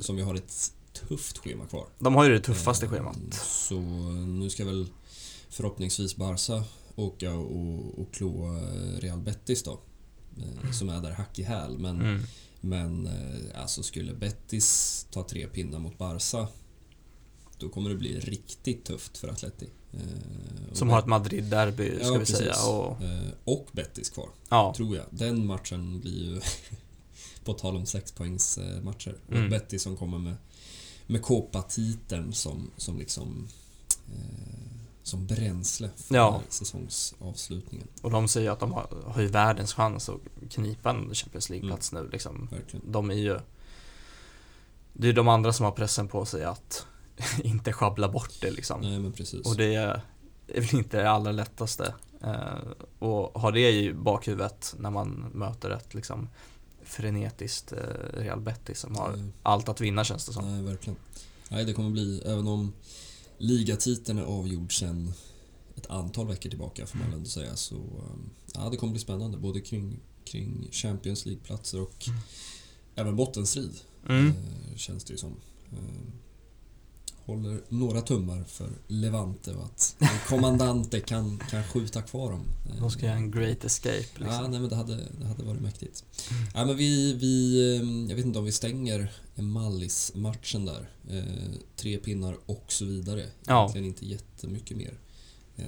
som 0.00 0.18
ju 0.18 0.24
har 0.24 0.34
ett 0.34 0.72
tufft 1.08 1.38
schema 1.38 1.66
kvar. 1.66 1.86
De 1.98 2.14
har 2.14 2.24
ju 2.24 2.30
det 2.32 2.40
tuffaste 2.40 2.88
schemat. 2.88 3.34
Så 3.44 3.80
nu 4.26 4.50
ska 4.50 4.64
väl 4.64 4.86
förhoppningsvis 5.48 6.16
Barca 6.16 6.64
åka 6.96 7.34
och, 7.34 7.98
och 7.98 8.14
klå 8.14 8.60
Real 8.98 9.18
Betis 9.20 9.62
då. 9.62 9.80
Eh, 10.38 10.70
som 10.72 10.88
är 10.88 11.00
där 11.02 11.10
hack 11.12 11.38
i 11.38 11.42
häl. 11.42 11.78
Men 11.78 12.00
Mm. 12.00 12.22
Men 12.66 13.08
alltså 13.54 13.82
skulle 13.82 14.14
Betis 14.14 15.06
ta 15.10 15.22
tre 15.28 15.46
pinnar 15.46 15.78
mot 15.78 15.98
Barca 15.98 16.48
då 17.64 17.70
kommer 17.70 17.90
det 17.90 17.96
bli 17.96 18.20
riktigt 18.20 18.84
tufft 18.84 19.18
för 19.18 19.28
Atleti. 19.28 19.68
Eh, 19.92 20.00
Som 20.72 20.88
har 20.90 20.98
ett 20.98 21.06
Madrid-derby, 21.06 21.96
ska 21.96 22.04
Ja, 22.14 22.18
vi 22.18 22.26
säga. 22.26 22.48
precis. 22.52 22.66
Och, 22.66 23.02
Eh, 23.02 23.30
och 23.44 23.68
Betis 23.72 24.10
kvar, 24.10 24.28
ja, 24.48 24.74
tror 24.76 24.96
jag. 24.96 25.04
Den 25.10 25.46
matchen 25.46 26.00
blir 26.00 26.24
ju, 26.24 26.40
på 27.44 27.52
tal 27.52 27.76
om 27.76 27.86
sexpoängsmatcher, 27.86 29.16
Mm. 29.30 29.50
Betis 29.50 29.82
som 29.82 29.96
kommer 29.96 30.18
med, 30.18 30.36
med 31.06 31.22
Copa-titeln 31.22 32.32
som, 32.32 32.70
som 32.76 32.98
liksom 32.98 33.48
eh, 34.08 34.60
som 35.02 35.26
bränsle 35.26 35.90
för 35.96 36.14
Ja. 36.14 36.40
säsongsavslutningen. 36.48 37.88
och 38.02 38.10
de 38.10 38.28
säger 38.28 38.50
att 38.50 38.60
de 38.60 38.72
har, 38.72 38.88
har 39.06 39.20
ju 39.22 39.26
världens 39.28 39.72
chans 39.74 40.08
att 40.08 40.20
knipa 40.50 40.90
en 40.90 41.14
Champions 41.14 41.50
League-plats 41.50 41.92
nu. 41.92 42.08
Liksom. 42.12 42.48
Verkligen. 42.52 42.92
De 42.92 43.10
är 43.10 43.14
ju... 43.14 43.38
Det 44.92 45.08
är 45.08 45.12
de 45.12 45.28
andra 45.28 45.52
som 45.52 45.64
har 45.64 45.72
pressen 45.72 46.08
på 46.08 46.24
sig 46.24 46.44
att 46.44 46.86
inte 47.44 47.72
sjabbla 47.72 48.08
bort 48.08 48.32
det 48.40 48.50
liksom. 48.50 48.80
Nej. 48.80 49.40
Och 49.44 49.56
det 49.56 49.74
är 49.74 50.00
väl 50.54 50.74
inte 50.74 50.96
det 51.02 51.10
allra 51.10 51.32
lättaste. 51.32 51.94
Eh, 52.22 52.72
och 52.98 53.40
ha 53.40 53.50
det 53.50 53.72
i 53.72 53.92
bakhuvudet 53.92 54.74
när 54.78 54.90
man 54.90 55.30
möter 55.34 55.70
ett 55.70 55.94
liksom 55.94 56.28
frenetiskt 56.82 57.72
eh, 57.72 57.78
Real 58.12 58.40
Betis 58.40 58.78
som 58.80 58.96
har 58.96 59.16
Nej. 59.16 59.26
allt 59.42 59.68
att 59.68 59.80
vinna 59.80 60.04
känns 60.04 60.26
det 60.26 60.32
som. 60.32 60.52
Nej, 60.54 60.62
verkligen. 60.62 60.96
Nej, 61.48 61.64
det 61.64 61.72
kommer 61.72 61.90
bli, 61.90 62.22
även 62.26 62.46
om 62.48 62.72
ligatiteln 63.38 64.18
är 64.18 64.22
avgjord 64.24 64.78
sen 64.78 65.12
ett 65.76 65.90
antal 65.90 66.26
veckor 66.26 66.50
tillbaka 66.50 66.86
får 66.86 66.98
man 66.98 67.06
väl 67.06 67.16
ändå 67.16 67.28
säga, 67.30 67.56
så 67.56 67.74
um, 67.74 68.30
ja, 68.54 68.68
det 68.70 68.76
kommer 68.76 68.90
bli 68.92 69.00
spännande. 69.00 69.38
Både 69.38 69.60
kring, 69.60 70.00
kring 70.24 70.68
Champions 70.72 71.26
League-platser 71.26 71.80
och 71.80 72.04
Mm. 72.08 72.20
även 72.94 73.16
bottenstrid, 73.16 73.80
Mm. 74.08 74.26
eh, 74.28 74.76
känns 74.76 75.04
det 75.04 75.12
ju 75.12 75.18
som. 75.18 75.36
Håller 77.26 77.60
några 77.68 78.00
tummar 78.00 78.44
för 78.48 78.68
Levante 78.86 79.52
och 79.54 79.64
att 79.64 79.96
kommandante 80.28 81.00
kan, 81.00 81.38
kan 81.50 81.64
skjuta 81.64 82.02
kvar 82.02 82.30
dem. 82.30 82.44
De 82.80 82.90
ska 82.90 83.06
göra 83.06 83.16
en 83.16 83.30
great 83.30 83.64
escape 83.64 83.96
Ja, 84.18 84.24
liksom. 84.24 84.50
nej 84.50 84.60
men 84.60 84.68
det 84.68 84.76
hade, 84.76 84.96
det 85.20 85.26
hade 85.26 85.42
varit 85.44 85.60
mäktigt. 85.60 86.04
Mm. 86.30 86.44
Ja, 86.54 86.64
men 86.64 86.76
vi, 86.76 87.12
vi, 87.12 87.60
eh, 87.76 88.08
jag 88.10 88.16
vet 88.16 88.24
inte 88.26 88.38
om 88.38 88.44
vi 88.44 88.52
stänger 88.52 89.12
Mallis-matchen 89.34 90.64
där. 90.64 90.90
Eh, 91.10 91.24
tre 91.76 91.98
pinnar 91.98 92.36
och 92.46 92.64
så 92.68 92.84
vidare. 92.84 93.26
Ja. 93.46 93.60
Egentligen 93.60 93.86
inte 93.86 94.06
jättemycket 94.06 94.76
mer. 94.76 94.98
Eh, 95.56 95.64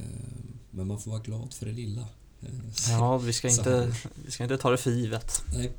men 0.71 0.87
man 0.87 0.99
får 1.01 1.11
vara 1.11 1.21
glad 1.23 1.55
för 1.55 1.67
det 1.67 1.73
lilla. 1.73 2.03
Eh, 2.43 2.49
Ja, 2.91 3.19
vi 3.19 3.33
ska, 3.33 3.49
inte, 3.49 3.95
vi 4.25 4.31
ska 4.31 4.43
inte 4.43 4.59
ta 4.59 4.71
det 4.71 4.77
för 4.79 4.91
givet. 4.91 5.43
Nej. 5.55 5.73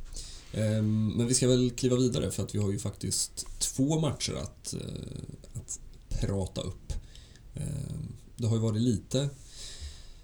Ehm, 0.54 1.08
Men 1.18 1.28
vi 1.28 1.34
ska 1.34 1.48
väl 1.48 1.72
kliva 1.72 1.96
vidare 1.96 2.32
för 2.32 2.44
att 2.44 2.56
vi 2.56 2.60
har 2.60 2.72
ju 2.72 2.80
faktiskt 2.80 3.46
två 3.60 4.00
matcher 4.00 4.34
att, 4.34 4.74
eh, 4.74 4.80
att 5.54 5.80
prata 6.10 6.62
upp. 6.62 6.94
Ehm, 7.56 8.14
Det 8.38 8.48
har 8.48 8.56
ju 8.56 8.62
varit 8.62 8.82
lite, 8.82 9.30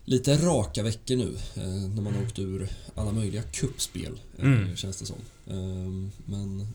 lite 0.06 0.38
raka 0.38 0.84
veckor 0.84 1.16
nu 1.16 1.38
eh, 1.56 1.68
när 1.90 2.02
man 2.02 2.14
har 2.16 2.24
åkt 2.24 2.40
ur 2.40 2.70
alla 2.96 3.12
möjliga 3.12 3.44
kuppspel 3.44 4.22
eh, 4.38 4.46
Mm. 4.46 4.76
känns 4.76 4.98
det 4.98 5.06
som. 5.06 5.18
Ehm, 5.48 6.12
Men 6.26 6.68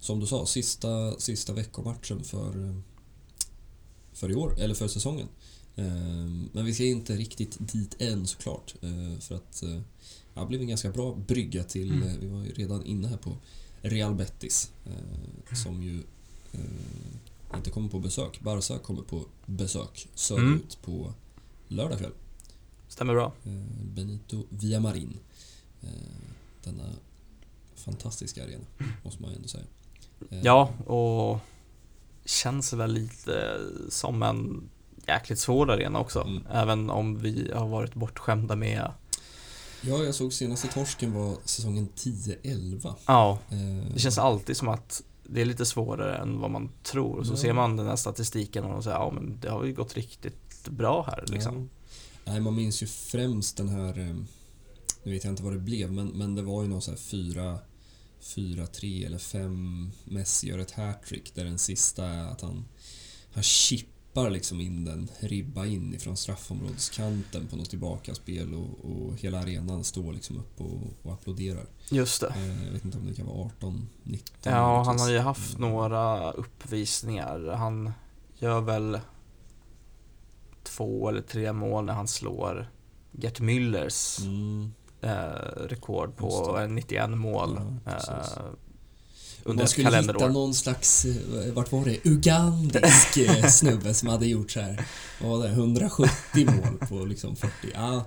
som 0.00 0.20
du 0.20 0.26
sa, 0.26 0.46
sista, 0.46 1.18
sista 1.18 1.52
veckomatchen 1.52 2.24
för, 2.24 2.82
för 4.12 4.30
i 4.30 4.34
år, 4.34 4.60
eller 4.60 4.74
för 4.74 4.88
säsongen. 4.88 5.28
Men 6.52 6.64
vi 6.64 6.74
ska 6.74 6.84
inte 6.84 7.16
riktigt 7.16 7.56
dit 7.72 7.96
än 7.98 8.26
såklart. 8.26 8.74
För 9.20 9.34
att 9.34 9.62
Ja, 10.36 10.40
det 10.42 10.46
blev 10.48 10.60
en 10.60 10.68
ganska 10.68 10.90
bra 10.90 11.14
brygga 11.14 11.64
till, 11.64 11.92
Mm. 11.92 12.08
eh, 12.08 12.14
vi 12.20 12.26
var 12.26 12.38
ju 12.44 12.52
redan 12.52 12.82
inne 12.84 13.08
här 13.08 13.16
på 13.16 13.36
Real 13.82 14.14
Betis 14.14 14.70
eh, 14.86 15.54
som 15.56 15.82
ju 15.82 16.02
eh, 16.52 17.56
inte 17.56 17.70
kommer 17.70 17.88
på 17.88 17.98
besök. 17.98 18.40
Barca 18.40 18.78
kommer 18.78 19.02
på 19.02 19.24
besök 19.46 20.08
söderut 20.14 20.78
på 20.82 21.12
lördag 21.68 21.98
kväll. 21.98 22.12
Stämmer 22.88 23.14
bra. 23.14 23.32
Eh, 23.44 23.52
Benito 23.94 24.44
Villamarin. 24.48 25.16
Eh, 25.82 25.88
denna 26.64 26.84
fantastiska 27.74 28.44
arena, 28.44 28.64
måste 29.04 29.22
man 29.22 29.30
ju 29.30 29.36
ändå 29.36 29.48
säga. 29.48 29.64
Eh, 30.30 30.40
Ja, 30.42 30.68
och 30.86 31.38
känns 32.24 32.72
väl 32.72 32.92
lite 32.92 33.60
som 33.88 34.22
en 34.22 34.68
jäkligt 35.06 35.38
svår 35.38 35.70
arena 35.70 35.98
också. 35.98 36.20
Mm. 36.20 36.42
Även 36.52 36.90
om 36.90 37.18
vi 37.18 37.50
har 37.54 37.68
varit 37.68 37.94
bortskämda 37.94 38.56
med, 38.56 38.92
Ja, 39.88 40.04
jag 40.04 40.14
såg 40.14 40.32
senaste 40.32 40.68
torsken 40.68 41.12
var 41.12 41.36
säsongen 41.44 41.88
10-11. 41.96 42.94
ja, 43.06 43.38
Eh, 43.50 43.92
det 43.94 44.00
känns 44.00 44.18
alltid 44.18 44.56
som 44.56 44.68
att 44.68 45.02
det 45.28 45.40
är 45.40 45.44
lite 45.44 45.66
svårare 45.66 46.16
än 46.16 46.40
vad 46.40 46.50
man 46.50 46.70
tror. 46.82 47.24
Så 47.24 47.32
Ja. 47.32 47.36
ser 47.36 47.52
man 47.52 47.76
den 47.76 47.86
här 47.86 47.96
statistiken 47.96 48.64
och 48.64 48.84
säger 48.84 48.96
ja 48.96 49.10
men 49.10 49.40
det 49.40 49.50
har 49.50 49.64
ju 49.64 49.74
gått 49.74 49.94
riktigt 49.94 50.68
bra 50.68 51.02
här 51.06 51.24
liksom. 51.28 51.68
Ja. 52.24 52.32
Nej, 52.32 52.40
man 52.40 52.54
minns 52.54 52.82
ju 52.82 52.86
främst 52.86 53.56
den 53.56 53.68
här, 53.68 53.98
eh, 53.98 54.16
nu 55.02 55.12
vet 55.12 55.24
jag 55.24 55.32
inte 55.32 55.42
vad 55.42 55.52
det 55.52 55.58
blev, 55.58 55.92
men, 55.92 56.06
men 56.06 56.34
det 56.34 56.42
var 56.42 56.62
ju 56.62 56.68
någon 56.68 56.82
så 56.82 56.90
här 56.90 56.98
fyra, 56.98 57.58
fyra, 58.20 58.66
tre 58.66 59.04
eller 59.04 59.18
fem 59.18 59.90
Messi 60.04 60.48
gör 60.48 60.58
ett 60.58 60.70
hattrick 60.70 61.34
där 61.34 61.44
den 61.44 61.58
sista 61.58 62.04
är 62.06 62.26
att 62.26 62.40
han, 62.40 62.64
han 63.34 63.42
chippar 64.16 64.30
liksom 64.30 64.60
in 64.60 64.84
den, 64.84 65.08
ribba 65.20 65.66
in 65.66 65.94
ifrån 65.94 66.16
straffområdeskanten 66.16 67.46
på 67.46 67.56
något 67.56 67.70
tillbakaspel 67.70 68.54
och, 68.54 68.84
och 68.90 69.16
hela 69.16 69.40
arenan 69.40 69.84
står 69.84 70.12
liksom 70.12 70.36
upp 70.38 70.60
och, 70.60 70.80
och 71.02 71.12
applåderar. 71.12 71.66
Just 71.90 72.20
det. 72.20 72.26
Eh, 72.36 72.64
Jag 72.66 72.72
vet 72.72 72.84
inte 72.84 72.98
om 72.98 73.06
det 73.06 73.14
kan 73.14 73.26
vara 73.26 73.46
18, 73.46 73.88
19 74.02 74.52
Ja, 74.52 74.82
han 74.82 74.98
har 75.00 75.10
ju 75.10 75.18
haft 75.18 75.58
några 75.58 76.30
uppvisningar. 76.32 77.54
Han 77.56 77.92
gör 78.38 78.60
väl 78.60 79.00
två 80.62 81.08
eller 81.08 81.22
tre 81.22 81.52
mål 81.52 81.84
när 81.84 81.92
han 81.92 82.08
slår 82.08 82.70
Gert 83.12 83.40
Müllers 83.40 84.20
Mm. 84.24 84.72
eh, 85.00 85.66
rekord 85.68 86.16
på 86.16 86.56
det. 86.56 86.62
eh, 86.62 86.68
91 86.68 87.10
mål 87.10 87.60
Ja, 87.84 88.28
under 89.46 89.62
man 89.62 89.68
skulle 89.68 89.96
hitta 89.96 90.28
någon 90.28 90.54
slags, 90.54 91.04
eh, 91.04 91.52
vart 91.52 91.72
var 91.72 91.84
det, 91.84 92.06
ugandisk 92.06 93.16
eh, 93.16 93.46
snubbe 93.46 93.94
som 93.94 94.08
hade 94.08 94.26
gjort 94.26 94.50
så 94.50 94.60
här, 94.60 94.86
vad 95.20 95.30
var 95.30 95.46
det, 95.46 95.52
170 95.52 96.10
mål 96.50 96.88
på 96.88 97.04
liksom 97.04 97.36
40. 97.36 97.52
Ja, 97.74 98.04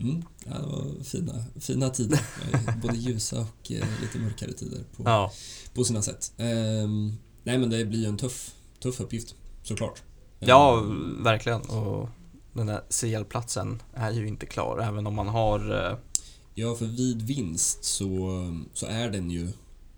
mm, 0.00 0.22
ja 0.44 0.52
det 0.54 0.66
var 0.66 1.04
fina, 1.04 1.44
fina 1.60 1.90
tider. 1.90 2.20
Eh, 2.52 2.76
Både 2.82 2.96
ljusa 2.96 3.40
och 3.40 3.70
lite 4.02 4.18
mörkare 4.18 4.52
tider 4.52 4.80
på, 4.96 5.02
Ja, 5.06 5.32
på 5.74 5.84
sina 5.84 6.02
sätt. 6.02 6.32
Ehm, 6.38 7.12
nej 7.42 7.58
men 7.58 7.70
det 7.70 7.84
blir 7.84 8.00
ju 8.00 8.06
en 8.06 8.16
tuff, 8.16 8.50
tuff 8.82 9.00
uppgift, 9.00 9.34
såklart. 9.62 10.02
ja, 10.38 10.78
Ehm, 10.78 11.22
verkligen. 11.22 11.60
Och 11.60 12.08
den 12.52 12.66
där 12.66 12.82
CL-platsen 12.90 13.82
är 13.94 14.10
ju 14.10 14.28
inte 14.28 14.46
klar, 14.46 14.78
även 14.78 15.06
om 15.06 15.14
man 15.14 15.28
har... 15.28 15.98
Ja, 16.56 16.74
för 16.74 16.86
vid 16.86 17.22
vinst 17.22 17.84
så, 17.84 18.06
så 18.74 18.86
är 18.86 19.10
den 19.10 19.30
ju, 19.30 19.48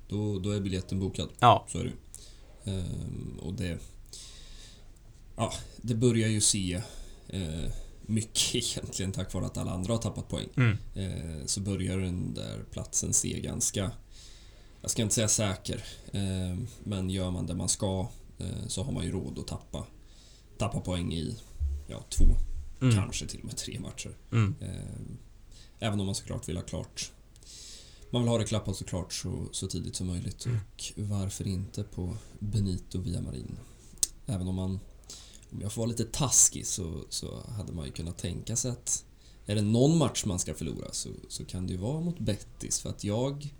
då, 0.09 0.39
då 0.39 0.51
är 0.51 0.61
biljetten 0.61 1.01
bokad. 1.01 1.29
Ja, 1.39 1.67
Så 1.69 1.79
är 1.79 1.85
det. 1.85 2.71
Ehm, 2.71 3.39
och 3.43 3.55
det... 3.55 3.79
Ja, 5.37 5.53
det 5.77 5.95
börjar 5.95 6.29
ju 6.29 6.41
se 6.41 6.83
eh, 7.29 7.71
mycket 8.03 8.55
egentligen 8.77 9.13
tack 9.13 9.35
vare 9.35 9.47
att 9.47 9.57
alla 9.57 9.71
andra 9.71 9.93
har 9.93 9.99
tappat 10.01 10.29
poäng. 10.29 10.49
mm, 10.57 10.77
Eh, 10.95 11.47
så 11.47 11.61
börjar 11.61 11.99
den 11.99 12.35
där 12.35 12.65
platsen 12.71 13.13
se 13.13 13.41
ganska... 13.41 13.91
Jag 14.81 14.91
ska 14.91 15.03
inte 15.03 15.15
säga 15.15 15.29
säker, 15.29 15.85
eh, 16.13 16.59
men 16.85 17.11
gör 17.11 17.31
man 17.31 17.47
det 17.47 17.55
man 17.55 17.69
ska 17.69 18.09
eh, 18.39 18.67
så 18.69 18.83
har 18.83 18.93
man 18.93 19.05
ju 19.05 19.13
råd 19.13 19.39
att 19.39 19.47
tappa, 19.47 19.87
tappa 20.59 20.81
poäng 20.81 21.13
i 21.13 21.37
ja, 21.87 22.05
två, 22.09 22.25
mm, 22.81 22.95
kanske 22.95 23.27
till 23.27 23.41
och 23.41 23.47
med 23.47 23.57
tre 23.57 23.81
matcher. 23.81 24.17
mm. 24.33 24.55
Eh, 24.61 25.17
Även 25.79 26.01
om 26.01 26.07
man 26.07 26.15
såklart 26.15 26.49
vill 26.49 26.57
ha 26.57 26.63
klart 26.65 27.13
Man 28.11 28.23
vill 28.23 28.29
ha 28.29 28.39
det 28.39 28.45
klappat 28.45 28.77
såklart 28.77 29.13
så, 29.13 29.49
så 29.53 29.67
tidigt 29.67 29.97
som 29.97 30.07
möjligt 30.07 30.47
Mm. 30.47 30.59
och 30.77 30.93
varför 30.97 31.47
inte 31.47 31.83
på 31.83 32.17
Benito 32.39 33.01
Villamarin 33.01 33.59
Även 34.27 34.49
om 34.49 34.55
man 34.55 34.81
Om 35.51 35.61
jag 35.63 35.73
får 35.73 35.83
vara 35.83 35.89
lite 35.91 36.05
taskig 36.05 36.67
så, 36.67 37.05
så 37.09 37.43
hade 37.57 37.73
man 37.73 37.87
ju 37.87 37.93
kunnat 37.93 38.19
tänka 38.19 38.57
sig 38.57 38.71
att 38.71 39.05
Är 39.47 39.55
det 39.55 39.63
någon 39.63 39.99
match 39.99 40.25
man 40.25 40.39
ska 40.39 40.55
förlora 40.55 40.93
så, 40.93 41.09
så 41.29 41.45
kan 41.45 41.67
det 41.67 41.73
ju 41.73 41.79
vara 41.79 42.01
mot 42.01 42.19
Bettis 42.19 42.81
för 42.81 42.91
att 42.91 43.05
jag 43.05 43.55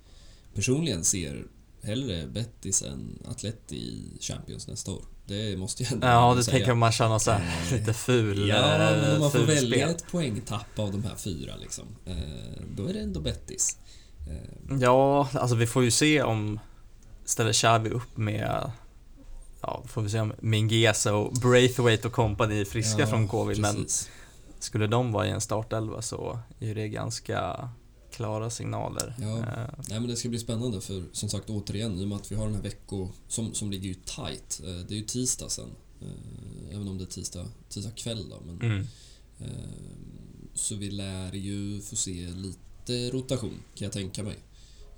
Personligen 0.55 1.05
ser 1.05 1.47
hellre 1.83 2.27
Bettis 2.27 2.83
än 2.83 3.19
Atleti 3.29 3.77
i 3.77 4.19
Champions 4.21 4.69
nästa 4.69 4.93
år 4.93 5.03
Det 5.27 5.57
måste 5.57 5.83
jag 5.83 5.93
ändå 5.93 6.07
Ja, 6.07 6.35
du 6.37 6.43
tänker 6.43 6.75
man 6.75 6.93
så 6.93 7.31
här 7.31 7.65
Eh, 7.73 7.79
lite 7.79 7.93
ful 7.93 8.49
Ja, 8.49 8.79
men 8.79 9.15
om 9.15 9.21
man 9.21 9.31
får 9.31 9.39
välja 9.39 9.87
spel. 9.87 9.91
ett 9.97 10.07
poängtapp 10.11 10.79
av 10.79 10.93
de 10.93 11.05
här 11.05 11.17
fyra 11.17 11.57
liksom, 11.57 11.85
eh, 12.07 12.17
då 12.77 12.87
är 12.87 12.93
det 12.95 13.01
ändå 13.01 13.21
Bettis. 13.21 13.79
Eh, 14.27 14.79
Ja, 14.81 15.29
alltså 15.33 15.57
vi 15.57 15.67
får 15.67 15.85
ju 15.85 15.91
se 15.91 16.23
om 16.23 16.61
ställer 17.25 17.53
Xavi 17.53 17.91
upp 17.91 18.17
med 18.17 18.71
Ja, 19.63 19.83
får 19.87 20.03
vi 20.03 20.11
se 20.11 20.21
om 20.21 20.33
Mingueza 20.41 21.15
och 21.15 21.33
Braithwaite 21.33 22.09
och 22.09 22.15
company 22.15 22.61
är 22.61 22.65
friska 22.65 23.01
ja, 23.01 23.07
från 23.07 23.29
covid 23.29 23.61
men 23.61 23.75
precis. 23.75 24.11
skulle 24.59 24.87
de 24.87 25.13
vara 25.13 25.27
i 25.27 25.31
en 25.31 25.41
startelva 25.41 26.03
så 26.03 26.39
är 26.61 26.75
det 26.75 26.89
ganska 26.89 27.71
klara 28.13 28.51
signaler. 28.51 29.15
Ja. 29.19 29.39
Eh, 29.39 29.45
Nej 29.89 30.01
men 30.01 30.07
det 30.07 30.17
ska 30.17 30.29
bli 30.29 30.39
spännande 30.39 30.81
för 30.81 31.05
som 31.13 31.29
sagt 31.29 31.51
återigen 31.51 31.99
i 31.99 32.05
och 32.05 32.09
med 32.09 32.17
att 32.17 32.33
vi 32.33 32.37
har 32.37 32.47
den 32.47 32.55
här 32.55 32.63
vecko 32.63 33.09
som, 33.29 33.55
som 33.55 33.71
ligger 33.71 33.89
ju 33.89 33.95
tight. 33.95 34.61
Eh, 34.65 34.87
Det 34.89 34.95
är 34.95 34.99
ju 34.99 35.05
tisdag 35.05 35.49
sen. 35.49 35.69
Även 36.73 36.89
om 36.89 36.99
det 36.99 37.05
är 37.05 37.07
tisdag, 37.07 37.47
tisdag 37.69 37.91
kväll 37.91 38.29
då. 38.31 38.41
Men, 38.47 38.61
mm. 38.61 38.87
Så 40.55 40.75
vi 40.75 40.91
lär 40.91 41.33
ju 41.33 41.81
få 41.81 41.97
se 41.97 42.29
lite 42.29 42.59
rotation 42.91 43.63
kan 43.75 43.85
jag 43.85 43.93
tänka 43.93 44.23
mig. 44.23 44.37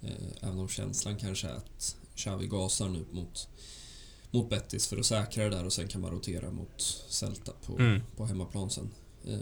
Eh, 0.02 0.10
Även 0.48 0.58
om 0.58 0.68
känslan 0.68 1.16
kanske 1.16 1.48
är 1.48 1.52
att 1.54 1.96
Xavi 2.16 2.46
gasar 2.46 2.88
nu 2.88 3.04
mot, 3.12 3.48
mot 4.30 4.50
Betis 4.50 4.86
för 4.86 4.96
att 4.96 5.06
säkra 5.06 5.44
det 5.44 5.50
där 5.50 5.64
och 5.64 5.72
sen 5.72 5.88
kan 5.88 6.00
man 6.00 6.10
rotera 6.10 6.50
mot 6.50 6.80
Celta 7.08 7.52
på, 7.66 7.78
Mm. 7.78 8.00
på 8.16 8.26
hemmaplan 8.26 8.70
sen. 8.70 8.90
Eh, 9.26 9.38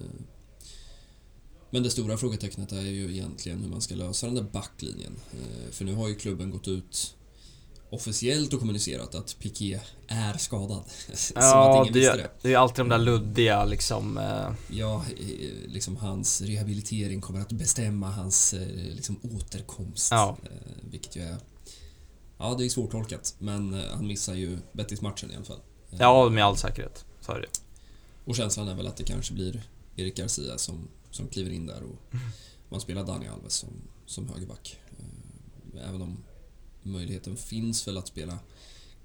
Men 1.71 1.83
det 1.83 1.91
stora 1.91 2.17
frågetecknet 2.17 2.73
är 2.73 2.81
ju 2.81 3.13
egentligen 3.13 3.63
hur 3.63 3.69
man 3.71 3.81
ska 3.81 3.95
lösa 3.95 4.27
den 4.27 4.35
där 4.35 4.43
backlinjen. 4.43 5.17
Eh, 5.33 5.71
För 5.71 5.85
nu 5.85 5.95
har 5.95 6.09
ju 6.09 6.15
klubben 6.15 6.51
gått 6.51 6.69
ut 6.69 7.15
officiellt 7.91 8.53
och 8.53 8.61
kommunicerat 8.61 9.15
att 9.15 9.37
Piqué 9.39 9.81
är 10.09 10.37
skadad. 10.39 10.85
Ja, 11.35 11.87
det, 11.93 12.01
det. 12.01 12.31
det 12.43 12.53
är 12.53 12.59
alltid 12.59 12.79
de 12.85 12.89
där 12.89 12.99
luddiga 12.99 13.65
liksom. 13.65 14.19
Eh, 14.19 14.53
Ja, 14.77 15.05
eh, 15.19 15.69
liksom 15.69 15.97
hans 15.97 16.43
rehabilitering 16.43 17.21
kommer 17.21 17.41
att 17.41 17.53
bestämma 17.53 18.11
hans 18.11 18.55
eh, 18.55 18.69
liksom, 18.95 19.21
återkomst. 19.23 20.11
Ja. 20.11 20.37
Vilket 20.91 21.17
ju 21.17 21.23
är... 21.23 21.37
Ja, 22.39 22.55
det 22.59 22.65
är 22.65 22.69
svårtolkat. 22.69 23.35
Men 23.39 23.83
han 23.95 24.07
missar 24.07 24.35
ju 24.35 24.59
Betis-matchen 24.73 25.31
i 25.33 25.37
alla 25.37 25.45
fall. 25.45 25.61
Ja, 25.91 26.29
med 26.29 26.45
all 26.45 26.57
säkerhet. 26.57 27.05
Så 27.21 27.33
är 27.33 27.41
det. 27.41 27.47
Och 28.25 28.37
känslan 28.37 28.69
är 28.69 28.75
väl 28.75 28.87
att 28.87 28.97
det 28.97 29.05
kanske 29.05 29.35
blir 29.35 29.63
Erik 29.97 30.17
Garcia 30.17 30.59
som, 30.59 30.89
som 31.11 31.29
kliver 31.29 31.51
in 31.51 31.67
där 31.67 31.83
och 31.83 32.15
Mm. 32.15 32.27
man 32.69 32.81
spelar 32.81 33.05
Dani 33.05 33.29
Alves 33.29 33.53
som, 33.55 33.69
som 34.07 34.29
högerback. 34.29 34.79
Även 35.89 36.03
om 36.03 36.17
möjligheten 36.87 37.37
finns 37.37 37.89
väl 37.89 37.99
att 37.99 38.09
spela 38.09 38.39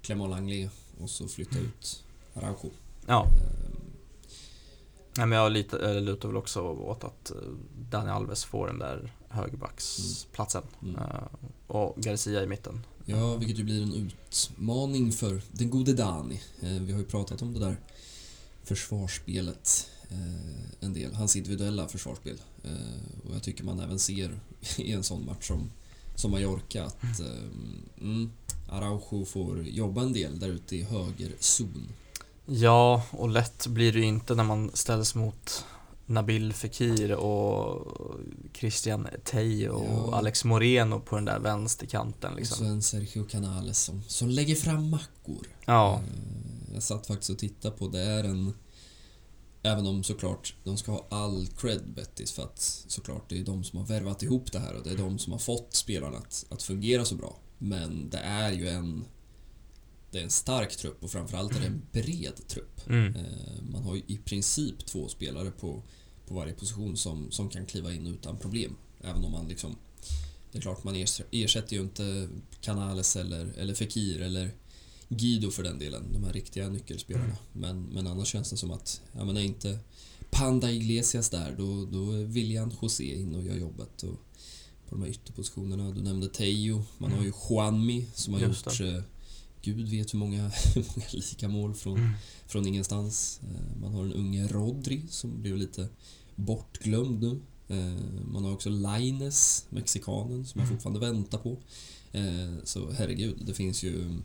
Clément 0.02 0.30
Langley 0.30 0.68
och 1.00 1.10
så 1.10 1.28
flytta 1.28 1.58
ut 1.58 2.02
Araujo. 2.34 2.70
Ja, 3.06 3.26
Eh, 3.26 3.68
Nej, 5.16 5.26
men 5.26 5.38
jag 5.38 5.52
lite, 5.52 5.78
eller 5.78 6.00
lutar 6.00 6.28
väl 6.28 6.36
också 6.36 6.60
åt 6.62 7.04
att 7.04 7.30
eh, 7.30 7.36
Dani 7.90 8.10
Alves 8.10 8.44
får 8.44 8.66
den 8.66 8.78
där 8.78 9.12
högerbacksplatsen. 9.28 10.62
Mm. 10.82 10.94
Eh, 10.96 11.22
och 11.66 11.96
Garcia 11.96 12.42
i 12.42 12.46
mitten. 12.46 12.80
Ja, 13.06 13.36
vilket 13.36 13.58
ju 13.58 13.64
blir 13.64 13.82
en 13.82 13.92
utmaning 13.94 15.12
för 15.12 15.42
den 15.52 15.70
gode 15.70 15.92
Dani. 15.94 16.40
Eh, 16.62 16.68
Vi 16.72 16.92
har 16.92 16.98
ju 17.00 17.04
pratat 17.06 17.42
om 17.42 17.54
det 17.54 17.60
där 17.60 17.76
försvarsspelet 18.64 19.90
eh, 20.10 20.84
en 20.86 20.92
del, 20.92 21.14
hans 21.14 21.36
individuella 21.36 21.88
försvarsspel. 21.88 22.38
Eh, 22.64 23.28
Och 23.28 23.34
jag 23.34 23.42
tycker 23.42 23.64
man 23.64 23.80
även 23.80 23.98
ser 23.98 24.40
i 24.76 24.92
en 24.92 25.02
sån 25.04 25.24
match 25.26 25.46
som, 25.48 25.70
som 26.14 26.30
Mallorca 26.30 26.84
att 26.84 27.20
eh, 27.20 27.26
mm, 28.00 28.30
Araujo 28.70 29.24
får 29.24 29.62
jobba 29.62 30.02
en 30.02 30.12
del 30.12 30.38
där 30.38 30.48
ute 30.48 30.76
i 30.76 30.82
högerzon. 30.82 31.88
Ja, 32.46 33.02
och 33.10 33.28
lätt 33.28 33.66
blir 33.66 33.92
det 33.92 33.98
ju 33.98 34.04
inte 34.04 34.34
när 34.34 34.44
man 34.44 34.70
ställs 34.74 35.14
mot 35.14 35.64
Nabil 36.06 36.52
Fekir 36.52 37.12
och 37.12 37.86
Christian 38.52 39.08
Tey 39.24 39.68
och 39.68 39.84
Ja. 40.10 40.16
Alex 40.16 40.44
Moreno 40.44 41.00
på 41.00 41.16
den 41.16 41.24
där 41.24 41.38
vänsterkanten 41.38 42.30
Och 42.30 42.34
så 42.34 42.38
liksom. 42.38 42.66
en 42.66 42.82
Sergio 42.82 43.24
Canales 43.24 43.78
som, 43.78 44.02
som 44.06 44.28
lägger 44.28 44.54
fram 44.54 44.90
mackor. 44.90 45.46
Ja, 45.64 46.00
Eh, 46.00 46.74
Jag 46.74 46.82
satt 46.82 47.06
faktiskt 47.06 47.30
och 47.30 47.38
tittade 47.38 47.76
på, 47.76 47.88
det 47.88 48.00
är 48.00 48.24
en... 48.24 48.54
Även 49.62 49.86
om 49.86 50.02
såklart 50.04 50.54
de 50.64 50.76
ska 50.76 50.92
ha 50.92 51.06
all 51.10 51.46
cred 51.46 51.82
Bettis 51.94 52.32
för 52.32 52.42
att 52.42 52.60
såklart 52.88 53.28
det 53.28 53.38
är 53.40 53.44
de 53.44 53.64
som 53.64 53.78
har 53.78 53.86
värvat 53.86 54.22
ihop 54.22 54.52
det 54.52 54.58
här 54.58 54.74
och 54.74 54.84
det 54.84 54.90
är 54.90 54.96
de 54.96 55.18
som 55.18 55.32
har 55.32 55.38
fått 55.40 55.74
spelarna 55.74 56.16
att, 56.18 56.46
att 56.48 56.62
fungera 56.62 57.04
så 57.04 57.14
bra. 57.14 57.36
Men 57.58 58.10
det 58.10 58.18
är 58.18 58.52
ju 58.52 58.68
en... 58.68 59.04
Det 60.10 60.18
är 60.18 60.22
en 60.22 60.30
stark 60.30 60.76
trupp 60.76 61.04
och 61.04 61.10
framförallt 61.10 61.56
är 61.56 61.60
det 61.60 61.66
en 61.66 61.82
bred 61.92 62.48
trupp. 62.48 62.88
mm. 62.88 63.16
Eh, 63.16 63.62
Man 63.72 63.82
har 63.84 63.94
ju 63.94 64.02
i 64.06 64.16
princip 64.24 64.86
två 64.86 65.08
spelare 65.08 65.50
på, 65.50 65.82
på 66.28 66.34
varje 66.34 66.52
position 66.52 66.96
som, 66.96 67.30
som 67.30 67.48
kan 67.48 67.66
kliva 67.66 67.92
in 67.92 68.06
utan 68.06 68.38
problem. 68.38 68.76
Även 69.00 69.24
om 69.24 69.32
man 69.32 69.48
liksom... 69.48 69.76
Det 70.52 70.58
är 70.58 70.62
klart, 70.62 70.84
man 70.84 70.94
ers- 70.94 71.22
ersätter 71.30 71.76
ju 71.76 71.82
inte 71.82 72.28
Canales 72.60 73.16
eller, 73.16 73.52
eller 73.58 73.74
Fekir 73.74 74.22
eller 74.22 74.50
Guido 75.16 75.50
för 75.50 75.62
den 75.62 75.78
delen, 75.78 76.02
de 76.12 76.24
här 76.24 76.32
riktiga 76.32 76.68
nyckelspelarna. 76.68 77.36
Men, 77.52 77.82
men 77.82 78.06
annars 78.06 78.28
känns 78.28 78.50
det 78.50 78.56
som 78.56 78.70
att, 78.70 79.00
ja 79.12 79.24
men 79.24 79.36
är 79.36 79.40
inte 79.40 79.78
Panda 80.30 80.70
Iglesias 80.72 81.30
där, 81.30 81.54
då, 81.58 81.84
då 81.86 82.10
är 82.12 82.24
William 82.24 82.72
José 82.82 83.20
in 83.20 83.34
och 83.34 83.42
gör 83.42 83.56
jobbet. 83.56 84.02
Och 84.02 84.14
på 84.88 84.94
de 84.94 85.02
här 85.02 85.08
ytterpositionerna, 85.10 85.90
du 85.90 86.02
nämnde 86.02 86.28
Teo, 86.28 86.84
man 86.98 87.12
har 87.12 87.22
ju 87.24 87.32
Juanmi 87.50 88.06
som 88.14 88.34
har 88.34 88.40
Just 88.40 88.66
gjort, 88.66 88.80
eh, 88.80 89.02
gud 89.62 89.88
vet 89.88 90.14
hur 90.14 90.18
många, 90.18 90.42
många 90.76 91.06
lika 91.12 91.48
mål 91.48 91.74
från, 91.74 91.98
Mm. 91.98 92.12
från 92.46 92.66
ingenstans. 92.66 93.40
Eh, 93.42 93.80
Man 93.80 93.94
har 93.94 94.04
en 94.04 94.12
unge 94.12 94.46
Rodri 94.48 95.02
som 95.10 95.42
blev 95.42 95.56
lite 95.56 95.88
bortglömd 96.36 97.20
nu. 97.22 97.40
Eh, 97.68 97.94
Man 98.32 98.44
har 98.44 98.52
också 98.52 98.70
Laines, 98.70 99.66
mexikanen, 99.68 100.46
som 100.46 100.58
jag 100.60 100.66
Mm. 100.66 100.76
fortfarande 100.76 101.00
väntar 101.00 101.38
på. 101.38 101.56
Eh, 102.12 102.54
Så 102.64 102.90
herregud, 102.90 103.42
det 103.46 103.54
finns 103.54 103.82
ju... 103.82 104.18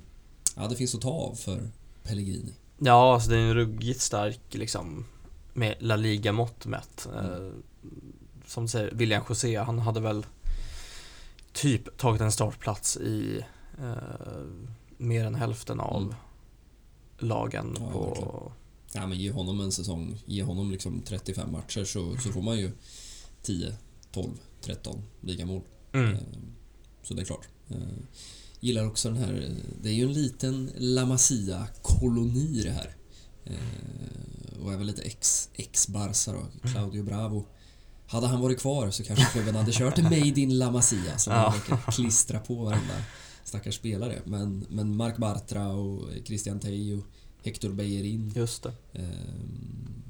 Ja, 0.57 0.67
det 0.67 0.75
finns 0.75 0.95
att 0.95 1.01
ta 1.01 1.09
av 1.11 1.35
för 1.35 1.69
Pellegrini. 2.03 2.53
Ja, 2.79 3.13
alltså 3.13 3.29
det 3.29 3.37
är 3.37 3.41
en 3.41 3.53
ruggigt 3.53 4.01
stark 4.01 4.39
liksom 4.49 5.05
med 5.53 5.75
La 5.79 5.95
Liga-mått 5.95 6.65
mätt. 6.65 7.07
Mm. 7.13 7.25
Eh, 7.47 7.51
som 8.45 8.63
du 8.63 8.69
säger, 8.69 8.91
William 8.91 9.23
José, 9.29 9.55
han 9.57 9.79
hade 9.79 9.99
väl 9.99 10.25
typ 11.53 11.97
tagit 11.97 12.21
en 12.21 12.31
startplats 12.31 12.97
i 12.97 13.43
eh, 13.79 13.95
mer 14.97 15.25
än 15.25 15.35
hälften 15.35 15.79
av 15.79 16.01
Mm. 16.03 16.15
lagen 17.19 17.75
Ja, 17.79 17.91
på... 17.91 18.05
verkligen. 18.05 18.31
Ja, 18.93 19.07
men 19.07 19.17
ge 19.19 19.31
honom 19.31 19.59
en 19.59 19.71
säsong, 19.71 20.17
ge 20.25 20.43
honom 20.43 20.71
liksom 20.71 21.01
35 21.05 21.51
matcher 21.51 21.83
så, 21.83 22.17
så 22.17 22.31
får 22.31 22.41
man 22.41 22.57
ju 22.59 22.71
10, 23.41 23.75
12, 24.11 24.29
13 24.61 25.03
ligamål. 25.21 25.61
Mm. 25.93 26.13
Eh, 26.13 26.19
Så 27.03 27.13
det 27.13 27.21
är 27.21 27.25
klart. 27.25 27.47
Eh, 27.69 27.77
Gillar 28.59 28.85
också 28.87 29.09
den 29.09 29.17
här, 29.17 29.49
det 29.81 29.89
är 29.89 29.93
ju 29.93 30.03
en 30.03 30.13
liten 30.13 30.71
La 30.77 31.05
Masia-koloni 31.05 32.61
det 32.63 32.71
här. 32.71 32.95
Eh, 33.45 34.63
Och 34.63 34.73
även 34.73 34.87
lite 34.87 35.01
ex- 35.01 35.49
ex-Barca 35.53 36.31
då, 36.33 36.67
Claudio 36.69 37.03
Bravo. 37.03 37.45
Hade 38.07 38.27
han 38.27 38.41
varit 38.41 38.59
kvar 38.59 38.89
så 38.91 39.03
kanske 39.03 39.25
klubben 39.25 39.55
hade 39.55 39.71
kört 39.71 39.97
en 39.97 40.03
Made 40.03 40.41
in 40.41 40.57
La 40.57 40.71
Masia 40.71 41.17
som 41.17 41.33
man 41.33 41.53
verkar 41.53 41.91
klistra 41.91 42.39
på 42.39 42.55
varenda 42.55 42.93
stackars 43.43 43.75
spelare. 43.75 44.21
Men, 44.25 44.65
men 44.69 44.95
Mark 44.95 45.17
Bartra 45.17 45.67
och 45.67 46.09
Christian 46.25 46.59
Teo, 46.59 47.03
Hector 47.43 47.69
Bellerin. 47.69 48.31
Just 48.35 48.63
det. 48.63 48.73
ehm, 48.93 50.03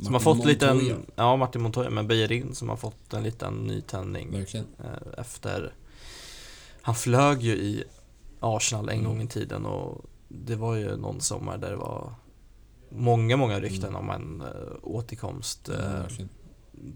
Som 0.00 0.12
har 0.14 0.20
fått 0.20 0.36
Montoya. 0.38 0.70
en, 0.70 1.06
ja 1.16 1.36
Martin 1.36 1.62
Montoya, 1.62 1.90
men 1.90 2.06
Beijerin 2.06 2.54
som 2.54 2.68
har 2.68 2.76
fått 2.76 3.12
en 3.14 3.22
liten 3.22 3.54
nytändning 3.54 4.30
Verkligen. 4.32 4.66
eh, 4.84 5.20
efter 5.20 5.74
Han 6.82 6.94
flög 6.94 7.42
ju 7.42 7.52
i 7.56 7.84
Arsenal 8.40 8.88
en 8.88 8.94
Mm. 8.98 9.04
gång 9.06 9.22
i 9.22 9.26
tiden 9.26 9.66
och 9.66 10.04
det 10.28 10.56
var 10.56 10.74
ju 10.74 10.96
någon 10.96 11.20
sommar 11.20 11.58
där 11.58 11.70
det 11.70 11.76
var 11.76 12.14
många, 12.90 13.36
många 13.36 13.60
rykten 13.60 13.88
Mm. 13.96 13.96
om 13.96 14.10
en 14.10 14.42
uh, 14.42 14.72
återkomst 14.82 15.68
eh, 15.68 15.76
verkligen. 15.76 16.28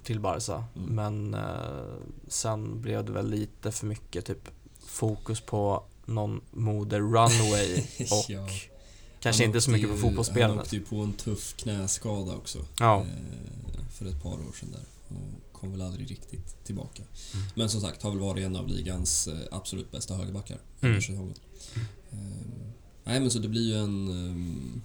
till 0.02 0.20
Barca. 0.20 0.64
Mm. 0.76 0.94
Men 0.94 1.34
eh, 1.34 1.94
sen 2.28 2.80
blev 2.80 3.04
det 3.04 3.12
väl 3.12 3.30
lite 3.30 3.72
för 3.72 3.86
mycket 3.86 4.24
typ 4.26 4.48
fokus 4.86 5.40
på 5.40 5.82
någon 6.04 6.40
moder 6.50 7.00
runway 7.00 7.74
och 8.10 8.24
Ja. 8.30 8.46
kanske 9.20 9.44
inte 9.44 9.60
så 9.60 9.70
mycket 9.70 9.88
på 9.88 9.94
ju- 9.94 10.00
fotbollsspelandet. 10.00 10.56
Han 10.56 10.62
åkte 10.64 10.76
ju 10.76 10.82
på 10.84 10.96
en 10.96 11.12
tuff 11.12 11.54
knäskada 11.56 12.32
också. 12.36 12.58
Ja. 12.78 13.00
eh, 13.00 13.84
För 13.90 14.06
ett 14.06 14.22
par 14.22 14.32
år 14.32 14.52
sedan 14.60 14.68
där. 14.72 14.82
Och 15.52 15.53
kom 15.64 15.72
väl 15.72 15.83
aldrig 15.83 16.11
riktigt 16.11 16.64
tillbaka. 16.64 17.03
Mm. 17.35 17.46
Men 17.55 17.68
som 17.68 17.81
sagt, 17.81 18.03
har 18.03 18.11
väl 18.11 18.18
varit 18.20 18.44
en 18.44 18.57
av 18.57 18.68
ligans 18.68 19.29
eh, 19.29 19.38
absolut 19.50 19.90
bästa 19.92 20.14
högerbackar 20.14 20.55
Mm. 20.81 20.92
under 20.94 21.00
säsongen. 21.00 21.35
Eh, 22.11 22.18
Nej 23.05 23.20
men 23.20 23.31
så 23.31 23.38
det 23.38 23.48
blir 23.48 23.62
ju 23.68 23.74
en... 23.74 24.09
eh, 24.09 24.81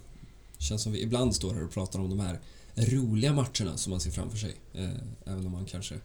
Känns 0.58 0.82
som 0.82 0.92
vi 0.92 1.02
ibland 1.02 1.34
står 1.34 1.54
här 1.54 1.64
och 1.64 1.70
pratar 1.70 1.98
om 1.98 2.10
de 2.10 2.20
här 2.20 2.40
roliga 2.76 3.32
matcherna 3.32 3.76
som 3.76 3.90
man 3.90 4.00
ser 4.00 4.10
framför 4.10 4.38
sig. 4.38 4.54
Eh, 4.74 4.90
Även 5.24 5.46
om 5.46 5.52
man 5.52 5.64
kanske 5.66 6.00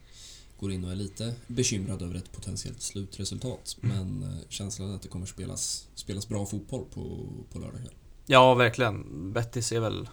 går 0.60 0.72
in 0.72 0.86
och 0.86 0.92
är 0.92 0.96
lite 0.96 1.34
bekymrad 1.48 2.02
över 2.02 2.16
ett 2.16 2.32
potentiellt 2.32 2.82
slutresultat. 2.82 3.78
Mm. 3.84 3.98
Men 4.20 4.32
eh, 4.34 4.38
känslan 4.50 4.92
är 4.92 4.96
att 4.96 5.02
det 5.02 5.08
kommer 5.08 5.26
spelas, 5.26 5.88
spelas 5.96 6.28
bra 6.30 6.46
fotboll 6.46 6.86
på, 6.94 7.28
på 7.52 7.60
lördag 7.60 7.80
kväll. 7.82 7.94
Ja, 8.26 8.54
verkligen. 8.54 9.34
Betis 9.34 9.72
är 9.72 9.80
väl 9.80 10.10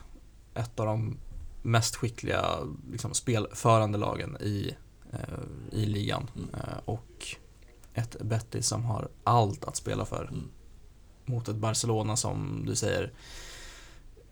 ett 0.54 0.80
av 0.80 0.86
de 0.86 1.16
mest 1.62 1.96
skickliga 1.96 2.58
liksom, 2.90 3.14
spelförande 3.14 3.98
lagen 3.98 4.36
i, 4.40 4.76
eh, 5.12 5.78
i 5.80 5.86
ligan. 5.86 6.30
Mm. 6.36 6.48
Eh, 6.54 6.78
och 6.84 7.26
ett 7.94 8.16
Betis 8.22 8.66
som 8.66 8.84
har 8.84 9.08
allt 9.24 9.64
att 9.64 9.76
spela 9.76 10.04
för. 10.04 10.24
Mm. 10.24 10.48
Mot 11.24 11.48
ett 11.48 11.56
Barcelona 11.56 12.16
som 12.16 12.64
du 12.66 12.76
säger 12.76 13.12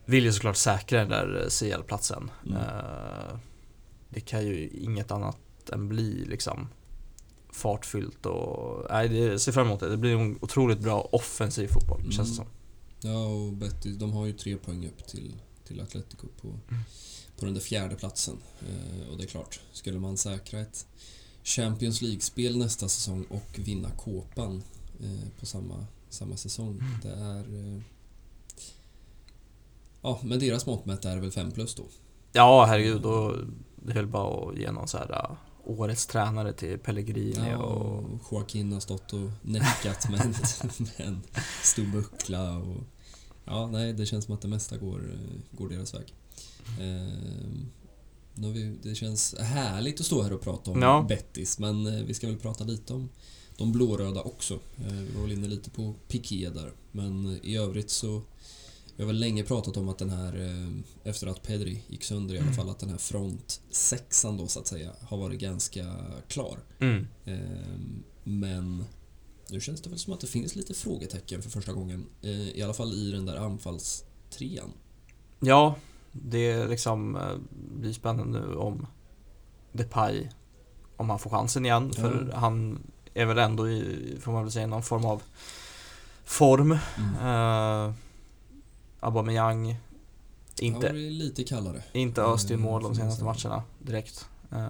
vill 0.05 0.25
ju 0.25 0.33
såklart 0.33 0.57
säkra 0.57 0.99
den 0.99 1.09
där 1.09 1.49
CL-platsen. 1.51 2.31
Mm. 2.47 2.57
Eh, 2.57 3.39
det 4.09 4.21
kan 4.21 4.47
ju 4.47 4.69
inget 4.69 5.11
annat 5.11 5.71
än 5.73 5.89
bli 5.89 6.25
liksom 6.25 6.69
fartfyllt 7.53 8.27
och 8.27 8.87
nej, 8.91 9.09
det 9.09 9.39
ser 9.39 9.53
fram 9.53 9.67
emot 9.67 9.81
det. 9.81 9.89
Det 9.89 9.97
blir 9.97 10.17
en 10.17 10.39
otroligt 10.41 10.81
bra 10.81 11.09
offensiv 11.13 11.69
fotboll 11.69 12.01
Mm. 12.01 12.13
känns 12.13 12.29
det 12.29 12.35
som. 12.37 12.47
Ja, 13.03 13.25
och 13.27 13.53
Betis, 13.53 13.97
de 13.99 14.13
har 14.13 14.27
ju 14.27 14.33
tre 14.33 14.57
poäng 14.57 14.87
upp 14.87 15.07
till, 15.07 15.35
till 15.65 15.81
Atletico 15.81 16.27
på, 16.43 16.49
Mm. 16.49 16.83
På 17.41 17.47
den 17.47 17.55
där 17.55 17.61
fjärde 17.61 17.97
platsen. 17.97 18.39
Eh, 18.61 19.11
och 19.11 19.17
det 19.17 19.25
är 19.25 19.27
klart, 19.27 19.61
skulle 19.73 19.99
man 19.99 20.17
säkra 20.17 20.61
ett 20.61 20.87
Champions 21.45 22.03
League-spel 22.03 22.59
nästa 22.59 22.89
säsong 22.89 23.25
och 23.31 23.59
vinna 23.59 23.91
kåpan 23.91 24.63
eh, 25.01 25.29
på 25.41 25.47
samma, 25.47 25.87
samma 26.09 26.37
säsong. 26.37 26.79
Mm. 26.79 27.01
Det 27.03 27.09
är... 27.09 27.75
Eh, 27.75 27.81
ja, 30.03 30.21
med 30.23 30.41
deras 30.41 30.67
mått 30.67 30.87
mätt 30.87 31.05
är 31.05 31.15
det 31.15 31.21
väl 31.21 31.33
5 31.33 31.51
plus 31.51 31.75
då. 31.75 31.85
Ja, 32.33 32.65
herregud. 32.65 33.05
Och 33.05 33.37
det 33.77 33.93
väl 33.93 34.07
bara 34.07 34.51
att 34.51 34.59
ge 34.59 34.73
någon 34.73 34.89
så 34.89 34.99
här 34.99 35.37
årets 35.65 36.07
tränare 36.07 36.53
till 36.53 36.79
Pellegrini 36.79 37.49
Ja, 37.51 37.57
och... 37.57 37.97
och 37.97 38.21
Joaquin 38.33 38.73
har 38.73 38.81
stått 38.81 39.13
och 39.13 39.31
neckat 39.43 40.11
med 40.11 40.21
en, 40.21 40.35
med 40.79 41.07
en 41.07 41.21
stor 41.63 41.87
buckla 41.87 42.59
och... 42.59 42.77
Ja, 43.45 43.67
nej, 43.67 43.93
det 43.93 44.07
känns 44.07 44.25
som 44.25 44.35
att 44.35 44.41
det 44.41 44.49
mesta 44.49 44.77
går, 44.77 45.03
går 45.51 45.69
deras 45.69 45.95
väg. 45.95 46.15
Det 48.83 48.95
känns 48.95 49.35
härligt 49.39 50.01
att 50.01 50.07
stå 50.07 50.23
här 50.23 50.33
och 50.33 50.41
prata 50.41 50.71
om 50.71 50.83
Ja. 50.83 51.07
Bettis, 51.09 51.59
men 51.59 51.87
eh, 51.87 52.05
vi 52.05 52.15
ska 52.15 52.27
väl 52.27 52.37
prata 52.37 52.65
lite 52.65 52.93
om 52.93 53.09
de 53.57 53.73
blåröda 53.73 54.23
också. 54.23 54.55
Eh, 54.55 54.93
vi 54.93 55.13
var 55.15 55.23
väl 55.23 55.33
inne 55.33 55.49
lite 55.49 55.71
på 55.71 55.95
Piqué 56.09 56.51
där, 56.51 56.73
men 56.93 57.27
eh, 57.27 57.39
i 57.43 57.57
övrigt 57.57 57.91
så 57.91 58.23
vi 58.97 59.03
har 59.03 59.07
väl 59.07 59.21
länge 59.21 59.43
pratat 59.43 59.77
om 59.77 59.89
att 59.89 59.99
den 59.99 60.11
här, 60.11 60.63
efter 61.05 61.27
att 61.27 61.43
Pedri 61.43 61.83
gick 61.89 62.05
sönder 62.05 62.35
i 62.35 62.39
alla 62.39 62.53
fall, 62.53 62.71
att 62.71 62.79
den 62.79 62.91
här 62.91 62.99
frontsexan 62.99 64.37
då 64.37 64.47
så 64.47 64.61
att 64.61 64.67
säga 64.67 64.93
har 65.01 65.17
varit 65.19 65.41
ganska 65.41 65.97
klar. 66.29 66.59
Mm. 66.81 67.07
Ehm, 67.25 68.03
Men 68.25 68.85
nu 69.51 69.61
känns 69.61 69.81
det 69.81 69.91
väl 69.91 69.99
som 69.99 70.13
att 70.13 70.21
det 70.21 70.27
finns 70.27 70.57
lite 70.57 70.75
frågetecken 70.75 71.43
för 71.43 71.51
första 71.51 71.73
gången. 71.73 72.07
I 72.55 72.63
alla 72.63 72.75
fall 72.75 72.95
i 72.95 73.11
den 73.11 73.27
där 73.27 73.37
anfallstrean. 73.37 74.71
Ja, 75.41 75.77
det 76.13 76.67
liksom 76.67 77.17
eh, 77.17 77.37
blir 77.51 77.93
spännande 77.93 78.41
nu 78.41 78.55
om 78.55 78.87
Depay, 79.73 80.29
om 80.97 81.11
han 81.11 81.19
får 81.19 81.31
chansen 81.31 81.65
igen. 81.65 81.93
För 81.93 82.29
Ja. 82.33 82.39
han 82.39 82.79
är 83.15 83.25
väl 83.27 83.39
ändå 83.39 83.69
i, 83.69 84.17
får 84.21 84.33
man 84.33 84.43
väl 84.43 84.53
säga, 84.53 84.67
någon 84.67 84.83
form 84.83 85.05
av 85.05 85.23
form. 86.25 86.79
Mm. 86.99 87.27
Uh, 87.87 87.93
Aubameyang, 89.01 89.77
Inte. 90.61 90.87
Ja, 90.87 90.93
lite 90.93 91.45
kallare. 91.45 91.83
inte 91.93 92.23
öst 92.23 92.51
i 92.51 92.55
Mm, 92.55 92.65
mål 92.65 92.83
de 92.83 92.95
senaste 92.95 93.25
matcherna 93.25 93.63
direkt. 93.79 94.29
Eh, 94.53 94.67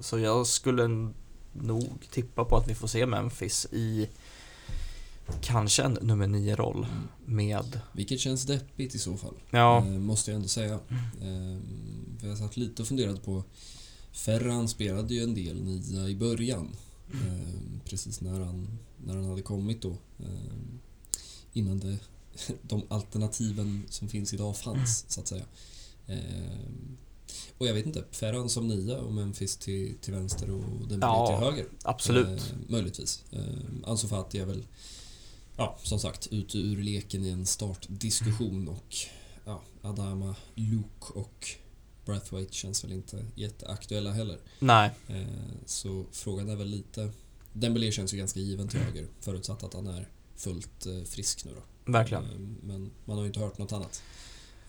så 0.00 0.18
jag 0.18 0.46
skulle 0.46 1.10
nog 1.52 1.88
tippa 2.10 2.44
på 2.44 2.56
att 2.56 2.68
vi 2.68 2.74
får 2.74 2.88
se 2.88 3.06
Memphis 3.06 3.66
i 3.72 4.08
kanske 5.40 5.82
en 5.82 5.92
nummer 6.02 6.26
nio 6.26 6.56
roll 6.56 6.86
med, 7.24 7.80
Vilket 7.92 8.20
känns 8.20 8.42
deppigt 8.44 8.94
i 8.94 8.98
så 8.98 9.16
fall. 9.16 9.34
ja, 9.50 9.78
Eh, 9.78 9.84
Måste 9.92 10.30
jag 10.30 10.36
ändå 10.36 10.48
säga. 10.48 10.80
Ehm, 11.22 12.16
För 12.20 12.28
jag 12.28 12.38
satt 12.38 12.56
lite 12.56 12.82
och 12.82 12.88
funderade 12.88 13.20
på 13.20 13.44
Ferran 14.12 14.68
spelade 14.68 15.14
ju 15.14 15.22
en 15.22 15.34
del 15.34 15.62
nia 15.64 16.08
i 16.08 16.16
början. 16.16 16.68
Ehm, 17.12 17.80
Precis 17.84 18.20
när 18.20 18.40
han, 18.40 18.78
när 19.04 19.14
han 19.16 19.24
hade 19.24 19.42
kommit 19.42 19.82
då. 19.82 19.90
Ehm, 20.18 20.78
Innan 21.52 21.78
det, 21.78 21.98
de 22.62 22.82
alternativen 22.88 23.82
som 23.90 24.08
finns 24.08 24.34
idag 24.34 24.56
fanns, 24.56 25.04
så 25.08 25.20
att 25.20 25.28
säga. 25.28 25.44
Ehm, 26.06 26.96
Och 27.58 27.66
jag 27.66 27.74
vet 27.74 27.86
inte, 27.86 28.04
Ferran 28.10 28.48
som 28.48 28.68
nia 28.68 28.98
och 28.98 29.12
Memphis 29.12 29.56
till, 29.56 29.94
till 30.00 30.12
vänster 30.14 30.50
och 30.50 30.60
Dembélé 30.88 30.98
Ja, 31.00 31.26
till 31.26 31.46
höger. 31.46 31.66
absolut. 31.82 32.26
Eh, 32.28 32.56
möjligtvis. 32.68 33.24
Eh, 33.30 33.42
Ansu 33.86 34.08
Fati 34.08 34.38
är 34.38 34.46
väl, 34.46 34.66
ja, 35.56 35.76
som 35.82 35.98
sagt, 35.98 36.26
ute 36.30 36.58
ur 36.58 36.82
leken 36.82 37.24
i 37.24 37.28
en 37.30 37.46
startdiskussion 37.46 38.68
och 38.68 38.94
ja, 39.44 39.60
Adama, 39.82 40.34
Luke 40.54 41.12
och 41.14 41.48
Brathwaite 42.04 42.54
känns 42.54 42.84
väl 42.84 42.92
inte 42.92 43.24
jätteaktuella 43.34 44.12
heller. 44.12 44.38
Nej, 44.58 44.90
Eh, 45.08 45.24
så 45.66 46.04
frågan 46.12 46.48
är 46.48 46.56
väl 46.56 46.68
lite... 46.68 47.10
Dembélé 47.52 47.92
känns 47.92 48.14
ju 48.14 48.18
ganska 48.18 48.40
given 48.40 48.68
till 48.68 48.80
höger, 48.80 49.06
förutsatt 49.20 49.64
att 49.64 49.74
han 49.74 49.86
är 49.86 50.08
fullt 50.36 50.86
eh, 50.86 51.02
frisk 51.04 51.44
nu 51.44 51.50
då. 51.54 51.92
verkligen. 51.92 52.24
Eh, 52.24 52.38
men 52.62 52.90
man 53.04 53.16
har 53.16 53.24
ju 53.24 53.26
inte 53.28 53.40
hört 53.40 53.58
något 53.58 53.72
annat. 53.72 54.02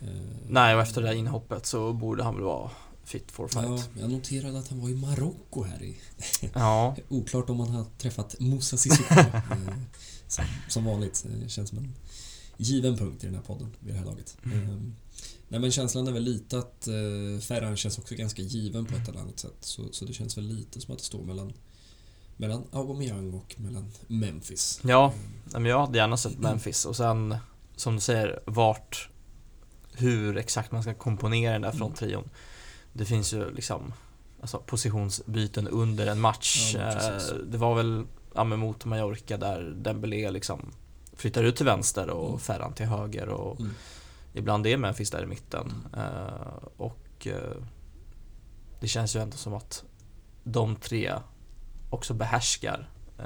Eh, 0.01 0.07
Nej, 0.49 0.75
och 0.75 0.81
efter 0.81 1.01
det 1.01 1.07
här 1.07 1.15
inhoppet 1.15 1.65
så 1.65 1.93
borde 1.93 2.23
han 2.23 2.35
väl 2.35 2.43
vara 2.43 2.71
fit 3.03 3.31
for 3.31 3.49
Ja, 3.53 3.77
fight. 3.77 3.89
jag 3.99 4.09
noterade 4.11 4.59
att 4.59 4.67
han 4.67 4.81
var 4.81 4.89
i 4.89 4.95
Marocko 4.95 5.63
här 5.63 5.83
i 5.83 5.97
Ja, 6.53 6.95
Oklart 7.09 7.49
om 7.49 7.57
man 7.57 7.69
har 7.69 7.85
träffat 7.97 8.35
Moussa 8.39 8.77
Sissoko. 8.77 9.13
som, 10.67 10.85
vanligt. 10.85 11.25
eh, 11.41 11.47
Känns 11.47 11.69
som 11.69 11.77
en 11.77 11.93
given 12.57 12.97
punkt 12.97 13.23
i 13.23 13.25
den 13.25 13.35
här 13.35 13.41
podden 13.41 13.75
vid 13.79 13.93
det 13.93 13.97
här 13.97 14.05
laget. 14.05 14.37
Mm. 14.45 14.61
Eh, 14.69 14.75
Nej 15.47 15.59
men 15.59 15.71
känslan 15.71 16.07
är 16.07 16.11
väl 16.11 16.23
lite 16.23 16.57
att 16.59 16.87
eh, 16.87 17.39
Ferran 17.41 17.77
känns 17.77 17.97
också 17.99 18.15
ganska 18.15 18.41
given 18.41 18.85
på 18.85 18.95
ett 18.95 19.09
eller 19.09 19.19
annat 19.19 19.39
sätt. 19.39 19.55
Så, 19.61 19.83
så 19.91 20.05
det 20.05 20.13
känns 20.13 20.37
väl 20.37 20.45
lite 20.45 20.81
som 20.81 20.93
att 20.93 20.99
det 20.99 21.05
står 21.05 21.23
mellan 21.23 21.53
mellan 22.37 22.63
Aubameyang 22.71 23.33
och 23.33 23.55
mellan 23.57 23.91
Memphis. 24.07 24.79
ja 24.83 25.13
nej, 25.45 25.61
men 25.61 25.65
jag 25.65 25.79
hade 25.85 25.97
gärna 25.97 26.17
sett 26.17 26.39
Memphis 26.39 26.85
och 26.85 26.95
sen 26.95 27.35
som 27.75 27.95
du 27.95 28.01
säger, 28.01 28.39
vart, 28.45 29.09
hur 29.93 30.37
exakt 30.37 30.71
man 30.71 30.81
ska 30.81 30.93
komponera 30.93 31.51
den 31.53 31.61
där 31.61 31.69
Mm. 31.69 31.77
fronttrion. 31.79 32.29
Det 32.93 33.05
finns 33.05 33.33
ju 33.33 33.53
liksom 33.53 33.93
alltså, 34.41 34.57
positionsbyten 34.59 35.67
under 35.67 36.07
en 36.07 36.19
match. 36.19 36.73
Ja. 36.75 36.91
Eh, 37.17 37.35
det 37.47 37.57
var 37.57 37.75
väl 37.75 38.05
ja, 38.35 38.43
men 38.43 38.59
mot 38.59 38.85
Mallorca 38.85 39.37
där 39.37 39.61
Dembélé 39.77 40.31
liksom 40.31 40.71
flyttar 41.13 41.43
ut 41.43 41.55
till 41.55 41.65
vänster 41.65 42.09
och 42.09 42.27
Mm. 42.27 42.39
Ferran 42.39 42.73
till 42.73 42.85
höger 42.85 43.27
och 43.29 43.59
Mm. 43.59 43.71
ibland 44.33 44.67
är 44.67 44.77
Memphis 44.77 45.11
där 45.11 45.23
i 45.23 45.25
mitten. 45.25 45.73
Eh, 45.97 46.63
och 46.77 47.27
eh, 47.27 47.57
det 48.79 48.87
känns 48.87 49.15
ju 49.15 49.21
ändå 49.21 49.37
som 49.37 49.53
att 49.53 49.83
de 50.43 50.75
tre 50.75 51.13
också 51.89 52.13
behärskar 52.13 52.89
eh, 53.19 53.25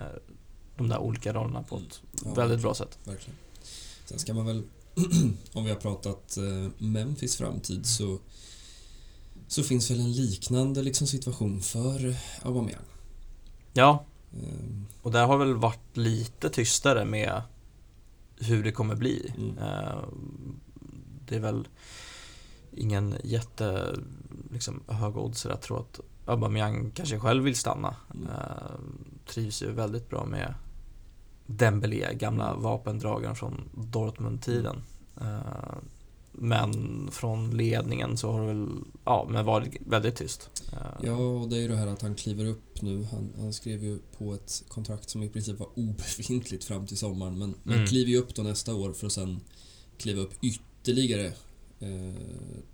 de 0.77 0.89
där 0.89 0.97
olika 0.97 1.33
rollerna 1.33 1.63
på 1.63 1.77
ett 1.77 2.01
Ja, 2.25 2.33
väldigt 2.33 2.61
bra 2.61 2.73
sätt. 2.73 2.99
Verkligen. 3.03 3.37
Sen 4.05 4.19
ska 4.19 4.33
man 4.33 4.45
väl, 4.45 4.63
om 5.53 5.63
vi 5.63 5.69
har 5.69 5.77
pratat 5.77 6.37
Memphis 6.77 7.35
framtid 7.37 7.85
så 7.85 8.19
så 9.47 9.63
finns 9.63 9.91
väl 9.91 9.99
en 9.99 10.11
liknande 10.13 10.81
liksom 10.81 11.07
situation 11.07 11.61
för 11.61 12.15
Aubameyang. 12.41 12.81
Ja, 13.73 14.05
och 15.01 15.11
där 15.11 15.25
har 15.25 15.37
väl 15.37 15.55
varit 15.55 15.97
lite 15.97 16.49
tystare 16.49 17.05
med 17.05 17.41
hur 18.39 18.63
det 18.63 18.71
kommer 18.71 18.95
bli. 18.95 19.33
Mm. 19.37 19.57
Eh, 19.57 20.03
det 21.25 21.35
är 21.35 21.39
väl 21.39 21.67
ingen 22.71 23.15
jätte 23.23 23.95
liksom, 24.51 24.83
hög 24.87 25.17
odds 25.17 25.45
att 25.45 25.61
tro 25.61 25.77
att 25.77 25.99
Aubameyang 26.25 26.91
kanske 26.91 27.19
själv 27.19 27.43
vill 27.43 27.55
stanna. 27.55 27.95
Mm. 28.13 28.27
Eh, 28.27 28.79
trivs 29.27 29.61
ju 29.61 29.71
väldigt 29.71 30.09
bra 30.09 30.25
med 30.25 30.53
Dembélé, 31.45 32.13
gamla 32.13 32.49
Mm. 32.49 32.61
vapendragaren 32.61 33.35
från 33.35 33.69
Dortmund-tiden. 33.73 34.81
Eh, 36.33 36.39
men 36.41 37.09
från 37.11 37.57
ledningen 37.57 38.17
så 38.17 38.31
har 38.31 38.41
det 38.41 38.47
väl 38.47 38.67
ja, 39.05 39.27
men 39.29 39.45
varit 39.45 39.77
väldigt 39.85 40.15
tyst. 40.15 40.49
Eh, 40.73 40.77
Ja, 41.03 41.15
och 41.15 41.49
det 41.49 41.57
är 41.57 41.61
ju 41.61 41.67
det 41.67 41.75
här 41.75 41.87
att 41.87 42.01
han 42.01 42.15
kliver 42.15 42.45
upp 42.45 42.81
nu. 42.81 43.03
Han, 43.11 43.29
han 43.39 43.53
skrev 43.53 43.83
ju 43.83 43.99
på 44.17 44.33
ett 44.33 44.63
kontrakt 44.67 45.09
som 45.09 45.23
i 45.23 45.29
princip 45.29 45.59
var 45.59 45.69
obefintligt 45.79 46.63
fram 46.63 46.87
till 46.87 46.97
sommaren. 46.97 47.37
Men, 47.37 47.55
men 47.63 47.75
Mm. 47.75 47.87
kliver 47.87 48.11
ju 48.11 48.17
upp 48.17 48.35
då 48.35 48.41
nästa 48.43 48.75
år 48.75 48.93
för 48.93 49.07
att 49.07 49.13
sen 49.13 49.39
kliva 49.97 50.21
upp 50.21 50.33
ytterligare 50.43 51.25
eh, 51.79 52.13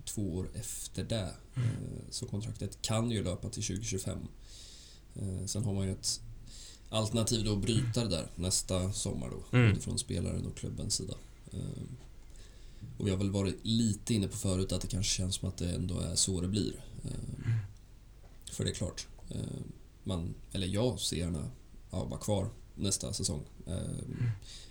två 0.06 0.36
år 0.36 0.50
efter 0.54 1.04
det. 1.04 1.30
Mm. 1.56 1.70
Eh, 1.70 2.04
så 2.10 2.26
kontraktet 2.26 2.82
kan 2.82 3.12
ju 3.12 3.24
löpa 3.24 3.50
till 3.50 3.64
2025. 3.64 4.18
Eh, 5.16 5.46
sen 5.46 5.64
har 5.64 5.74
man 5.74 5.86
ju 5.86 5.92
ett 5.92 6.22
alternativ 6.90 7.46
då 7.46 7.54
att 7.54 7.62
bryta 7.62 8.04
det 8.04 8.10
där 8.10 8.28
nästa 8.36 8.92
sommar 8.94 9.30
då. 9.30 9.58
Mm. 9.58 9.70
Både 9.70 9.82
från 9.82 9.98
spelaren 10.00 10.46
och 10.46 10.58
klubbens 10.58 10.94
sida. 10.96 11.14
Och 12.98 13.08
vi 13.08 13.12
har 13.12 13.18
väl 13.18 13.32
varit 13.32 13.60
lite 13.62 14.14
inne 14.14 14.28
på 14.28 14.38
förut 14.38 14.72
att 14.72 14.82
det 14.82 14.88
kanske 14.88 15.12
känns 15.12 15.36
som 15.36 15.50
att 15.50 15.58
det 15.58 15.70
ändå 15.70 16.00
är 16.00 16.16
så 16.16 16.42
det 16.42 16.48
blir. 16.48 16.74
Eh, 17.04 17.52
för 18.52 18.64
det 18.64 18.70
är 18.70 18.74
klart, 18.76 19.08
eh, 19.30 19.40
man, 20.04 20.34
eller 20.52 20.68
jag 20.68 21.00
ser 21.00 21.18
gärna 21.18 21.50
Auba 21.92 22.18
kvar 22.18 22.50
nästa 22.76 23.14
säsong. 23.14 23.42
Eh, 23.68 23.76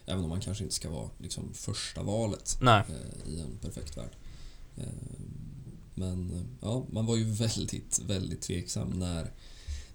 Även 0.06 0.24
om 0.24 0.30
man 0.30 0.40
kanske 0.40 0.64
inte 0.64 0.76
ska 0.76 0.90
vara 0.90 1.10
liksom 1.18 1.54
första 1.54 2.02
valet 2.02 2.56
Nej, 2.60 2.84
i 3.26 3.40
en 3.40 3.58
perfekt 3.60 3.96
värld. 3.96 4.16
Men 5.94 6.46
ja, 6.60 6.86
man 6.90 7.06
var 7.06 7.16
ju 7.16 7.24
väldigt, 7.24 8.00
väldigt 8.06 8.42
tveksam 8.42 8.88
när 8.88 9.32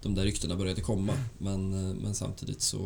de 0.02 0.14
där 0.14 0.24
ryktena 0.24 0.56
började 0.56 0.80
komma. 0.80 1.24
Men, 1.38 1.70
men 1.92 2.14
samtidigt 2.14 2.62
så 2.62 2.78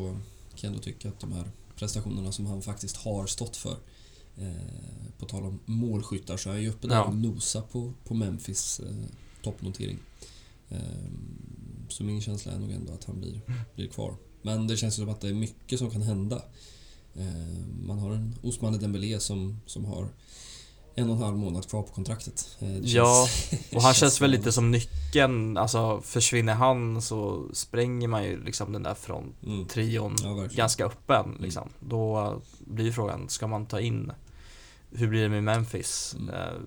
kan 0.51 0.61
jag 0.61 0.65
ändå 0.65 0.79
tycka 0.79 1.09
att 1.09 1.21
de 1.21 1.33
här 1.33 1.51
prestationerna 1.77 2.33
som 2.33 2.47
han 2.47 2.63
faktiskt 2.63 2.97
har 2.97 3.27
stått 3.27 3.57
för 3.57 3.77
eh, 4.39 4.47
På 5.19 5.27
tal 5.27 5.43
om 5.45 5.61
målskyttar 5.65 6.37
så 6.37 6.49
är 6.49 6.53
han 6.53 6.63
ju 6.63 6.69
uppe 6.69 6.87
där 6.89 6.95
Ja. 6.97 7.05
och 7.05 7.17
nosar 7.17 7.61
på, 7.61 7.93
på 8.05 8.15
Memphis 8.15 8.81
eh, 8.81 9.05
toppnotering. 9.43 9.99
Eh, 10.69 10.79
så 11.89 12.05
min 12.05 12.21
känsla 12.21 12.53
är 12.53 12.59
nog 12.59 12.71
ändå 12.71 12.93
att 12.93 13.05
han 13.05 13.21
blir, 13.21 13.41
blir 13.75 13.89
kvar. 13.89 14.15
Men 14.43 14.67
det 14.67 14.77
känns 14.77 14.99
ju 14.99 15.03
som 15.03 15.13
att 15.13 15.21
det 15.21 15.29
är 15.29 15.35
mycket 15.35 15.79
som 15.79 15.91
kan 15.91 16.03
hända. 16.03 16.43
Eh, 17.15 17.85
man 17.87 17.99
har 17.99 18.11
en 18.13 18.35
Osmane 18.43 18.79
Dembélé 18.79 19.19
som, 19.21 19.61
som 19.67 19.85
har 19.85 20.09
en 20.97 21.11
och 21.11 21.17
en 21.17 21.23
halv 21.23 21.37
månad 21.37 21.69
kvar 21.69 21.83
på 21.83 21.93
kontraktet. 21.93 22.57
Eh, 22.61 22.69
det 22.69 22.89
Ja, 22.89 23.27
känns- 23.51 23.73
Och 23.75 23.83
han 23.83 23.95
känns 24.01 24.21
väl 24.21 24.31
lite 24.31 24.53
som 24.53 24.71
nyckeln, 24.71 25.57
alltså 25.57 26.01
försvinner 26.05 26.55
han 26.55 27.03
så 27.03 27.49
spränger 27.53 28.09
man 28.09 28.25
ju 28.25 28.45
liksom 28.45 28.73
den 28.73 28.83
där 28.83 28.95
från 28.95 29.33
Mm. 29.47 29.67
trion 29.67 30.17
Ja, 30.23 30.47
ganska 30.55 30.85
öppen 30.87 31.37
liksom. 31.41 31.69
Då 31.81 32.35
blir 32.67 32.93
frågan, 32.93 33.29
ska 33.29 33.47
man 33.47 33.67
ta 33.67 33.81
in, 33.81 34.13
hur 34.95 35.09
blir 35.09 35.23
det 35.23 35.29
med 35.29 35.45
Memphis? 35.45 36.17
Mm. 36.19 36.35
Eh, 36.35 36.61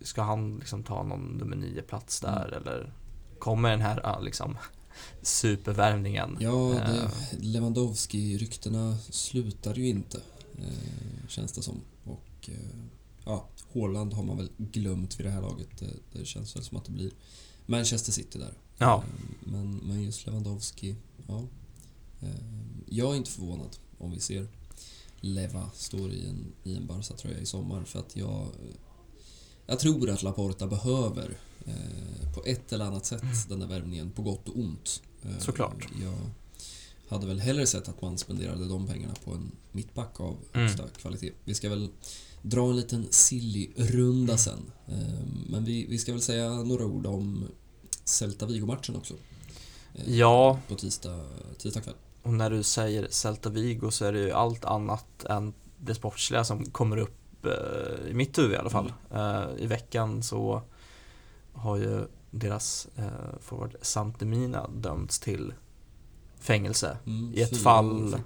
Ska 0.00 0.22
han 0.22 0.56
liksom 0.58 0.82
ta 0.82 1.02
någon 1.02 1.20
nummer 1.38 1.56
nio 1.56 1.82
plats 1.82 2.20
där 2.20 2.46
Mm. 2.48 2.62
eller 2.62 2.92
kommer 3.38 3.70
den 3.70 3.80
här 3.80 4.00
ah, 4.06 4.20
liksom 4.20 4.58
supervärvningen? 5.22 6.36
Ja, 6.40 6.50
det, 6.86 7.02
Eh. 7.02 7.10
Lewandowski-ryktena 7.40 8.96
slutar 9.10 9.74
ju 9.74 9.88
inte, 9.88 10.20
eh, 10.58 11.28
känns 11.28 11.52
det 11.52 11.62
som. 11.62 11.80
Och 12.04 12.48
eh, 12.48 12.76
ja, 13.24 13.48
Haaland 13.74 14.12
har 14.12 14.22
man 14.22 14.36
väl 14.36 14.50
glömt 14.58 15.20
vid 15.20 15.26
det 15.26 15.30
här 15.30 15.40
laget. 15.42 15.68
Det, 15.78 16.18
det 16.18 16.24
känns 16.24 16.56
väl 16.56 16.62
som 16.64 16.76
att 16.78 16.84
det 16.84 16.92
blir 16.92 17.10
Manchester 17.66 18.12
City 18.12 18.38
där. 18.38 18.52
Ja, 18.78 18.96
Eh, 19.06 19.50
Men, 19.52 19.76
men 19.76 20.02
just 20.02 20.26
Lewandowski, 20.26 20.96
ja. 21.26 21.42
Eh, 22.20 22.28
Jag 22.88 23.12
är 23.12 23.16
inte 23.16 23.30
förvånad 23.30 23.76
om 23.98 24.10
vi 24.10 24.20
ser 24.20 24.48
Leva 25.24 25.70
står 25.74 26.10
i 26.12 26.28
en, 26.28 26.52
i 26.64 26.76
en 26.76 26.86
Barca-tröja 26.86 27.38
i 27.38 27.46
sommar 27.46 27.84
för 27.84 27.98
att 27.98 28.16
jag 28.16 28.46
jag 29.66 29.78
tror 29.78 30.10
att 30.10 30.22
Laporta 30.22 30.66
behöver 30.66 31.38
eh, 31.66 32.32
på 32.34 32.42
ett 32.46 32.72
eller 32.72 32.84
annat 32.84 33.06
sätt 33.06 33.22
den 33.48 33.60
där 33.60 33.66
värvningen 33.66 34.10
på 34.10 34.22
gott 34.22 34.48
och 34.48 34.58
ont. 34.58 35.02
Eh, 35.22 35.38
Såklart. 35.38 35.88
Jag 36.02 36.18
hade 37.08 37.26
väl 37.26 37.40
hellre 37.40 37.66
sett 37.66 37.88
att 37.88 38.02
man 38.02 38.18
spenderade 38.18 38.68
de 38.68 38.86
pengarna 38.86 39.14
på 39.24 39.30
en 39.30 39.50
mittback 39.72 40.20
av 40.20 40.36
Mm. 40.52 40.66
högsta 40.66 40.88
kvalitet. 40.88 41.32
Vi 41.44 41.54
ska 41.54 41.68
väl 41.70 41.88
dra 42.42 42.70
en 42.70 42.76
liten 42.76 43.06
silly-runda 43.10 44.36
sen. 44.38 44.72
Eh, 44.88 45.24
Men 45.50 45.64
vi, 45.64 45.86
vi 45.86 45.98
ska 45.98 46.12
väl 46.12 46.22
säga 46.22 46.50
några 46.52 46.84
ord 46.86 47.06
om 47.06 47.44
Celta 48.04 48.46
Vigo-matchen 48.46 48.96
också. 48.96 49.14
Eh, 49.94 50.14
Ja. 50.14 50.58
På 50.68 50.74
tisdag, 50.74 51.24
tisdag 51.58 51.80
kväll. 51.80 51.94
Och 52.24 52.32
när 52.32 52.50
du 52.50 52.62
säger 52.62 53.08
Celta 53.10 53.50
Vigo 53.50 53.90
så 53.90 54.04
är 54.04 54.12
det 54.12 54.18
ju 54.18 54.30
allt 54.32 54.64
annat 54.64 55.24
än 55.24 55.54
det 55.78 55.94
sportsliga 55.94 56.44
som 56.44 56.64
kommer 56.64 56.96
upp 56.96 57.46
eh, 57.46 58.10
i 58.10 58.14
mitt 58.14 58.38
huvud 58.38 58.52
i 58.52 58.56
alla 58.56 58.70
fall. 58.70 58.92
Eh, 59.14 59.44
I 59.58 59.66
veckan 59.66 60.22
så 60.22 60.62
har 61.52 61.76
ju 61.76 62.04
deras 62.30 62.88
eh, 62.96 63.38
forward 63.40 63.76
Santemina 63.82 64.70
dömts 64.76 65.20
till 65.20 65.54
fängelse. 66.40 66.96
Mm, 67.06 67.32
I 67.34 67.42
ett 67.42 67.56
fall-. 67.56 68.16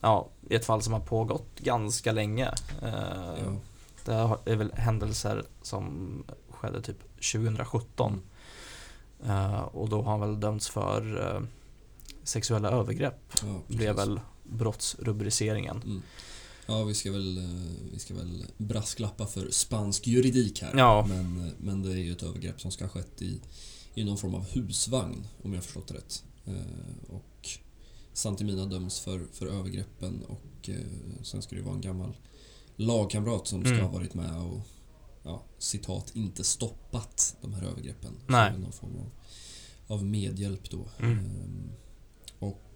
Ja, 0.00 0.28
i 0.48 0.54
ett 0.54 0.64
fall 0.64 0.82
som 0.82 0.92
har 0.92 1.00
pågått 1.00 1.58
ganska 1.58 2.12
länge. 2.12 2.48
Eh, 2.82 3.34
Ja. 3.44 4.38
Det 4.44 4.52
är 4.52 4.56
väl 4.56 4.72
händelser 4.72 5.44
som 5.62 6.24
skedde 6.50 6.82
typ 6.82 6.98
2017. 7.32 8.22
Mm. 9.24 9.36
Eh, 9.36 9.60
och 9.60 9.88
då 9.88 10.02
har 10.02 10.10
han 10.10 10.20
väl 10.20 10.40
dömts 10.40 10.68
för 10.68 11.34
eh, 11.34 11.40
sexuella 12.30 12.70
övergrepp. 12.70 13.32
Ja, 13.42 13.62
Blev 13.76 13.96
väl 13.96 14.20
brottsrubriceringen. 14.44 15.76
Mm. 15.76 16.02
Ja, 16.66 16.84
vi 16.84 16.94
ska, 16.94 17.12
väl, 17.12 17.38
eh, 17.38 17.44
vi 17.92 17.98
ska 17.98 18.14
väl 18.14 18.46
brasklappa 18.58 19.26
för 19.26 19.50
spansk 19.50 20.06
juridik 20.06 20.62
här. 20.62 20.74
Ja. 20.78 21.06
Men, 21.08 21.46
eh, 21.46 21.52
men 21.58 21.82
det 21.82 21.90
är 21.92 21.96
ju 21.96 22.12
ett 22.12 22.22
övergrepp 22.22 22.60
som 22.60 22.70
ska 22.70 22.84
ha 22.84 22.88
skett 22.90 23.22
i, 23.22 23.40
i 23.94 24.04
någon 24.04 24.16
form 24.18 24.34
av 24.34 24.44
husvagn, 24.50 25.26
om 25.42 25.52
jag 25.54 25.64
förstått 25.64 25.88
det 25.88 25.94
rätt. 25.94 26.24
Eh, 26.44 27.14
Och 27.14 27.48
Santimina 28.12 28.66
döms 28.66 29.00
för, 29.00 29.26
för 29.32 29.46
övergreppen 29.46 30.22
och 30.28 30.70
sen 31.22 31.42
ska 31.42 31.56
det 31.56 31.62
vara 31.62 31.74
en 31.74 31.80
gammal 31.80 32.16
lagkamrat 32.76 33.46
som 33.46 33.60
ska 33.62 33.72
Mm. 33.72 33.84
ha 33.84 33.92
varit 33.92 34.14
med 34.14 34.36
och 34.42 34.60
ja, 35.22 35.42
citat, 35.58 36.10
inte 36.14 36.44
stoppat 36.44 37.36
de 37.40 37.54
här 37.54 37.62
övergreppen. 37.62 38.12
Nej. 38.26 38.58
Någon 38.58 38.72
form 38.72 38.96
av, 38.98 39.10
av 39.96 40.04
medhjälp 40.04 40.70
då. 40.70 40.88
Mm. 40.98 41.18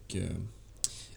Och 0.04 0.16
eh, 0.16 0.36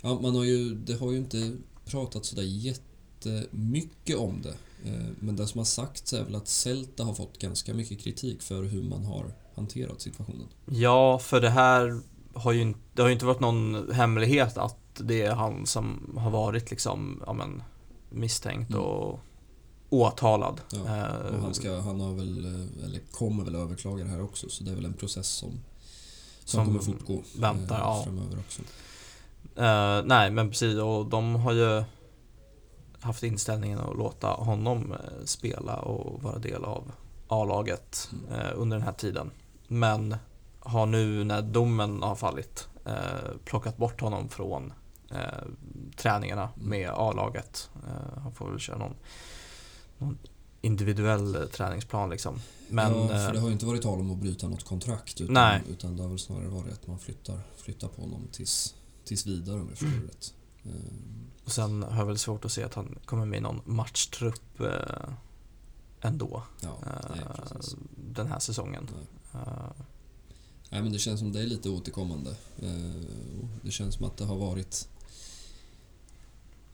ja, 0.01 0.19
man 0.21 0.35
har 0.35 0.43
ju, 0.43 0.75
det 0.75 0.93
har 0.93 1.11
ju 1.11 1.17
inte 1.17 1.57
pratat 1.85 2.25
sådär 2.25 2.43
jättemycket 2.43 4.17
om 4.17 4.41
det. 4.41 4.53
Eh, 4.89 5.05
Men 5.19 5.35
det 5.35 5.47
som 5.47 5.57
har 5.57 5.65
sagts 5.65 6.13
är 6.13 6.23
väl 6.23 6.35
att 6.35 6.47
Celta 6.47 7.03
har 7.03 7.13
fått 7.13 7.39
ganska 7.39 7.73
mycket 7.73 7.99
kritik 7.99 8.41
för 8.41 8.63
hur 8.63 8.83
man 8.83 9.03
har 9.05 9.25
hanterat 9.55 10.01
situationen. 10.01 10.47
Ja, 10.65 11.19
för 11.19 11.41
det 11.41 11.49
här 11.49 11.99
har 12.33 12.51
ju 12.51 12.61
inte, 12.61 12.79
det 12.93 13.01
har 13.01 13.09
ju 13.09 13.13
inte 13.13 13.25
varit 13.25 13.39
någon 13.39 13.91
hemlighet 13.91 14.57
att 14.57 14.77
det 14.99 15.21
är 15.21 15.31
han 15.35 15.65
som 15.65 16.13
har 16.17 16.31
varit 16.31 16.69
liksom, 16.71 17.23
ja 17.25 17.33
men, 17.33 17.63
misstänkt 18.09 18.69
Mm. 18.69 18.81
och 18.83 19.19
åtalad. 19.89 20.61
Ja, 20.71 20.77
Eh, 20.77 21.35
Och 21.35 21.41
han, 21.41 21.53
ska, 21.53 21.79
han 21.79 21.99
har 21.99 22.13
väl, 22.13 22.37
eller 22.85 22.99
kommer 23.11 23.43
väl 23.43 23.55
överklaga 23.55 24.03
det 24.03 24.09
här 24.09 24.21
också, 24.21 24.49
så 24.49 24.63
det 24.63 24.71
är 24.71 24.75
väl 24.75 24.85
en 24.85 24.93
process 24.93 25.27
som, 25.27 25.51
som, 26.47 26.65
kommer 26.65 26.79
fortgå 26.79 27.21
väntar, 27.39 27.75
eh, 27.75 27.81
ja. 27.81 28.01
framöver 28.03 28.37
också. 28.39 28.61
Eh, 29.55 30.05
nej, 30.05 30.31
men 30.31 30.49
precis. 30.49 30.77
Och 30.79 31.05
de 31.05 31.35
har 31.35 31.51
ju 31.53 31.83
haft 32.99 33.23
inställningen 33.23 33.79
att 33.79 33.97
låta 33.97 34.27
honom 34.27 34.91
eh, 34.91 35.25
spela 35.25 35.75
och 35.75 36.23
vara 36.23 36.37
del 36.39 36.63
av 36.63 36.91
A-laget 37.27 38.09
Mm. 38.13 38.39
eh, 38.41 38.51
under 38.55 38.77
den 38.77 38.85
här 38.85 38.93
tiden. 38.93 39.31
Men 39.67 40.15
har 40.59 40.85
nu 40.85 41.23
när 41.23 41.41
domen 41.41 42.03
har 42.03 42.15
fallit 42.15 42.67
eh, 42.85 42.93
plockat 43.45 43.77
bort 43.77 44.01
honom 44.01 44.29
från 44.29 44.73
träningarna 45.97 46.49
Mm. 46.55 46.69
med 46.69 46.89
A-laget. 46.89 47.69
Han 48.23 48.31
får 48.33 48.49
väl 48.49 48.59
köra 48.59 48.77
någon, 48.77 48.95
någon 49.97 50.17
individuell 50.67 51.35
eh, 51.35 51.41
träningsplan 51.45 52.09
liksom. 52.09 52.39
Men 52.69 52.91
ja, 52.97 53.07
för 53.07 53.27
eh, 53.27 53.31
det 53.33 53.39
har 53.39 53.47
ju 53.47 53.53
inte 53.53 53.65
varit 53.65 53.81
tal 53.81 53.99
om 53.99 54.11
att 54.11 54.17
bryta 54.17 54.47
något 54.47 54.63
kontrakt 54.63 55.21
utan, 55.21 55.33
Nej. 55.33 55.61
utan 55.69 55.95
det 55.95 56.01
har 56.03 56.09
väl 56.09 56.19
snarare 56.19 56.47
varit 56.47 56.73
att 56.73 56.87
man 56.87 56.99
flyttar, 56.99 57.39
flyttar 57.57 57.87
på 57.87 58.01
honom 58.01 58.27
tills, 58.31 58.75
tills 59.05 59.25
vidare 59.25 59.55
om 59.59 59.67
jag 59.69 59.77
förstår 59.77 59.99
det 60.01 60.07
rätt. 60.07 60.33
Ehm, 60.65 61.29
och 61.45 61.51
sen 61.51 61.83
har 61.83 61.97
jag 61.97 62.05
väl 62.05 62.17
svårt 62.17 62.45
att 62.45 62.51
se 62.51 62.63
att 62.63 62.73
han 62.73 62.99
kommer 63.05 63.25
med 63.25 63.37
i 63.37 63.41
någon 63.41 63.61
matchtrupp 63.65 64.59
eh, 64.59 65.09
ändå. 66.01 66.43
Ja, 66.61 66.77
nej, 67.09 67.19
eh, 67.19 67.57
den 68.13 68.27
här 68.27 68.39
säsongen. 68.39 68.89
Nej. 68.95 69.41
Eh, 69.47 69.71
Nej, 70.69 70.81
men 70.81 70.91
det 70.91 70.99
känns 70.99 71.19
som 71.19 71.31
det 71.31 71.39
är 71.41 71.45
lite 71.45 71.69
återkommande. 71.69 72.29
Eh, 72.61 73.01
Det 73.61 73.71
känns 73.71 73.95
som 73.95 74.05
att 74.05 74.17
det 74.17 74.25
har 74.25 74.35
varit... 74.35 74.89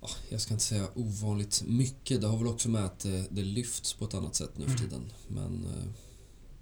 ja, 0.03 0.09
Jag 0.29 0.41
ska 0.41 0.53
inte 0.53 0.63
säga 0.65 0.87
ovanligt 0.95 1.63
mycket. 1.67 2.21
Det 2.21 2.27
har 2.27 2.37
väl 2.37 2.47
också 2.47 2.69
med 2.69 2.85
att 2.85 2.99
det, 2.99 3.25
det 3.31 3.41
lyfts 3.43 3.93
på 3.93 4.05
ett 4.05 4.13
annat 4.13 4.35
sätt 4.35 4.57
nu 4.57 4.65
för 4.65 4.71
Mm. 4.77 4.83
tiden. 4.83 5.11
Men 5.27 5.65
eh, 5.65 5.89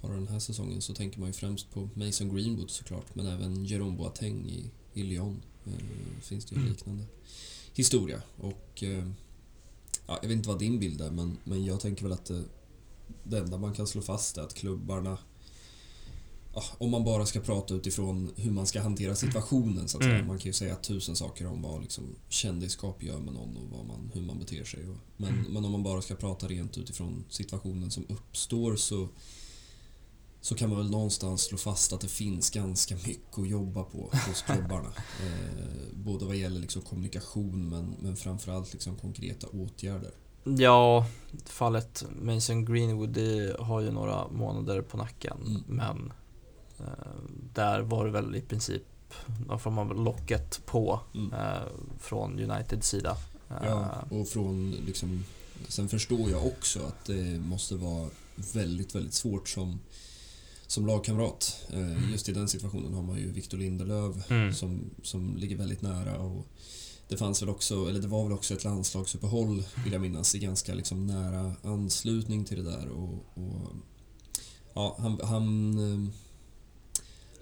bara 0.02 0.14
den 0.14 0.28
här 0.28 0.40
säsongen 0.40 0.82
så 0.82 0.94
tänker 0.94 1.20
man 1.20 1.30
ju 1.30 1.34
främst 1.34 1.72
på 1.72 1.90
Mason 1.94 2.36
Greenwood 2.36 2.70
såklart. 2.72 3.16
Men 3.16 3.26
även 3.28 3.66
Jerome 3.66 3.98
Boateng 3.98 4.50
i, 4.50 4.72
i 4.94 5.04
Lyon. 5.04 5.42
Eh, 5.66 5.74
finns 6.22 6.46
det 6.46 6.56
ju 6.56 6.58
en 6.58 6.62
Mm. 6.64 6.74
liknande 6.74 7.06
historia. 7.74 8.22
Och 8.38 8.84
eh, 8.84 9.08
ja, 10.08 10.20
Jag 10.22 10.30
vet 10.30 10.36
inte 10.38 10.50
vad 10.50 10.60
din 10.60 10.80
bild 10.80 11.02
är 11.02 11.12
men, 11.12 11.38
men 11.44 11.66
jag 11.66 11.80
tänker 11.80 12.04
väl 12.04 12.12
att 12.12 12.26
det, 12.26 12.44
det 13.24 13.38
enda 13.40 13.58
man 13.58 13.74
kan 13.74 13.88
slå 13.88 14.02
fast 14.02 14.38
är 14.38 14.42
att 14.42 14.54
klubbarna 14.54 15.18
om 16.78 16.92
man 16.92 17.04
bara 17.04 17.26
ska 17.26 17.40
prata 17.40 17.74
utifrån 17.74 18.32
hur 18.36 18.52
man 18.52 18.68
ska 18.68 18.82
hantera 18.82 19.16
situationen 19.16 19.88
så 19.88 19.98
att. 19.98 20.04
Mm. 20.04 20.28
Man 20.28 20.38
kan 20.38 20.46
ju 20.50 20.54
säga 20.54 20.76
tusen 20.76 21.16
saker 21.16 21.46
om 21.48 21.62
vad 21.62 21.82
liksom, 21.82 22.16
kändisskap 22.30 23.04
gör 23.04 23.20
med 23.20 23.34
någon 23.34 23.58
och 23.58 23.70
vad 23.78 23.86
man, 23.86 24.12
hur 24.14 24.22
man 24.22 24.40
beter 24.40 24.64
sig. 24.64 24.88
Och, 24.90 24.98
men, 25.18 25.34
Mm. 25.34 25.54
men 25.54 25.66
om 25.66 25.72
man 25.72 25.84
bara 25.84 26.02
ska 26.02 26.16
prata 26.16 26.48
rent 26.48 26.78
utifrån 26.78 27.26
situationen 27.30 27.92
som 27.92 28.06
uppstår 28.10 28.76
så 28.76 29.08
så 30.44 30.56
kan 30.56 30.70
man 30.70 30.78
väl 30.78 30.90
någonstans 30.92 31.42
slå 31.42 31.58
fast 31.58 31.94
att 31.94 32.02
det 32.02 32.08
finns 32.08 32.50
ganska 32.50 32.96
mycket 32.96 33.40
att 33.40 33.50
jobba 33.50 33.84
på 33.84 34.10
hos 34.28 34.42
klubbarna. 34.46 34.94
Eh, 35.26 35.94
både 35.94 36.26
vad 36.26 36.36
gäller 36.36 36.60
liksom 36.60 36.82
kommunikation 36.82 37.70
men, 37.70 37.96
men 38.00 38.16
framförallt 38.16 38.74
liksom 38.74 38.96
konkreta 38.96 39.48
åtgärder. 39.48 40.12
Ja, 40.44 41.08
fallet 41.46 42.04
Mason 42.22 42.66
Greenwood 42.66 43.18
har 43.60 43.82
ju 43.82 43.92
några 43.92 44.28
månader 44.28 44.82
på 44.82 44.98
nacken. 44.98 45.38
Mm. 45.48 45.62
Men 45.68 46.14
där 47.54 47.82
var 47.82 48.06
det 48.06 48.12
väl 48.12 48.36
i 48.36 48.42
princip 48.42 48.84
någon 49.48 49.60
form 49.60 49.78
av 49.78 49.96
locket 50.04 50.62
på 50.66 51.00
Mm. 51.16 51.34
eh, 51.34 51.62
från 52.00 52.40
Uniteds 52.40 52.90
sida. 52.90 53.18
Eh, 53.50 53.56
Ja, 53.66 54.06
och 54.10 54.28
från 54.28 54.72
liksom... 54.72 55.24
Sen 55.68 55.90
förstår 55.90 56.30
jag 56.30 56.46
också 56.46 56.80
att 56.80 57.06
det 57.06 57.40
måste 57.40 57.76
vara 57.76 58.10
väldigt, 58.54 58.96
väldigt 58.96 59.14
svårt 59.14 59.50
som, 59.50 59.80
som 60.68 60.86
lagkamrat. 60.88 61.66
Eh, 61.74 62.12
Just 62.12 62.30
i 62.30 62.32
den 62.32 62.48
situationen 62.48 62.94
har 62.94 63.02
man 63.04 63.18
ju 63.18 63.32
Victor 63.32 63.58
Lindelöf 63.58 64.32
Mm. 64.32 64.54
som, 64.54 64.82
som 65.04 65.38
ligger 65.38 65.56
väldigt 65.58 65.82
nära 65.82 66.18
och 66.20 66.46
det 67.08 67.18
fanns 67.18 67.42
väl 67.42 67.50
också, 67.50 67.90
eller 67.90 68.02
det 68.02 68.08
var 68.08 68.24
väl 68.24 68.34
också 68.34 68.54
ett 68.54 68.64
landslagsuppehåll 68.64 69.64
vill 69.84 69.94
jag 69.94 70.02
minnas 70.02 70.36
i 70.36 70.40
ganska 70.40 70.74
liksom 70.74 71.08
nära 71.08 71.54
anslutning 71.64 72.46
till 72.46 72.64
det 72.64 72.72
där 72.72 72.88
och, 72.90 73.14
och 73.34 73.72
ja, 74.74 74.96
han, 75.00 75.20
han, 75.24 75.78
eh, 75.94 76.10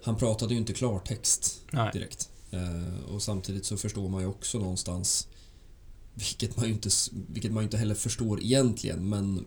han 0.02 0.16
pratade 0.16 0.54
ju 0.54 0.60
inte 0.60 0.72
klartext 0.72 1.60
Nej. 1.72 1.90
direkt. 1.92 2.30
Eh, 2.50 3.04
och 3.14 3.22
samtidigt 3.22 3.64
så 3.64 3.76
förstår 3.76 4.08
man 4.08 4.20
ju 4.20 4.26
också 4.26 4.58
någonstans, 4.58 5.28
vilket 6.14 6.56
man 6.56 6.66
ju 6.66 6.72
inte, 6.72 6.90
vilket 7.12 7.52
man 7.52 7.62
inte 7.64 7.76
heller 7.76 7.94
förstår 7.94 8.42
egentligen, 8.42 9.08
men 9.08 9.44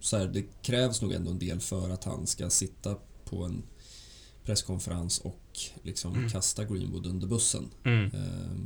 så 0.00 0.16
här, 0.16 0.26
det 0.26 0.42
krävs 0.62 1.02
nog 1.02 1.12
ändå 1.12 1.30
en 1.30 1.38
del 1.38 1.60
för 1.60 1.90
att 1.90 2.04
han 2.04 2.26
ska 2.26 2.50
sitta 2.50 2.96
på 3.24 3.44
en 3.44 3.62
presskonferens 4.44 5.18
och 5.18 5.58
liksom 5.82 6.14
Mm. 6.14 6.30
kasta 6.30 6.64
Greenwood 6.64 7.06
under 7.06 7.26
bussen. 7.26 7.70
Mm. 7.84 8.04
Eh, 8.14 8.56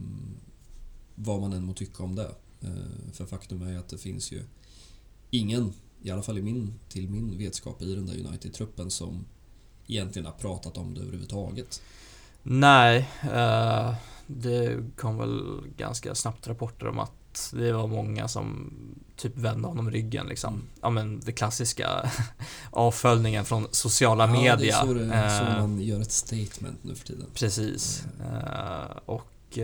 vad 1.15 1.41
man 1.41 1.53
än 1.53 1.65
må 1.65 1.75
tycka 1.75 2.03
om 2.03 2.15
det. 2.15 2.35
Eh, 2.61 3.13
för 3.13 3.27
faktum 3.27 3.63
är 3.63 3.79
att 3.79 3.89
det 3.89 3.99
finns 3.99 4.33
ju 4.33 4.43
ingen, 5.31 5.73
i 6.03 6.11
alla 6.11 6.23
fall 6.23 6.39
i 6.39 6.43
min, 6.43 6.75
till 6.89 7.09
min 7.11 7.39
vetskap, 7.39 7.83
i 7.83 7.95
den 7.95 8.07
där 8.07 8.27
United-truppen 8.27 8.91
som 8.91 9.25
egentligen 9.87 10.27
har 10.27 10.33
pratat 10.33 10.77
om 10.77 10.95
det 10.95 11.01
överhuvudtaget. 11.01 11.83
Nej, 12.43 13.09
eh, 13.33 13.95
det 14.27 14.79
kom 14.97 15.19
väl 15.19 15.61
ganska 15.77 16.15
snabbt 16.15 16.49
rapporter 16.49 16.89
om 16.89 16.99
att 16.99 17.51
det 17.53 17.73
var 17.73 17.87
många 17.87 18.29
som 18.29 18.73
typ 19.17 19.37
vände 19.37 19.69
honom 19.69 19.91
ryggen 19.91 20.27
liksom. 20.27 20.55
Mm. 20.55 20.67
Ja 20.83 20.91
men 20.91 21.21
det 21.21 21.33
klassiska 21.33 22.11
avföljningen 22.71 23.45
från 23.45 23.67
sociala 23.71 24.27
Ja, 24.27 24.33
media. 24.33 24.57
det 24.57 24.69
är 24.71 24.87
så, 24.87 24.95
det, 24.95 25.31
så 25.39 25.45
Eh, 25.45 25.61
man 25.61 25.81
gör 25.81 26.01
ett 26.01 26.13
statement 26.13 26.79
nu 26.85 26.95
för 26.95 27.07
tiden. 27.07 27.27
Precis. 27.35 28.05
Eh, 28.21 28.97
och 29.07 29.59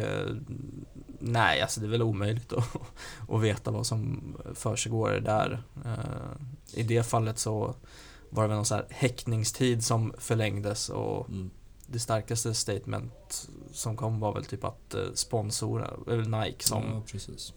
nej, 1.19 1.61
alltså 1.61 1.81
det 1.81 1.87
är 1.87 1.91
väl 1.91 2.03
omöjligt 2.03 2.53
att, 2.53 2.65
att 3.29 3.41
veta 3.43 3.71
vad 3.71 3.87
som 3.87 4.35
försiggår 4.55 5.11
där. 5.11 5.63
I 6.75 6.83
det 6.83 7.03
fallet 7.03 7.39
så 7.39 7.75
var 8.31 8.43
det 8.43 8.49
väl 8.49 8.57
någon 8.57 8.67
så 8.67 8.75
här 8.75 8.87
häktningstid 8.91 9.85
som 9.85 10.15
förlängdes 10.19 10.89
och 10.89 11.29
Mm. 11.29 11.51
det 11.87 11.99
starkaste 11.99 12.55
statement 12.55 13.49
som 13.73 13.97
kom 13.97 14.21
var 14.21 14.35
väl 14.35 14.45
typ 14.45 14.65
att 14.65 14.95
eh, 14.95 15.05
sponsorer, 15.15 15.97
eller 16.13 16.45
Nike 16.45 16.65
som 16.67 16.83
Ja, 16.83 17.03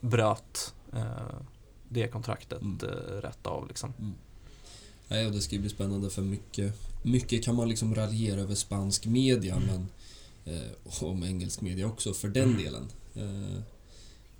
bröt 0.01 0.73
eh, 0.93 1.35
det 1.89 2.07
kontraktet 2.07 2.61
Mm. 2.61 2.77
eh, 2.83 3.21
rätt 3.21 3.47
av 3.47 3.67
liksom. 3.67 3.93
Nej, 5.07 5.25
och 5.25 5.31
det 5.31 5.41
ska 5.41 5.55
ju 5.55 5.61
bli 5.61 5.69
spännande 5.69 6.09
för 6.09 6.21
mycket, 6.21 6.75
mycket 7.03 7.43
kan 7.43 7.55
man 7.55 7.69
liksom 7.69 7.95
raljera 7.95 8.41
över 8.41 8.55
spansk 8.55 9.05
media, 9.05 9.61
men 9.67 9.87
eh, 10.55 11.03
om 11.03 11.23
engelsk 11.23 11.61
media 11.61 11.87
också 11.87 12.13
för 12.13 12.27
den 12.27 12.43
Mm. 12.49 12.63
delen. 12.63 12.87
Eh, 13.15 13.61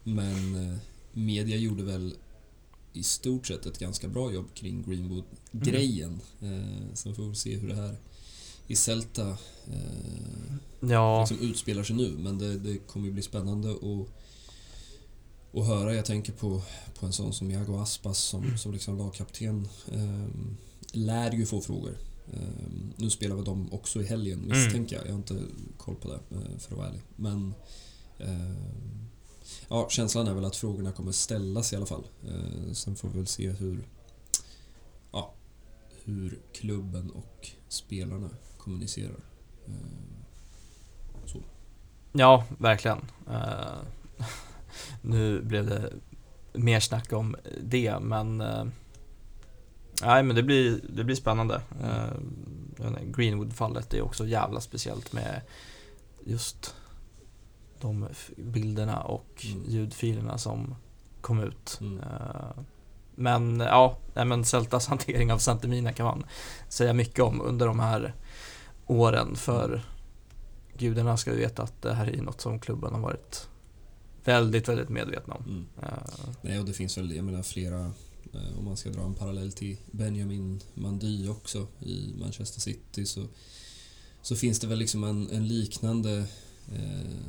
men 0.04 0.78
media 1.14 1.58
gjorde 1.58 1.84
väl 1.84 2.16
i 2.94 3.04
stort 3.04 3.48
sett 3.48 3.66
ett 3.66 3.80
ganska 3.80 4.08
bra 4.08 4.34
jobb 4.34 4.54
kring 4.54 4.84
Greenwood-grejen. 4.84 6.20
Eh, 6.42 6.94
så 6.94 7.14
får 7.14 7.24
vi 7.24 7.36
se 7.36 7.56
hur 7.56 7.68
det 7.68 7.76
här 7.76 7.98
i 8.68 8.76
Celta 8.76 9.30
eh, 9.68 10.56
Ja, 10.80 11.20
liksom 11.20 11.50
utspelar 11.50 11.84
sig 11.84 11.96
nu. 11.96 12.10
Men 12.18 12.38
det, 12.38 12.60
det 12.60 12.78
kommer 12.78 13.06
ju 13.06 13.14
bli 13.14 13.22
spännande 13.22 13.72
att, 13.72 14.08
att 15.60 15.68
höra. 15.68 15.96
Jag 15.96 16.06
tänker 16.06 16.34
på, 16.34 16.62
på 17.00 17.06
en 17.06 17.14
sån 17.14 17.34
som 17.34 17.52
Iago 17.52 17.78
Aspas 17.78 18.18
som, 18.20 18.58
som 18.58 18.74
liksom 18.74 18.98
lagkapten. 18.98 19.68
Eh, 19.92 20.28
lär 20.92 21.32
ju 21.32 21.46
få 21.46 21.62
frågor. 21.62 21.98
Eh, 22.34 22.40
nu 22.96 23.10
spelar 23.10 23.36
väl 23.36 23.46
de 23.46 23.74
också 23.74 24.02
i 24.02 24.06
helgen 24.06 24.48
misstänker 24.48 24.96
jag. 24.96 25.06
Jag 25.06 25.12
har 25.12 25.18
inte 25.18 25.40
koll 25.78 25.96
på 25.96 26.08
det 26.08 26.36
eh, 26.36 26.58
för 26.60 26.72
att 26.72 26.78
vara 26.78 26.88
ärlig. 26.88 27.02
Men 27.16 27.54
eh, 28.18 28.56
ja, 29.74 29.90
känslan 29.90 30.28
är 30.28 30.34
väl 30.34 30.46
att 30.46 30.56
frågorna 30.56 30.92
kommer 30.92 31.12
ställas 31.12 31.74
i 31.74 31.76
alla 31.76 31.86
fall. 31.86 32.04
Eh, 32.28 32.74
sen 32.74 32.96
får 32.96 33.10
vi 33.10 33.18
väl 33.18 33.28
se 33.28 33.50
hur 33.50 33.88
ja, 35.12 35.34
hur 36.04 36.40
klubben 36.54 37.12
och 37.12 37.50
spelarna 37.68 38.30
kommunicerar. 38.58 39.20
Eh, 39.68 39.74
ja 42.12 42.46
verkligen. 42.58 43.00
Eh, 43.30 43.82
nu 45.02 45.42
blev 45.42 45.66
det 45.66 45.94
mer 46.54 46.80
snack 46.80 47.14
om 47.14 47.36
det 47.62 48.00
men 48.00 48.42
eh, 48.42 48.66
Nej 50.02 50.24
men 50.24 50.36
det 50.36 50.44
blir, 50.44 50.80
det 50.90 51.04
blir 51.04 51.16
spännande. 51.16 51.62
Eh, 51.84 52.10
Greenwood-fallet 53.04 53.94
är 53.94 54.02
också 54.02 54.28
jävla 54.28 54.62
speciellt 54.62 55.14
med 55.14 55.42
just 56.26 56.76
de 57.84 58.08
bilderna 58.38 59.02
och 59.02 59.46
Mm. 59.46 59.64
ljudfilerna 59.68 60.38
som 60.38 60.76
kom 61.22 61.40
ut. 61.40 61.78
Mm. 61.82 62.00
Eh, 62.00 62.64
Men 63.16 63.60
ja, 63.60 63.98
men 64.14 64.46
Celtas 64.46 64.88
hantering 64.92 65.32
av 65.32 65.38
Santemina 65.38 65.94
kan 65.94 66.06
man 66.06 66.24
säga 66.70 66.94
mycket 66.94 67.20
om 67.20 67.42
under 67.42 67.68
de 67.68 67.80
här 67.80 68.14
åren 68.88 69.36
för 69.36 69.82
gudarna 70.78 71.18
ska 71.18 71.32
ju 71.32 71.38
veta 71.38 71.64
att 71.64 71.82
det 71.82 71.94
här 71.94 72.08
är 72.08 72.22
något 72.22 72.42
som 72.42 72.60
klubben 72.60 72.94
har 72.94 73.02
varit 73.02 73.48
väldigt, 74.24 74.68
väldigt 74.70 74.90
medvetna 74.90 75.34
om. 75.34 75.44
Mm. 75.44 75.66
Eh, 75.84 76.30
Nej, 76.42 76.60
och 76.60 76.66
det 76.66 76.74
finns 76.74 76.98
väl, 76.98 77.16
jag 77.16 77.26
menar 77.26 77.44
flera, 77.44 77.80
eh, 78.34 78.60
om 78.60 78.66
man 78.66 78.78
ska 78.78 78.90
dra 78.90 79.02
en 79.02 79.14
parallell 79.14 79.52
till 79.52 79.78
Benjamin 79.92 80.62
Mandy 80.74 81.30
också 81.30 81.68
i 81.80 82.14
Manchester 82.20 82.62
City 82.62 83.06
så, 83.06 83.26
så 84.22 84.36
finns 84.36 84.60
det 84.60 84.68
väl 84.68 84.80
liksom 84.80 85.04
en, 85.04 85.30
en 85.32 85.48
liknande 85.48 86.26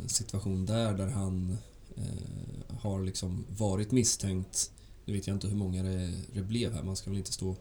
situation 0.06 0.66
där, 0.66 0.94
där 0.94 1.06
han 1.08 1.56
eh, 1.96 2.76
har 2.80 3.02
liksom 3.02 3.44
varit 3.48 3.90
misstänkt. 3.92 4.70
Nu 5.04 5.12
vet 5.12 5.26
jag 5.26 5.36
inte 5.36 5.48
hur 5.48 5.56
många 5.56 5.82
det, 5.82 6.12
det 6.34 6.42
blev 6.42 6.72
här, 6.72 6.82
man 6.82 6.96
ska 6.96 7.10
väl 7.10 7.18
inte 7.18 7.32
stå 7.32 7.56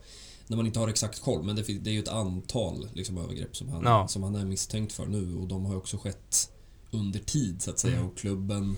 när 0.47 0.57
man 0.57 0.65
inte 0.65 0.79
har 0.79 0.87
exakt 0.87 1.21
koll, 1.21 1.43
men 1.43 1.55
det, 1.55 1.61
det 1.61 1.89
är 1.89 1.93
ju 1.93 1.99
ett 1.99 2.07
antal 2.07 2.87
liksom, 2.93 3.17
övergrepp 3.17 3.55
som 3.55 3.69
han, 3.69 3.83
Ja. 3.83 4.07
som 4.07 4.23
han 4.23 4.35
är 4.35 4.45
misstänkt 4.45 4.93
för 4.93 5.05
nu 5.05 5.35
och 5.35 5.47
de 5.47 5.65
har 5.65 5.75
också 5.75 5.97
skett 5.97 6.49
under 6.91 7.19
tid 7.19 7.61
så 7.61 7.69
att 7.71 7.79
säga 7.79 7.95
Mm. 7.97 8.07
och 8.09 8.17
klubben 8.17 8.77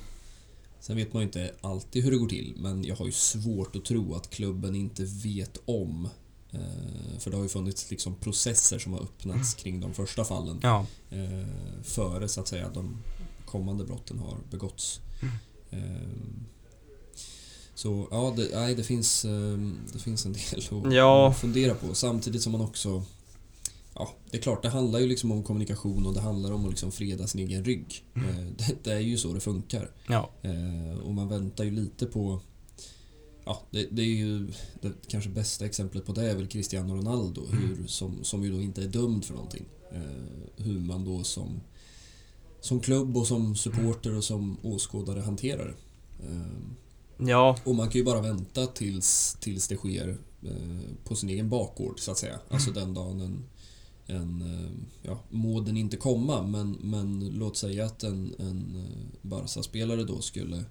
Sen 0.79 0.95
vet 0.95 1.13
man 1.13 1.21
ju 1.21 1.25
inte 1.25 1.51
alltid 1.61 2.03
hur 2.03 2.11
det 2.11 2.17
går 2.17 2.27
till, 2.27 2.53
men 2.57 2.83
jag 2.83 2.95
har 2.95 3.05
ju 3.05 3.11
svårt 3.11 3.75
att 3.75 3.85
tro 3.85 4.13
att 4.15 4.29
klubben 4.29 4.75
inte 4.75 5.03
vet 5.05 5.57
om. 5.65 6.09
Eh, 6.55 7.19
för 7.19 7.31
det 7.31 7.37
har 7.37 7.43
ju 7.43 7.49
funnits 7.49 7.91
liksom 7.91 8.15
processer 8.15 8.79
som 8.79 8.93
har 8.93 8.99
öppnats 8.99 9.53
kring 9.53 9.79
de 9.79 9.93
första 9.93 10.25
fallen. 10.25 10.59
ja, 10.63 10.85
Eh, 11.09 11.47
före 11.83 12.27
så 12.27 12.41
att 12.41 12.47
säga 12.47 12.69
de 12.73 12.97
kommande 13.45 13.83
brotten 13.85 14.19
har 14.19 14.37
begåtts. 14.51 14.99
Eh, 15.71 15.79
så 17.75 18.07
ja, 18.11 18.33
det, 18.37 18.49
nej, 18.53 18.75
det, 18.75 18.83
finns, 18.83 19.21
det 19.93 19.99
finns 19.99 20.25
en 20.25 20.33
del 20.33 20.43
att 20.85 20.93
Ja. 20.93 21.33
fundera 21.33 21.75
på. 21.75 21.95
Samtidigt 21.95 22.41
som 22.41 22.51
man 22.51 22.61
också... 22.61 23.03
Ja, 23.93 24.13
det 24.31 24.37
är 24.37 24.41
klart, 24.41 24.61
det 24.63 24.69
handlar 24.69 24.99
ju 24.99 25.07
liksom 25.07 25.31
om 25.31 25.43
kommunikation 25.43 26.05
och 26.05 26.13
det 26.13 26.21
handlar 26.21 26.51
om 26.51 26.63
att 26.65 26.69
liksom 26.69 26.91
freda 26.91 27.27
sin 27.27 27.41
egen 27.41 27.65
rygg. 27.65 28.03
Eh, 28.15 28.21
det, 28.57 28.83
det 28.83 28.91
är 28.93 28.99
ju 28.99 29.17
så 29.17 29.33
det 29.33 29.39
funkar. 29.39 29.89
ja, 30.07 30.29
och 31.03 31.13
man 31.13 31.27
väntar 31.29 31.63
ju 31.63 31.71
lite 31.71 32.05
på... 32.05 32.39
Ja, 33.45 33.61
det, 33.71 33.87
det 33.91 34.01
är 34.01 34.15
ju 34.15 34.47
det 34.81 34.91
kanske 35.07 35.29
bästa 35.29 35.65
exemplet 35.65 36.05
på 36.05 36.13
det 36.13 36.29
är 36.31 36.35
väl 36.35 36.47
Cristiano 36.47 36.95
Ronaldo, 36.95 37.45
hur, 37.51 37.87
som, 37.87 38.23
som 38.23 38.43
ju 38.43 38.51
då 38.51 38.61
inte 38.61 38.83
är 38.83 38.87
dömd 38.87 39.25
för 39.25 39.33
någonting. 39.33 39.65
Eh, 39.91 40.63
hur 40.65 40.79
man 40.79 41.05
då 41.05 41.23
som, 41.23 41.61
som 42.61 42.79
klubb 42.79 43.17
och 43.17 43.27
som 43.27 43.55
supporter 43.55 44.15
och 44.15 44.23
som 44.23 44.57
åskådare 44.61 45.21
hanterar 45.21 45.65
det. 45.65 45.75
Eh, 46.27 47.27
ja, 47.29 47.57
och 47.63 47.75
man 47.75 47.89
kan 47.89 47.99
ju 47.99 48.05
bara 48.05 48.21
vänta 48.21 48.67
tills, 48.67 49.37
tills 49.39 49.67
det 49.67 49.75
sker 49.75 50.17
eh, 50.43 50.95
på 51.03 51.15
sin 51.15 51.29
egen 51.29 51.49
bakgård, 51.49 51.99
så 51.99 52.11
att 52.11 52.17
säga. 52.17 52.39
Alltså 52.49 52.71
den 52.71 52.93
dagen 52.93 53.21
en, 53.21 53.43
en 54.05 54.41
eh, 54.41 54.71
ja, 55.01 55.19
må 55.29 55.59
den 55.59 55.77
inte 55.77 55.97
komma, 55.97 56.43
men, 56.43 56.71
men 56.71 57.29
låt 57.33 57.57
säga 57.57 57.85
att 57.85 58.03
en, 58.03 58.35
en 58.39 58.75
eh, 58.75 59.19
Barca-spelare 59.21 60.03
då 60.03 60.21
skulle 60.21 60.63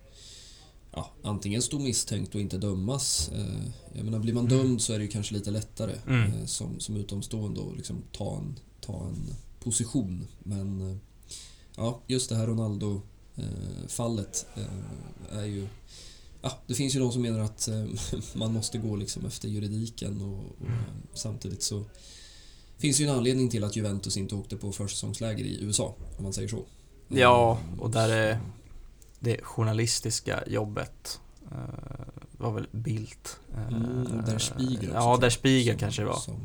ja, 0.97 1.11
antingen 1.23 1.63
stå 1.63 1.79
misstänkt 1.79 2.35
och 2.35 2.41
inte 2.41 2.59
dömas. 2.59 3.31
Eh, 3.35 3.63
jag 3.95 4.05
menar, 4.05 4.19
blir 4.19 4.35
man 4.35 4.47
dömd 4.47 4.83
så 4.83 4.93
är 4.93 4.99
det 4.99 5.05
ju 5.05 5.11
kanske 5.11 5.35
lite 5.35 5.51
lättare 5.51 5.93
Mm. 6.07 6.33
eh, 6.33 6.45
som, 6.47 6.81
som 6.81 6.97
utomstående 6.97 7.61
att 7.71 7.77
liksom 7.77 8.03
ta, 8.13 8.37
en, 8.37 8.59
ta 8.81 9.07
en 9.07 9.35
position. 9.61 10.27
Men 10.39 10.91
eh, 10.91 10.97
ja, 11.77 12.01
just 12.07 12.29
det 12.31 12.37
här 12.37 12.47
Ronaldo-fallet 12.47 14.47
är 15.33 15.45
ju 15.45 15.67
Ja, 16.43 16.59
det 16.67 16.75
finns 16.75 16.95
ju 16.97 17.01
de 17.01 17.13
som 17.13 17.23
menar 17.23 17.41
att 17.41 17.69
man 18.35 18.53
måste 18.53 18.79
gå 18.79 18.97
liksom 18.97 19.27
efter 19.27 19.49
juridiken 19.49 20.23
och, 20.23 20.39
och 20.39 20.45
Mm. 20.67 20.79
samtidigt 21.15 21.63
så 21.63 21.85
finns 22.79 23.01
ju 23.01 23.05
en 23.05 23.11
anledning 23.15 23.51
till 23.51 23.65
att 23.65 23.77
Juventus 23.77 24.17
inte 24.17 24.35
åkte 24.35 24.57
på 24.57 24.73
försäsongsläger 24.73 25.45
i 25.45 25.59
USA, 25.63 25.95
om 26.19 26.23
man 26.25 26.33
säger 26.33 26.49
så. 26.49 26.65
Ja, 27.09 27.59
och 27.79 27.91
där 27.91 28.09
är- 28.09 28.41
det 29.25 29.41
journalistiska 29.45 30.43
jobbet 30.47 31.21
eh, 31.53 31.59
var 32.39 32.53
väl 32.53 32.69
Bildt. 32.73 33.41
eh, 33.55 33.69
Mm, 33.69 34.23
Der 34.27 34.39
Spiegel 34.39 34.91
också, 34.91 34.95
Ja, 34.95 35.19
jag, 35.23 35.33
Spiegel 35.33 35.73
som- 35.75 35.79
kanske 35.81 36.03
det 36.03 36.09
var. 36.09 36.17
som 36.17 36.41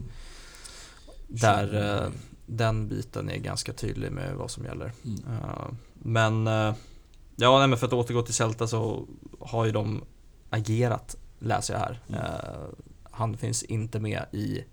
Där 1.27 2.01
eh, 2.03 2.11
den 2.45 2.88
biten 2.88 3.30
är 3.30 3.38
ganska 3.38 3.73
tydlig 3.73 4.11
med 4.11 4.36
vad 4.36 4.51
som 4.51 4.65
gäller. 4.65 4.91
Mm. 5.05 5.19
Eh, 5.34 5.67
Men 5.93 6.47
eh, 6.47 6.73
Ja, 7.36 7.59
nej, 7.59 7.67
men 7.67 7.77
för 7.80 7.88
att 7.88 7.93
återgå 7.93 8.21
till 8.21 8.34
Celta 8.34 8.67
så 8.67 9.07
har 9.39 9.65
ju 9.65 9.71
de 9.71 10.03
agerat, 10.49 11.15
läser 11.39 11.73
jag 11.73 11.80
här. 11.82 11.99
Mm. 12.07 12.21
Eh, 12.21 12.65
Han 13.11 13.38
finns 13.38 13.63
inte 13.63 13.99
med 13.99 14.25
i 14.32 14.63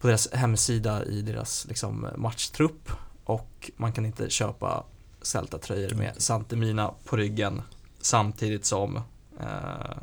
på 0.00 0.06
deras 0.06 0.32
hemsida 0.32 1.04
i 1.04 1.22
deras 1.22 1.66
liksom, 1.68 2.06
matchtrupp 2.16 2.90
och 3.24 3.70
man 3.76 3.92
kan 3.92 4.06
inte 4.06 4.30
köpa 4.30 4.84
Celta-tröjor 5.22 5.94
med. 5.94 6.14
Santemina 6.18 6.94
på 7.04 7.16
ryggen 7.16 7.62
samtidigt 8.00 8.64
som 8.64 8.96
eh, 9.40 10.02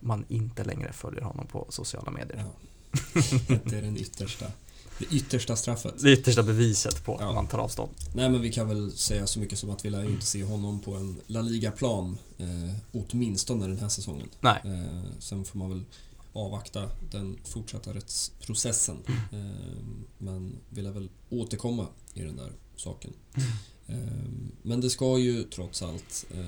man 0.00 0.24
inte 0.28 0.64
längre 0.64 0.92
följer 0.92 1.22
honom 1.22 1.46
på 1.46 1.66
sociala 1.68 2.10
medier. 2.10 2.44
Ja. 2.46 2.50
Det 3.64 3.76
är 3.78 3.82
den 3.82 3.96
yttersta, 3.96 4.46
det 4.98 5.04
yttersta 5.04 5.56
straffet. 5.56 6.02
Det 6.02 6.12
yttersta 6.12 6.42
beviset 6.42 7.04
på 7.04 7.16
Ja. 7.20 7.28
att 7.28 7.34
man 7.34 7.46
tar 7.46 7.58
avstånd. 7.58 7.90
Nej 8.14 8.30
men 8.30 8.40
vi 8.40 8.52
kan 8.52 8.68
väl 8.68 8.92
säga 8.92 9.26
så 9.26 9.40
mycket 9.40 9.58
som 9.58 9.70
att 9.70 9.84
vi 9.84 9.90
lär 9.90 10.04
inte 10.04 10.26
se 10.26 10.44
honom 10.44 10.80
på 10.80 10.94
en 10.94 11.20
La 11.26 11.40
Liga-plan 11.40 12.18
eh, 12.38 12.74
åtminstone 12.92 13.66
den 13.66 13.78
här 13.78 13.88
säsongen. 13.88 14.28
Nej. 14.40 14.60
Eh, 14.64 15.02
sen 15.18 15.44
får 15.44 15.58
man 15.58 15.68
väl 15.70 15.84
avvakta 16.32 16.90
den 17.12 17.38
fortsatta 17.44 17.94
rättsprocessen. 17.94 18.96
Mm. 19.06 19.46
Eh, 19.46 19.76
men 20.18 20.56
vi 20.68 20.82
lär 20.82 20.90
väl 20.90 21.08
återkomma 21.30 21.86
i 22.14 22.22
den 22.22 22.36
där 22.36 22.52
saken. 22.76 23.12
Mm. 23.36 23.48
Eh, 23.86 23.96
men 24.62 24.80
det 24.80 24.90
ska 24.90 25.18
ju 25.18 25.42
trots 25.42 25.82
allt 25.82 26.26
eh, 26.34 26.44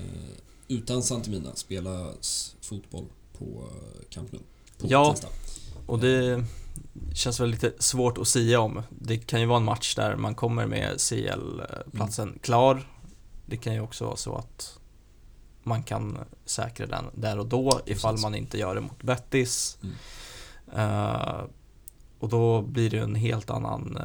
utan 0.67 1.03
Santemina 1.03 1.55
spelas 1.55 2.55
fotboll 2.61 3.05
på 3.37 3.45
eh, 3.45 4.05
Camp 4.09 4.31
Nou. 4.31 4.41
På 4.77 4.87
Ja. 4.89 5.11
tisdag. 5.13 5.29
Och 5.85 5.99
det 5.99 6.43
känns 7.15 7.39
väl 7.39 7.49
lite 7.49 7.73
svårt 7.79 8.17
att 8.17 8.27
säga 8.27 8.59
om. 8.59 8.81
Det 8.89 9.17
kan 9.17 9.39
ju 9.39 9.45
vara 9.45 9.57
en 9.57 9.63
match 9.63 9.95
där 9.95 10.15
man 10.15 10.35
kommer 10.35 10.65
med 10.65 10.97
CL-platsen 11.01 12.39
klar. 12.41 12.87
Det 13.45 13.57
kan 13.57 13.73
ju 13.73 13.79
också 13.81 14.05
vara 14.05 14.15
så 14.15 14.35
att 14.35 14.79
man 15.63 15.83
kan 15.83 16.17
säkra 16.45 16.85
den 16.85 17.05
där 17.15 17.39
och 17.39 17.45
då 17.47 17.81
ifall 17.85 18.17
man 18.19 18.35
inte 18.35 18.57
gör 18.57 18.75
det 18.75 18.81
mot 18.81 19.03
Betis. 19.03 19.77
Mm. 19.83 19.95
Eh, 20.75 21.41
och 22.19 22.29
då 22.29 22.61
blir 22.61 22.89
det 22.89 22.97
en 22.99 23.15
helt 23.15 23.49
annan... 23.49 23.99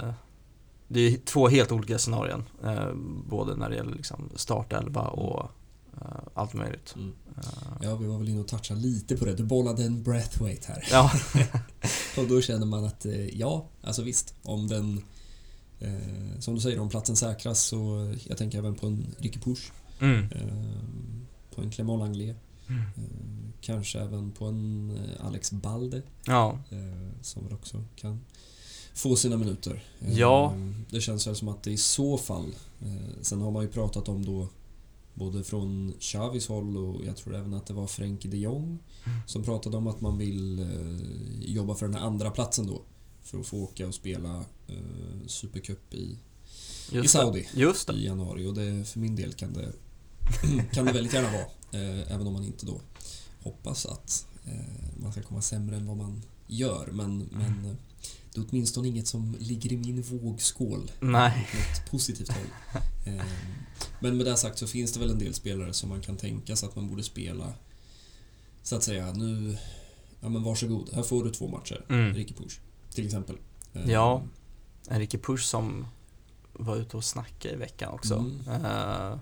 det 0.93 1.01
är 1.01 1.17
två 1.17 1.49
helt 1.49 1.73
olika 1.73 1.99
scenarion. 1.99 2.45
eh, 2.65 2.93
både 3.29 3.57
när 3.57 3.71
det 3.71 3.77
gäller 3.77 3.95
liksom 3.95 4.31
startelva 4.37 5.01
och 5.03 5.51
eh, 6.01 6.07
allt 6.35 6.55
möjligt. 6.55 6.95
Mm. 6.97 7.13
Eh, 7.37 7.43
Ja, 7.83 7.97
vi 7.97 8.07
var 8.07 8.19
väl 8.19 8.29
inne 8.29 8.41
och 8.41 8.49
touchade 8.49 8.81
lite 8.81 9.17
på 9.17 9.25
det. 9.25 9.35
Du 9.35 9.45
bollade 9.45 9.85
en 9.85 10.03
breathweight 10.03 10.65
här. 10.65 10.85
ja, 10.91 11.11
Och 12.19 12.29
då 12.29 12.41
känner 12.41 12.67
man 12.67 12.85
att 12.85 13.07
eh, 13.07 13.39
ja, 13.39 13.67
alltså 13.83 14.03
visst, 14.03 14.35
om 14.43 14.67
den... 14.69 15.03
Eh, 15.81 16.39
som 16.41 16.55
du 16.55 16.61
säger, 16.61 16.79
om 16.81 16.89
platsen 16.89 17.17
säkras 17.17 17.61
så 17.65 18.13
jag 18.29 18.39
tänker 18.39 18.59
även 18.59 18.75
på 18.75 18.87
en 18.87 19.07
Ricky 19.19 19.39
Push. 19.41 19.73
mm. 20.01 20.25
Eh, 20.33 21.55
på 21.55 21.63
en 21.63 21.71
Clément 21.71 21.99
Langlais. 22.01 22.37
Mm. 22.69 22.83
Kanske 23.61 24.01
även 24.01 24.31
på 24.31 24.45
en 24.47 24.99
Alex 25.21 25.53
Balde. 25.53 26.03
ja, 26.27 26.59
som 27.23 27.45
väl 27.45 27.53
också 27.53 27.85
kan 27.97 28.21
få 28.95 29.17
sina 29.17 29.37
minuter. 29.37 29.85
Ja. 30.13 30.55
Det 30.91 31.01
känns 31.01 31.27
väl 31.27 31.37
som 31.37 31.49
att 31.49 31.63
det 31.63 31.71
i 31.71 31.77
så 31.77 32.19
fall... 32.19 32.55
Eh, 32.81 33.23
sen 33.23 33.41
har 33.41 33.51
man 33.51 33.63
ju 33.63 33.69
pratat 33.69 34.09
om 34.09 34.25
då 34.25 34.49
både 35.15 35.45
från 35.45 35.93
Xavis 36.01 36.49
håll 36.49 36.77
och 36.77 37.05
jag 37.05 37.17
tror 37.17 37.35
även 37.37 37.55
att 37.55 37.67
det 37.67 37.75
var 37.75 37.87
Frenkie 37.87 38.31
de 38.31 38.37
Jong 38.37 38.79
som 39.27 39.43
pratade 39.43 39.77
om 39.77 39.87
att 39.87 40.01
man 40.01 40.19
vill 40.19 40.59
eh, 40.59 41.51
jobba 41.53 41.75
för 41.75 41.87
den 41.87 41.95
här 41.95 42.03
andra 42.03 42.31
platsen 42.31 42.67
då. 42.67 42.83
För 43.23 43.41
att 43.41 43.47
få 43.47 43.63
åka 43.63 43.87
och 43.89 43.95
spela 43.95 44.45
eh, 44.69 45.27
Supercup 45.27 45.95
i, 45.95 45.97
i 45.99 46.19
just 46.91 47.03
det. 47.03 47.09
Saudi 47.09 47.49
Just 47.55 47.87
det. 47.87 47.93
i 47.93 48.05
januari 48.07 48.47
och 48.47 48.55
det, 48.55 48.85
för 48.85 48.99
min 48.99 49.17
del 49.17 49.33
kan 49.33 49.53
det, 49.53 49.73
kan 50.73 50.87
det 50.87 50.93
väldigt 50.93 51.15
gärna 51.15 51.33
vara. 51.33 51.47
Även 52.09 52.27
om 52.27 52.33
man 52.33 52.45
inte 52.45 52.67
då 52.67 52.81
hoppas 53.41 53.87
att 53.87 54.27
man 54.97 55.13
ska 55.13 55.23
komma 55.23 55.43
sämre 55.43 55.77
än 55.77 55.87
vad 55.87 55.97
man 55.97 56.23
gör. 56.47 56.89
Men, 56.93 57.19
men 57.19 57.65
eh, 57.65 57.77
det 58.35 58.41
är 58.41 58.45
åtminstone 58.51 58.89
inget 58.89 59.07
som 59.07 59.37
ligger 59.39 59.73
i 59.73 59.77
min 59.77 60.03
vågskål 60.03 60.91
Nej. 61.01 61.49
något 61.55 61.91
positivt 61.91 62.29
håll. 62.29 62.47
Eh, 63.07 63.25
men 64.01 64.17
med 64.17 64.27
det 64.27 64.37
sagt 64.37 64.59
så 64.59 64.67
finns 64.67 64.93
det 64.93 65.01
väl 65.01 65.11
en 65.11 65.19
del 65.19 65.35
spelare 65.35 65.73
som 65.73 65.89
man 65.89 66.01
kan 66.01 66.17
tänka 66.17 66.57
sig 66.57 66.69
att 66.69 66.77
man 66.77 66.89
borde 66.89 67.03
spela 67.03 67.53
så 68.63 68.77
att 68.77 68.83
säga 68.83 69.13
nu 69.13 69.57
Ja 70.23 70.29
men 70.29 70.43
varsågod, 70.43 70.89
här 70.93 71.03
får 71.03 71.25
du 71.25 71.31
två 71.31 71.49
matcher. 71.49 71.85
Mm. 71.89 72.15
Ricky 72.15 72.35
Push 72.35 72.61
till 72.95 73.07
exempel. 73.07 73.37
Eh, 73.73 73.91
Ja. 73.91 74.23
Enrique 74.89 75.19
Push 75.19 75.45
som 75.45 75.87
var 76.53 76.77
ute 76.77 76.97
och 76.97 77.05
snackade 77.05 77.55
i 77.55 77.57
veckan 77.57 77.93
också. 77.93 78.15
Mm. 78.15 78.65
Eh, 78.65 79.19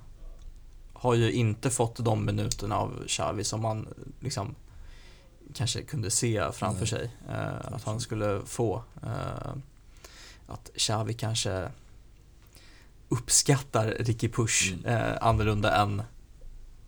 har 0.93 1.15
ju 1.15 1.33
inte 1.33 1.71
fått 1.71 2.05
de 2.05 2.25
minuterna 2.25 2.77
av 2.77 3.05
Xavi 3.07 3.45
som 3.45 3.61
man 3.63 3.89
liksom 4.21 4.55
kanske 5.55 5.83
kunde 5.83 6.11
se 6.11 6.53
framför 6.53 6.81
Nej. 6.81 6.89
sig 6.89 7.11
eh, 7.29 7.73
att 7.75 7.85
han 7.85 8.01
skulle 8.01 8.41
få. 8.47 8.83
Eh, 9.03 9.53
att 10.47 10.71
Xavi 10.77 11.15
kanske 11.15 11.71
uppskattar 13.09 13.97
Ricky 14.01 14.29
Push 14.29 14.73
Mm. 14.73 14.85
eh, 14.85 15.17
annorlunda 15.21 15.77
än 15.77 16.03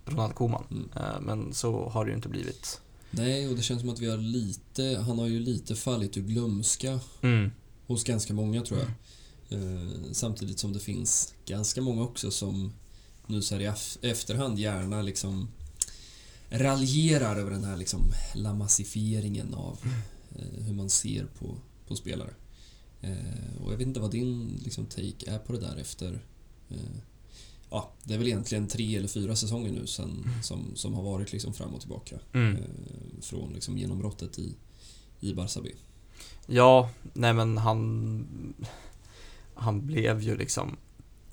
Ronald 0.07 0.35
Koeman. 0.35 0.65
Mm. 0.97 1.25
Men 1.25 1.55
så 1.55 1.89
har 1.89 2.05
det 2.05 2.11
ju 2.11 2.17
inte 2.17 2.29
blivit. 2.29 2.81
Nej, 3.11 3.49
och 3.49 3.57
det 3.57 3.63
känns 3.63 3.81
som 3.81 3.91
att 3.91 3.99
vi 3.99 4.11
har 4.11 4.17
lite, 4.17 5.03
han 5.07 5.19
har 5.19 5.27
ju 5.27 5.41
lite 5.41 5.77
fallit 5.77 6.17
ur 6.17 6.23
glömska 6.23 7.01
Mm. 7.23 7.51
hos 7.87 8.05
ganska 8.05 8.35
många 8.35 8.63
tror 8.63 8.81
jag. 8.81 8.89
Eh, 9.59 9.89
samtidigt 10.13 10.59
som 10.59 10.73
det 10.73 10.79
finns 10.81 11.35
ganska 11.47 11.81
många 11.81 12.03
också 12.03 12.31
som 12.31 12.73
nu 13.27 13.43
så 13.43 13.55
här 13.55 13.63
i 13.63 13.67
ef- 13.69 13.99
efterhand 14.03 14.59
gärna 14.59 15.03
liksom 15.03 15.49
raljerar 16.53 17.37
över 17.37 17.51
den 17.51 17.65
här 17.65 17.77
liksom 17.77 18.13
lamassifieringen 18.35 19.55
av 19.55 19.79
eh, 20.37 20.65
hur 20.65 20.75
man 20.75 20.91
ser 20.91 21.25
på, 21.39 21.57
på 21.89 21.97
spelare. 21.97 22.35
Eh, 23.01 23.63
och 23.65 23.73
jag 23.73 23.77
vet 23.77 23.87
inte 23.87 24.01
vad 24.01 24.11
din 24.11 24.61
liksom, 24.65 24.87
take 24.87 25.31
är 25.31 25.39
på 25.39 25.53
det 25.53 25.61
där 25.61 25.77
efter 25.77 26.25
eh, 26.69 26.77
Ja, 27.71 27.93
det 28.05 28.15
är 28.15 28.19
väl 28.19 28.27
egentligen 28.27 28.67
tre 28.67 28.97
eller 28.97 29.09
fyra 29.09 29.37
säsonger 29.37 29.73
nu 29.73 29.87
sen, 29.87 30.27
som, 30.43 30.71
som 30.75 30.95
har 30.95 31.03
varit 31.03 31.33
liksom 31.33 31.55
fram 31.55 31.75
och 31.75 31.81
tillbaka. 31.81 32.19
Mm. 32.33 32.57
Eh, 32.57 32.63
från 33.21 33.53
liksom 33.53 33.79
genombrottet 33.79 34.39
i, 34.39 34.55
i 35.21 35.35
Barça 35.35 35.63
B. 35.63 35.71
Ja, 36.47 36.91
nej 37.13 37.35
men 37.35 37.59
han 37.59 38.55
Han 39.55 39.87
blev 39.87 40.21
ju 40.21 40.37
liksom 40.37 40.77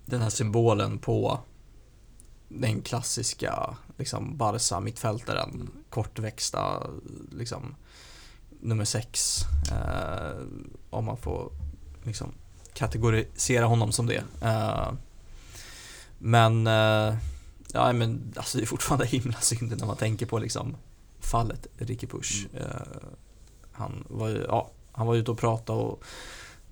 Den 0.05 0.21
här 0.21 0.29
symbolen 0.29 0.97
på 0.97 1.39
Den 2.49 2.81
klassiska 2.81 3.77
liksom 3.97 4.37
Barca 4.37 4.79
mittfältaren 4.79 5.49
Mm. 5.49 5.71
Kortväxta 5.89 6.87
liksom 7.31 7.75
Nummer 8.61 8.85
sex 8.85 9.39
eh, 9.71 10.41
Om 10.89 11.05
man 11.05 11.17
får 11.17 11.51
liksom 12.03 12.31
Kategorisera 12.73 13.65
honom 13.65 13.91
som 13.91 14.05
det 14.05 14.23
eh, 14.41 14.91
Men 16.17 16.67
eh, 16.67 17.15
Ja 17.73 17.93
men 17.93 18.33
alltså 18.35 18.57
det 18.57 18.63
är 18.63 18.67
fortfarande 18.67 19.05
himla 19.07 19.39
synd 19.39 19.77
när 19.79 19.87
man 19.87 19.97
tänker 19.97 20.25
på 20.25 20.39
liksom 20.39 20.75
Fallet 21.19 21.67
Ricky 21.77 22.07
Push 22.07 22.45
Mm. 22.53 22.63
eh, 22.67 23.07
Han 23.71 24.03
var 24.09 24.27
ju, 24.27 24.43
ja 24.47 24.69
han 24.91 25.07
var 25.07 25.15
ute 25.15 25.31
och 25.31 25.37
pratade 25.37 25.79
och 25.79 26.03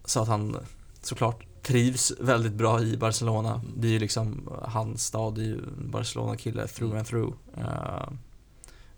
sa 0.05 0.21
att 0.21 0.27
han 0.27 0.57
såklart 1.01 1.46
trivs 1.67 2.13
väldigt 2.19 2.53
bra 2.53 2.81
i 2.81 2.97
Barcelona. 2.97 3.53
Mm. 3.55 3.71
Det 3.81 3.87
är 3.87 3.91
ju 3.91 3.99
liksom 3.99 4.49
hans 4.61 5.05
stad, 5.05 5.35
det 5.35 5.41
är 5.41 5.45
ju 5.45 5.61
Barcelona-kille 5.91 6.67
through 6.67 6.91
Mm. 6.91 6.97
and 6.97 7.07
through. 7.07 7.33
Eh, 7.57 8.09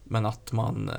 Men 0.04 0.26
att 0.26 0.52
man 0.52 0.90
eh, 0.90 0.96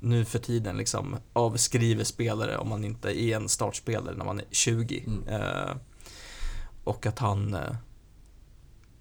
nu 0.00 0.24
för 0.24 0.38
tiden 0.38 0.76
liksom 0.76 1.16
avskriver 1.32 2.04
spelare 2.04 2.58
om 2.58 2.68
man 2.68 2.84
inte 2.84 3.22
är 3.22 3.36
en 3.36 3.48
startspelare 3.48 4.14
när 4.16 4.24
man 4.24 4.40
är 4.40 4.44
20. 4.50 5.04
Mm. 5.06 5.28
Eh, 5.28 5.76
Och 6.84 7.06
att 7.06 7.18
han 7.18 7.56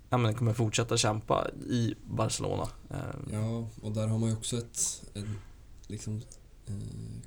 ja, 0.10 0.18
men 0.18 0.34
kommer 0.36 0.54
fortsätta 0.54 0.98
kämpa 0.98 1.48
i 1.70 1.96
Barcelona. 2.06 2.68
Ja, 3.32 3.68
och 3.82 3.92
där 3.92 4.08
har 4.08 4.18
man 4.20 4.30
ju 4.30 4.36
också 4.36 4.58
ett... 4.58 5.04
En, 5.14 5.36
liksom, 5.88 6.22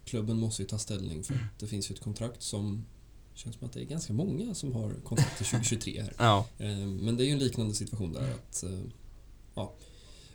klubben 0.04 0.38
måste 0.40 0.62
ju 0.62 0.68
ta 0.68 0.78
ställning 0.78 1.22
för 1.24 1.34
att 1.34 1.58
det 1.58 1.66
finns 1.66 1.90
ju 1.90 1.94
ett 1.94 2.02
kontrakt 2.02 2.42
som... 2.42 2.84
känns 3.34 3.56
som 3.56 3.66
att 3.66 3.72
det 3.72 3.80
är 3.80 3.84
ganska 3.84 4.12
många 4.12 4.54
som 4.54 4.72
har 4.72 4.94
kontrakt 5.04 5.36
till 5.36 5.46
2023 5.46 6.02
här. 6.02 6.12
Ja, 6.18 6.46
Eh, 6.58 6.76
men 6.86 7.16
det 7.16 7.24
är 7.24 7.26
ju 7.26 7.32
en 7.32 7.38
liknande 7.38 7.74
situation 7.74 8.12
där 8.12 8.30
att... 8.32 8.62
Eh, 8.62 8.80
ja, 9.54 9.72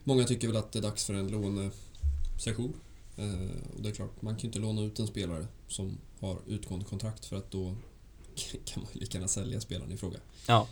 många 0.03 0.23
tycker 0.23 0.47
väl 0.47 0.57
att 0.57 0.71
det 0.71 0.79
är 0.79 0.83
dags 0.83 1.05
för 1.05 1.13
en 1.13 1.27
lånesession. 1.27 2.73
Eh, 3.17 3.73
och 3.75 3.81
det 3.81 3.89
är 3.89 3.93
klart, 3.93 4.21
man 4.21 4.33
kan 4.35 4.41
ju 4.41 4.47
inte 4.47 4.59
låna 4.59 4.81
ut 4.81 4.99
en 4.99 5.07
spelare 5.07 5.47
som 5.67 5.97
har 6.19 6.37
utgående 6.47 6.85
kontrakt 6.85 7.25
för 7.25 7.35
att 7.35 7.51
då 7.51 7.75
kan 8.65 8.83
man 8.83 8.91
ju 8.93 8.99
lika 8.99 9.17
gärna 9.17 9.27
sälja 9.27 9.61
spelaren 9.61 9.91
i 9.91 9.97
fråga. 9.97 10.17
ja, 10.47 10.67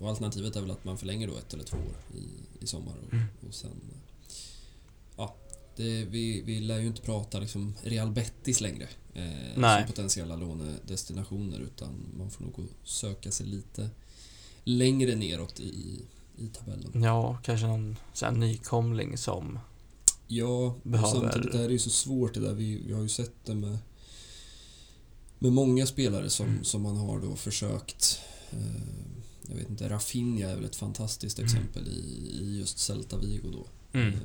och 0.00 0.08
alternativet 0.08 0.56
är 0.56 0.60
väl 0.60 0.70
att 0.70 0.84
man 0.84 0.98
förlänger 0.98 1.26
då 1.26 1.36
ett 1.36 1.54
eller 1.54 1.64
två 1.64 1.76
år 1.76 2.18
i, 2.18 2.24
i 2.64 2.66
sommar 2.66 2.94
och, 3.06 3.12
Mm. 3.12 3.24
och 3.48 3.54
sen... 3.54 3.70
det, 5.76 6.04
vi, 6.04 6.42
vi 6.42 6.60
lär 6.60 6.78
ju 6.78 6.86
inte 6.86 7.02
prata 7.02 7.38
liksom 7.40 7.74
Real 7.82 8.10
Betis 8.10 8.60
längre 8.60 8.88
eh, 9.14 9.22
Nej. 9.56 9.78
som 9.82 9.86
potentiella 9.86 10.36
lånedestinationer 10.36 11.58
utan 11.60 12.06
man 12.18 12.30
får 12.30 12.44
nog 12.44 12.54
söka 12.84 13.30
sig 13.30 13.46
lite 13.46 13.90
längre 14.64 15.14
neråt 15.16 15.60
i, 15.60 16.00
i 16.38 16.46
tabellen. 16.48 17.02
ja 17.02 17.38
kanske 17.42 17.66
någon 17.66 17.96
så 18.14 18.24
här 18.24 18.32
nykomling 18.32 19.18
som 19.18 19.58
Ja, 20.32 20.44
och 20.46 20.78
Behöver- 20.82 21.08
samtidigt 21.20 21.54
är 21.54 21.66
det 21.66 21.72
ju 21.72 21.78
så 21.78 21.90
svårt 21.90 22.34
det 22.34 22.40
där. 22.40 22.54
Vi, 22.54 22.82
vi 22.86 22.92
har 22.92 23.02
ju 23.02 23.08
sett 23.08 23.32
det 23.44 23.54
med 23.54 23.78
med 25.38 25.52
många 25.52 25.86
spelare 25.86 26.30
som, 26.30 26.58
som 26.64 26.82
man 26.82 26.96
har 26.96 27.20
då 27.20 27.36
försökt 27.36 28.20
eh, 28.50 28.58
jag 29.48 29.56
vet 29.56 29.70
inte, 29.70 29.88
Rafinha 29.88 30.48
är 30.48 30.54
väl 30.56 30.64
ett 30.64 30.76
fantastiskt 30.76 31.38
Mm. 31.38 31.46
exempel 31.52 31.88
i, 31.88 32.38
i 32.40 32.58
just 32.58 32.78
Celta 32.78 33.18
Vigo 33.18 33.50
då. 33.52 33.66
Mm. 33.92 34.08
Eh, 34.08 34.20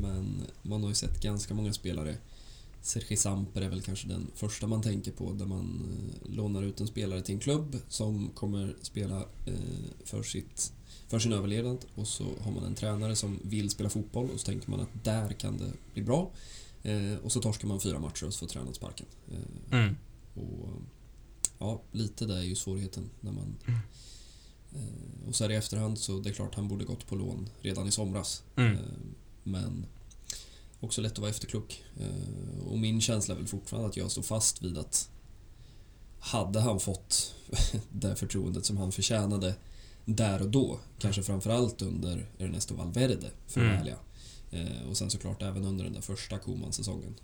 Men 0.00 0.42
man 0.62 0.82
har 0.82 0.88
ju 0.88 0.94
sett 0.94 1.22
ganska 1.22 1.54
många 1.54 1.72
spelare 1.72 2.16
Sergi 2.80 3.16
Samper 3.16 3.62
är 3.62 3.68
väl 3.68 3.82
kanske 3.82 4.08
den 4.08 4.30
första 4.34 4.66
man 4.66 4.82
tänker 4.82 5.12
på 5.12 5.32
där 5.32 5.46
man 5.46 5.92
eh, 5.92 6.30
lånar 6.34 6.62
ut 6.62 6.80
en 6.80 6.86
spelare 6.86 7.22
till 7.22 7.34
en 7.34 7.40
klubb 7.40 7.76
som 7.88 8.30
kommer 8.34 8.76
spela 8.82 9.16
eh, 9.46 9.54
för, 10.04 10.22
sitt, 10.22 10.72
för 11.08 11.18
sin 11.18 11.32
överlevnad 11.32 11.84
och 11.94 12.08
så 12.08 12.24
har 12.40 12.52
man 12.52 12.64
en 12.64 12.74
tränare 12.74 13.16
som 13.16 13.38
vill 13.42 13.70
spela 13.70 13.90
fotboll 13.90 14.30
och 14.30 14.40
så 14.40 14.46
tänker 14.46 14.70
man 14.70 14.80
att 14.80 15.04
där 15.04 15.32
kan 15.32 15.58
det 15.58 15.72
bli 15.94 16.02
bra. 16.02 16.30
Och 17.22 17.32
så 17.32 17.40
torskar 17.40 17.68
man 17.68 17.80
fyra 17.80 17.98
matcher 17.98 18.26
och 18.26 18.34
så 18.34 18.38
får 18.38 18.46
tränaren 18.46 18.74
sparken. 18.74 19.06
Mm. 19.70 19.96
och 20.34 20.68
ja, 21.58 21.82
lite 21.92 22.26
där 22.26 22.36
är 22.36 22.42
ju 22.42 22.54
svårigheten 22.54 23.10
när 23.20 23.32
man... 23.32 23.56
Mm. 23.66 23.80
Eh, 24.74 25.28
och 25.28 25.34
så 25.34 25.44
här 25.44 25.50
i 25.50 25.54
efterhand 25.54 25.98
så 25.98 26.18
det 26.20 26.30
är 26.30 26.34
klart 26.34 26.54
han 26.54 26.68
borde 26.68 26.84
gått 26.84 27.06
på 27.06 27.16
lån 27.16 27.48
redan 27.60 27.86
i 27.88 27.90
somras. 27.90 28.42
Mm. 28.56 28.72
Eh, 28.72 28.80
men 29.42 29.86
också 30.80 31.00
lätt 31.00 31.12
att 31.12 31.18
vara 31.18 31.30
efterklok. 31.30 31.82
Eh, 32.00 32.66
och 32.66 32.78
min 32.78 33.00
känsla 33.00 33.34
är 33.34 33.38
väl 33.38 33.46
fortfarande 33.46 33.88
att 33.88 33.96
jag 33.96 34.10
står 34.10 34.22
fast 34.22 34.62
vid 34.62 34.78
att 34.78 35.10
hade 36.18 36.60
han 36.60 36.80
fått 36.80 37.34
det 37.92 38.16
förtroendet 38.16 38.64
som 38.66 38.76
han 38.76 38.92
förtjänade 38.92 39.54
där 40.04 40.42
och 40.42 40.48
då, 40.48 40.80
kanske 40.98 41.22
framförallt 41.22 41.82
under 41.82 42.26
Ernesto 42.38 42.74
Valverde, 42.74 43.30
för 43.46 43.60
Mm. 43.60 43.72
ärliga. 43.76 43.96
Och 44.88 44.96
sen 44.96 45.10
såklart 45.10 45.42
även 45.42 45.64
under 45.64 45.84
den 45.84 45.92
där 45.92 46.00
första 46.00 46.38
Koman-säsongen. 46.38 47.14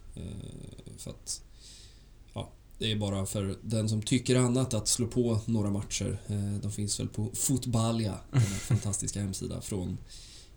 För 0.98 1.10
att, 1.10 1.42
det 2.80 2.92
är 2.92 2.96
bara 2.96 3.26
för 3.26 3.58
den 3.62 3.88
som 3.88 4.02
tycker 4.02 4.36
annat 4.36 4.74
att 4.74 4.88
slå 4.88 5.06
på 5.06 5.40
några 5.46 5.70
matcher. 5.70 6.18
Eh, 6.26 6.54
de 6.62 6.72
finns 6.72 7.00
väl 7.00 7.08
på 7.08 7.30
Fotbalia, 7.34 8.18
den 8.30 8.40
här 8.40 8.58
fantastiska 8.58 9.20
hemsida 9.20 9.60
från 9.60 9.98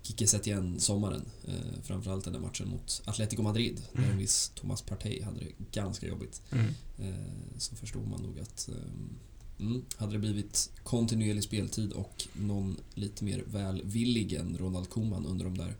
Kike 0.01 0.27
Setien-sommaren. 0.27 1.25
Eh, 1.47 1.81
framförallt 1.83 2.23
den 2.23 2.33
där 2.33 2.39
matchen 2.39 2.69
mot 2.69 3.01
Atletico 3.05 3.41
Madrid, 3.41 3.81
där 3.93 4.03
en 4.11 4.17
viss 4.17 4.51
Thomas 4.55 4.81
Partey 4.81 5.21
hade 5.21 5.39
det 5.39 5.51
ganska 5.71 6.07
jobbigt. 6.07 6.41
Mm. 6.51 6.65
Eh, 6.99 7.57
så 7.57 7.75
förstår 7.75 8.01
man 8.05 8.21
nog 8.21 8.39
att 8.39 8.69
mm, 9.59 9.85
hade 9.97 10.11
det 10.11 10.19
blivit 10.19 10.69
kontinuerlig 10.83 11.43
speltid 11.43 11.91
och 11.91 12.27
någon 12.33 12.77
lite 12.93 13.23
mer 13.23 13.43
välvillig 13.47 14.33
än 14.33 14.57
Ronald 14.57 14.89
Koeman 14.89 15.25
under 15.25 15.45
de 15.45 15.57
där 15.57 15.75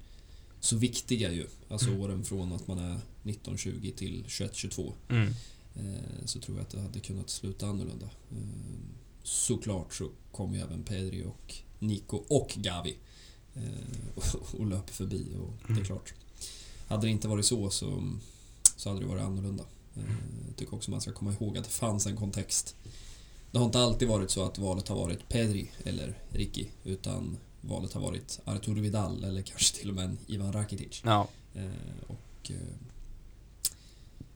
så 0.60 0.76
viktiga 0.78 1.32
ju, 1.32 1.48
alltså 1.70 1.88
Mm. 1.90 2.02
åren 2.02 2.24
från 2.24 2.54
att 2.54 2.68
man 2.68 2.80
är 2.80 3.00
19-20 3.24 3.92
till 3.96 4.24
21-22 4.28 4.94
Mm. 5.10 5.34
Eh, 5.76 6.26
så 6.26 6.40
tror 6.40 6.58
jag 6.58 6.64
att 6.64 6.70
det 6.72 6.82
hade 6.82 7.00
kunnat 7.00 7.30
sluta 7.30 7.68
annorlunda. 7.68 8.06
Eh, 8.32 8.38
såklart 9.24 9.94
så 9.94 10.10
kom 10.32 10.54
ju 10.54 10.60
även 10.62 10.84
Pedri 10.84 11.24
och 11.24 11.56
Nico 11.80 12.18
och 12.28 12.54
Gavi 12.56 12.98
eh, 13.54 13.62
och, 14.16 14.60
och 14.60 14.66
löper 14.68 14.94
förbi 14.94 15.28
och 15.42 15.54
det 15.68 15.74
är 15.74 15.76
Mm. 15.76 15.86
klart. 15.86 16.14
Hade 16.88 17.08
det 17.08 17.12
inte 17.12 17.28
varit 17.28 17.46
så 17.46 17.70
så, 17.70 18.04
så 18.76 18.90
hade 18.90 19.02
det 19.02 19.08
varit 19.08 19.24
annorlunda. 19.24 19.64
Jag 20.48 20.56
tycker 20.56 20.76
också 20.76 20.92
man 20.92 21.02
ska 21.02 21.12
komma 21.12 21.34
ihåg 21.34 21.58
att 21.58 21.64
det 21.64 21.70
fanns 21.70 22.06
en 22.08 22.16
kontext. 22.18 22.76
Det 23.52 23.58
har 23.58 23.66
inte 23.66 23.80
alltid 23.80 24.08
varit 24.08 24.32
så 24.32 24.44
att 24.44 24.58
valet 24.58 24.88
har 24.88 24.96
varit 24.96 25.30
Pedri 25.30 25.72
eller 25.84 26.20
Ricky 26.30 26.66
utan 26.84 27.38
valet 27.62 27.94
har 27.94 28.02
varit 28.02 28.40
Arturo 28.46 28.82
Vidal 28.82 29.24
eller 29.24 29.42
kanske 29.42 29.78
till 29.78 29.90
och 29.90 29.96
med 29.96 30.06
en 30.06 30.18
Ivan 30.28 30.54
Rakitic. 30.54 31.02
Ja. 31.06 31.28
Och 32.08 32.52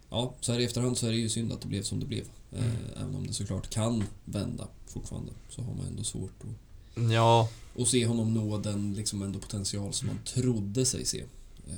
Ja, 0.10 0.34
så 0.42 0.52
här 0.52 0.60
i 0.60 0.66
efterhand 0.66 0.98
så 0.98 1.08
är 1.08 1.12
det 1.12 1.18
ju 1.18 1.30
synd 1.30 1.52
att 1.54 1.62
det 1.62 1.68
blev 1.68 1.82
som 1.84 2.00
det 2.00 2.06
blev. 2.06 2.26
Eh, 2.52 2.64
Mm. 2.64 2.76
Även 2.96 3.16
om 3.16 3.28
det 3.28 3.34
såklart 3.34 3.70
kan 3.70 4.04
vända 4.26 4.68
fortfarande 4.88 5.32
så 5.50 5.62
har 5.62 5.74
man 5.74 5.86
ändå 5.86 6.04
svårt 6.04 6.32
att, 6.42 7.12
ja, 7.12 7.50
att 7.80 7.88
se 7.88 8.06
honom 8.06 8.34
nå 8.34 8.58
den 8.58 8.94
liksom 8.94 9.22
ändå 9.22 9.40
potential 9.40 9.94
som 9.94 10.08
man 10.08 10.20
trodde 10.26 10.86
sig 10.86 11.06
se. 11.06 11.20
Eh, 11.68 11.74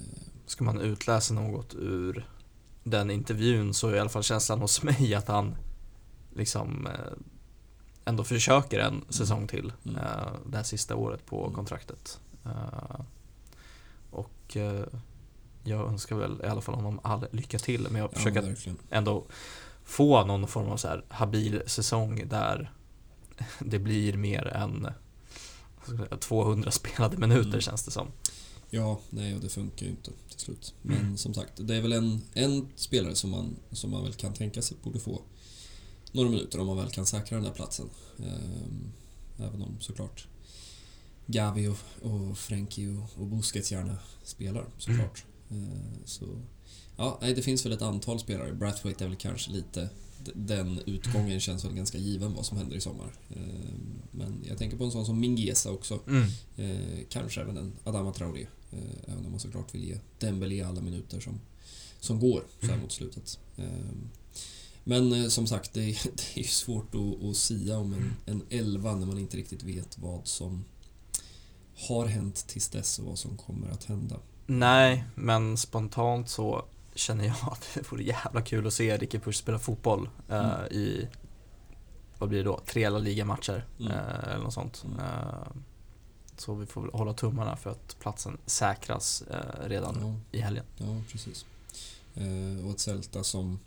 ska 0.46 0.64
man 0.64 0.82
utläsa 0.82 1.34
något 1.34 1.74
ur 1.76 2.30
den 2.84 3.12
intervjun 3.12 3.74
så 3.74 3.88
är 3.88 3.96
i 3.96 4.00
alla 4.00 4.10
fall 4.10 4.24
känslan 4.24 4.60
hos 4.60 4.84
mig 4.84 5.16
att 5.16 5.28
han 5.28 5.56
liksom 6.36 6.88
eh, 6.88 6.94
ändå 8.06 8.24
försöker 8.24 8.80
en 8.80 9.02
säsong 9.10 9.48
till 9.48 9.74
Mm. 9.86 9.96
det 10.50 10.58
här 10.58 10.64
sista 10.64 10.96
året 10.96 11.26
på 11.26 11.44
Mm. 11.44 11.56
kontraktet. 11.56 12.20
Och 14.12 14.58
jag 15.70 15.88
önskar 15.90 16.16
väl 16.16 16.42
i 16.44 16.48
alla 16.48 16.62
fall 16.62 16.76
honom 16.76 17.00
all 17.04 17.26
lycka 17.32 17.60
till 17.60 17.82
men 17.90 17.96
jag 18.02 18.10
ja, 18.14 18.18
försöker 18.18 18.42
verkligen. 18.42 18.78
ändå 18.90 19.26
få 19.84 20.26
någon 20.26 20.48
form 20.48 20.68
av 20.70 20.78
så 20.78 20.88
här 20.88 21.06
habil 21.10 21.62
säsong 21.66 22.28
där 22.30 22.74
det 23.60 23.80
blir 23.80 24.14
mer 24.18 24.48
än 24.48 24.82
vad 24.84 25.84
ska 25.84 25.92
jag 25.94 26.08
säga, 26.08 26.18
200 26.18 26.72
spelade 26.72 27.18
minuter 27.18 27.50
Mm. 27.50 27.62
känns 27.62 27.84
det 27.84 27.92
som. 27.92 28.08
Ja, 28.70 29.00
nej 29.10 29.36
och 29.36 29.42
det 29.42 29.50
funkar 29.50 29.86
ju 29.86 29.92
inte 29.92 30.12
till 30.30 30.40
slut. 30.40 30.74
Men 30.82 30.98
Mm. 30.98 31.18
som 31.18 31.34
sagt, 31.34 31.54
det 31.56 31.76
är 31.76 31.82
väl 31.82 31.92
en, 31.94 32.22
en 32.34 32.68
spelare 32.76 33.16
som 33.16 33.30
man, 33.30 33.56
som 33.72 33.92
man 33.92 34.04
väl 34.04 34.14
kan 34.14 34.34
tänka 34.34 34.62
sig 34.62 34.78
borde 34.84 35.00
få 35.00 35.22
några 36.12 36.30
minuter 36.30 36.60
om 36.60 36.68
man 36.68 36.78
väl 36.78 36.90
kan 36.90 37.06
säkra 37.06 37.36
den 37.38 37.46
där 37.46 37.52
platsen. 37.54 37.90
Ehm, 38.20 38.92
även 39.40 39.62
om 39.62 39.78
såklart 39.80 40.28
Gavi 41.26 41.68
och, 41.68 41.78
och 42.12 42.38
Frenkie 42.38 42.90
och, 42.98 43.22
och 43.22 43.28
Busquets 43.28 43.72
gärna 43.72 43.98
spelar 44.24 44.66
såklart. 44.78 45.24
Ehm, 45.52 46.06
så 46.06 46.26
ja, 46.98 47.18
nej, 47.22 47.34
det 47.34 47.42
finns 47.42 47.66
väl 47.66 47.74
ett 47.74 47.82
antal 47.82 48.20
spelare. 48.20 48.54
Brathwaite 48.54 49.04
är 49.04 49.08
väl 49.08 49.18
kanske 49.18 49.52
lite 49.52 49.90
den 50.36 50.80
utgången 50.86 51.40
känns 51.40 51.66
väl 51.66 51.74
ganska 51.74 51.98
given 51.98 52.34
vad 52.34 52.46
som 52.46 52.58
händer 52.58 52.76
i 52.76 52.82
sommar. 52.82 53.14
Ehm, 53.36 54.02
men 54.12 54.44
jag 54.48 54.58
tänker 54.58 54.78
på 54.78 54.84
en 54.84 54.92
sån 54.92 55.06
som 55.06 55.20
Mingueza 55.20 55.72
också. 55.72 56.00
Mm. 56.08 56.28
Eh, 56.58 57.00
kanske 57.10 57.42
även 57.42 57.58
en 57.58 57.74
Adama 57.84 58.14
Traoré. 58.14 58.48
Eh, 58.72 59.12
även 59.14 59.26
om 59.26 59.32
man 59.32 59.40
såklart 59.40 59.76
vill 59.76 59.84
ge 59.84 59.98
Dembélé 60.20 60.62
alla 60.62 60.82
minuter 60.82 61.20
som, 61.20 61.40
som 62.00 62.20
går 62.20 62.44
så 62.60 62.66
här 62.66 62.74
Mm. 62.74 62.82
mot 62.82 62.92
slutet. 62.92 63.40
Eh, 63.58 63.66
men 64.84 65.14
eh, 65.14 65.28
som 65.28 65.48
sagt, 65.48 65.74
det 65.74 65.84
är, 65.84 66.00
det 66.36 66.42
är 66.42 66.48
svårt 66.48 66.96
att, 66.96 67.24
att 67.24 67.38
sia 67.38 67.78
om 67.78 67.94
en, 67.94 68.14
en 68.26 68.42
elva 68.50 68.96
när 68.96 69.06
man 69.08 69.18
inte 69.18 69.38
riktigt 69.38 69.64
vet 69.64 69.98
vad 69.98 70.28
som 70.28 70.66
har 71.76 72.06
hänt 72.06 72.48
tills 72.48 72.70
dess 72.70 73.00
och 73.00 73.06
vad 73.06 73.20
som 73.20 73.38
kommer 73.38 73.70
att 73.70 73.84
hända. 73.84 74.20
Nej, 74.52 75.04
men 75.16 75.58
spontant 75.58 76.30
så 76.30 76.66
känner 76.96 77.26
jag 77.26 77.36
att 77.52 77.68
det 77.74 77.92
vore 77.92 78.04
jävla 78.04 78.42
kul 78.42 78.68
att 78.68 78.74
se 78.74 78.98
Ricky 78.98 79.20
Push 79.20 79.38
spela 79.38 79.60
fotboll 79.60 80.10
eh, 80.30 80.40
Mm. 80.60 80.66
i, 80.72 81.08
vad 82.18 82.30
blir 82.30 82.40
det 82.40 82.46
då, 82.46 82.60
tre 82.66 82.90
Liga-matcher 82.90 83.66
Mm. 83.80 83.92
eh, 83.92 84.24
eller 84.34 84.44
något 84.44 84.54
sånt. 84.54 84.84
Mm. 84.86 85.00
Eh, 85.00 85.48
så 86.38 86.54
vi 86.56 86.66
får 86.66 86.82
väl 86.82 86.92
hålla 86.94 87.14
tummarna 87.14 87.56
för 87.56 87.70
att 87.70 87.96
platsen 88.00 88.38
säkras 88.46 89.24
redan 89.66 89.98
Ja, 90.32 90.38
i 90.38 90.42
helgen. 90.42 90.66
ja 90.78 91.02
precis. 91.12 91.46
Och 92.66 92.72
ett 92.72 92.80
Celta 92.80 93.24
som 93.24 93.60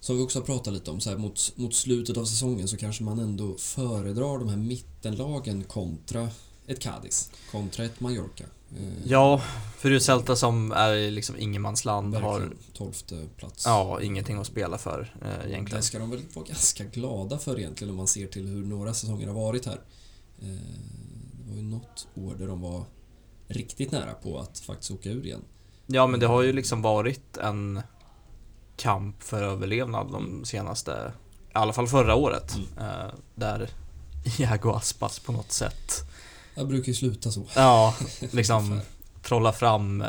som 0.00 0.16
vi 0.16 0.22
också 0.22 0.38
har 0.38 0.44
pratat 0.46 0.72
lite 0.74 0.90
om, 0.90 1.00
så 1.00 1.10
här, 1.10 1.16
mot, 1.16 1.52
mot 1.56 1.74
slutet 1.74 2.16
av 2.16 2.24
säsongen 2.24 2.68
så 2.68 2.76
kanske 2.76 3.04
man 3.04 3.18
ändå 3.18 3.56
föredrar 3.58 4.38
de 4.38 4.48
här 4.48 4.56
mittenlagen 4.56 5.64
kontra 5.64 6.28
ett 6.66 6.80
Cadiz, 6.80 7.30
kontra 7.50 7.84
ett 7.84 8.00
Mallorca. 8.00 8.44
Eh, 8.76 8.92
Ja, 9.04 9.42
för 9.78 9.90
det 9.90 10.00
Celta 10.00 10.36
som 10.36 10.72
är 10.72 11.10
liksom 11.10 11.38
ingenmansland, 11.38 12.14
har 12.14 12.40
Verkligen. 12.40 12.62
Tolfte 12.74 13.26
plats. 13.36 13.66
ja, 13.66 14.00
ingenting 14.02 14.36
att 14.38 14.46
spela 14.46 14.78
för 14.78 15.14
eh, 15.22 15.28
egentligen. 15.50 15.80
Det 15.80 15.82
ska 15.86 15.98
de 15.98 16.10
väl 16.10 16.22
vara 16.34 16.46
ganska 16.46 16.84
glada 16.84 17.38
för 17.38 17.58
egentligen 17.58 17.90
om 17.90 17.96
man 17.96 18.06
ser 18.06 18.26
till 18.26 18.46
hur 18.48 18.64
några 18.64 18.94
säsonger 18.94 19.26
har 19.26 19.34
varit 19.34 19.66
här. 19.66 19.80
Eh, 20.42 20.46
Det 21.32 21.50
var 21.50 21.56
ju 21.56 21.62
något 21.62 22.06
år 22.14 22.34
där 22.38 22.46
de 22.46 22.60
var 22.60 22.84
riktigt 23.48 23.92
nära 23.92 24.14
på 24.14 24.38
att 24.38 24.58
faktiskt 24.58 24.90
åka 24.90 25.08
ur 25.10 25.26
igen. 25.26 25.44
Ja, 25.86 26.06
men 26.06 26.20
det 26.20 26.26
har 26.26 26.42
ju 26.42 26.52
liksom 26.52 26.82
varit 26.82 27.36
en 27.36 27.80
kamp 28.76 29.22
för 29.22 29.42
överlevnad 29.42 30.12
de 30.12 30.44
senaste, 30.44 31.12
i 31.48 31.58
alla 31.58 31.72
fall 31.72 31.86
förra 31.88 32.14
året. 32.14 32.54
Mm. 32.56 32.88
Eh, 32.90 33.12
där 33.34 33.70
Iago 34.38 34.70
Aspas 34.70 35.18
på 35.18 35.32
något 35.32 35.52
sätt, 35.52 35.92
Jag 36.56 36.68
brukar 36.68 36.88
ju 36.88 36.94
sluta 36.94 37.30
så. 37.32 37.46
ja, 37.56 37.94
liksom 38.32 38.80
trolla 39.22 39.52
fram 39.52 40.00
eh, 40.02 40.08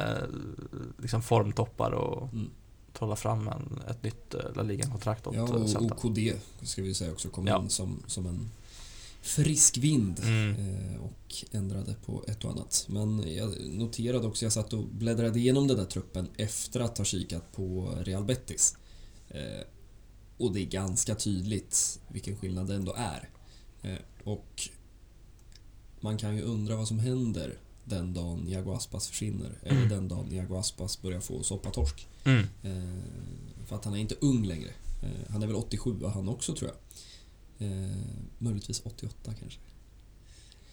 liksom 1.02 1.22
formtoppar 1.22 1.92
och 1.92 2.34
Mm. 2.34 2.50
trolla 2.94 3.16
fram 3.16 3.48
en, 3.48 3.82
ett 3.90 4.04
nytt 4.04 4.34
eh, 4.34 4.42
La 4.56 4.64
Liga-kontrakt 4.64 5.28
åt 5.28 5.36
Ja, 5.36 5.44
eh, 5.48 5.50
och 5.52 5.70
Celta. 5.70 5.96
OKD 5.96 6.34
ska 6.62 6.82
vi 6.82 6.94
säga 6.94 7.12
också 7.12 7.30
kom 7.30 7.48
Ja. 7.48 7.62
in 7.62 7.70
som, 7.70 8.04
som 8.08 8.26
en 8.26 8.50
frisk 9.22 9.78
vind 9.78 10.20
Mm. 10.24 10.56
och 11.02 11.36
ändrade 11.52 11.96
på 12.06 12.24
ett 12.28 12.46
och 12.46 12.52
annat. 12.52 12.86
Men 12.90 13.34
jag 13.36 13.54
noterade 13.66 14.28
också, 14.28 14.46
jag 14.46 14.54
satt 14.54 14.74
och 14.74 14.84
bläddrade 14.88 15.40
igenom 15.40 15.68
den 15.68 15.78
där 15.78 15.86
truppen 15.86 16.28
efter 16.38 16.80
att 16.80 16.98
ha 16.98 17.06
kikat 17.06 17.52
på 17.56 17.94
Real 18.02 18.24
Betis. 18.24 18.78
Och 20.38 20.54
det 20.54 20.60
är 20.62 20.66
ganska 20.66 21.16
tydligt 21.16 22.00
vilken 22.08 22.38
skillnad 22.38 22.68
det 22.68 22.76
ändå 22.76 22.96
är. 22.98 23.30
Och 24.24 24.70
man 26.08 26.18
kan 26.18 26.36
ju 26.36 26.42
undra 26.42 26.76
vad 26.76 26.88
som 26.88 27.00
händer 27.00 27.58
den 27.84 28.14
dagen 28.14 28.48
Iago 28.48 28.72
Aspas 28.74 29.08
försvinner. 29.08 29.52
Eller 29.64 29.78
Mm. 29.78 29.90
den 29.90 30.08
dagen 30.08 30.32
Iago 30.32 30.56
Aspas 30.58 31.02
börjar 31.02 31.20
få 31.20 31.44
soppatorsk. 31.44 32.08
Mm. 32.24 32.46
Eh, 32.64 33.66
för 33.68 33.76
att 33.76 33.86
han 33.86 33.94
är 33.94 33.98
inte 33.98 34.16
ung 34.22 34.46
längre. 34.46 34.70
Eh, 35.04 35.32
han 35.32 35.44
är 35.44 35.48
väl 35.48 35.56
87 35.56 35.96
han 36.14 36.30
också 36.30 36.56
tror 36.56 36.72
jag. 36.72 36.78
Eh, 37.68 37.96
möjligtvis 38.38 38.82
88 38.86 39.34
kanske. 39.40 39.60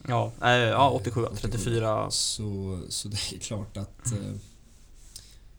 Ja, 0.08 0.32
äh, 0.42 0.48
ja 0.50 0.90
87, 0.90 1.26
34. 1.36 2.10
Så, 2.10 2.80
så 2.88 3.08
det 3.08 3.16
är 3.34 3.38
klart 3.38 3.76
att 3.76 4.12
eh, 4.12 4.34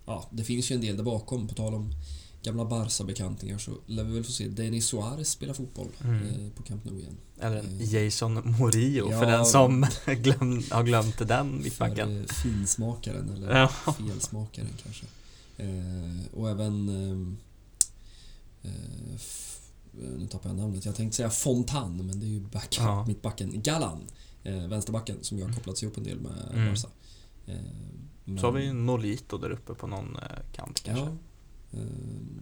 ja, 0.05 0.25
det 0.31 0.43
finns 0.43 0.71
ju 0.71 0.75
en 0.75 0.81
del 0.81 0.97
där 0.97 1.03
bakom. 1.03 1.47
På 1.47 1.55
tal 1.55 1.73
om 1.73 1.93
gamla 2.45 2.65
Barca-bekantingar 2.65 3.57
så 3.57 3.71
lär 3.85 4.03
vi 4.03 4.13
väl 4.13 4.23
få 4.23 4.31
se 4.31 4.47
Denis 4.47 4.85
Suarez 4.87 5.29
spela 5.29 5.53
fotboll 5.53 5.87
Mm. 6.03 6.23
eh, 6.27 6.51
på 6.55 6.63
Camp 6.63 6.85
Nou 6.85 6.99
igen. 6.99 7.17
Eller 7.39 7.57
Eh. 7.57 7.93
Jason 7.93 8.55
Morillo 8.59 9.11
Ja. 9.11 9.19
för 9.19 9.25
den 9.25 9.45
som 9.45 9.85
glöm, 10.05 10.63
har 10.71 10.83
glömt 10.83 11.27
den 11.27 11.61
mittbacken. 11.63 12.19
Eh, 12.21 12.25
finsmakaren 12.43 13.29
eller 13.29 13.59
Ja. 13.59 13.67
felsmakaren 13.93 14.69
kanske. 14.83 15.05
Eh, 15.57 16.25
och 16.33 16.49
även... 16.49 16.85
nu 20.17 20.27
tappar 20.27 20.49
jag 20.49 20.57
namnet. 20.57 20.85
Jag 20.85 20.95
tänkte 20.95 21.15
säga 21.17 21.29
Fontan, 21.29 21.97
men 22.07 22.19
det 22.19 22.25
är 22.25 22.29
ju 22.29 22.39
back, 22.39 22.75
Ja. 22.79 23.05
mittbacken. 23.07 23.61
Galan, 23.61 23.99
vänsterbacken, 24.43 25.17
som 25.21 25.37
ju 25.37 25.43
har 25.43 25.53
kopplats 25.53 25.83
ihop 25.83 25.97
en 25.97 26.03
del 26.03 26.19
med 26.19 26.31
Mm. 26.53 26.67
Barca. 26.67 26.87
Men- 28.25 28.39
Så 28.39 28.45
har 28.47 28.51
vi 28.51 28.73
Nolito 28.73 29.37
där 29.37 29.49
uppe 29.49 29.73
på 29.73 29.87
någon 29.87 30.17
kant 30.55 30.81
kanske. 30.83 31.05
Ja. 31.05 31.11
Eh, 31.75 31.81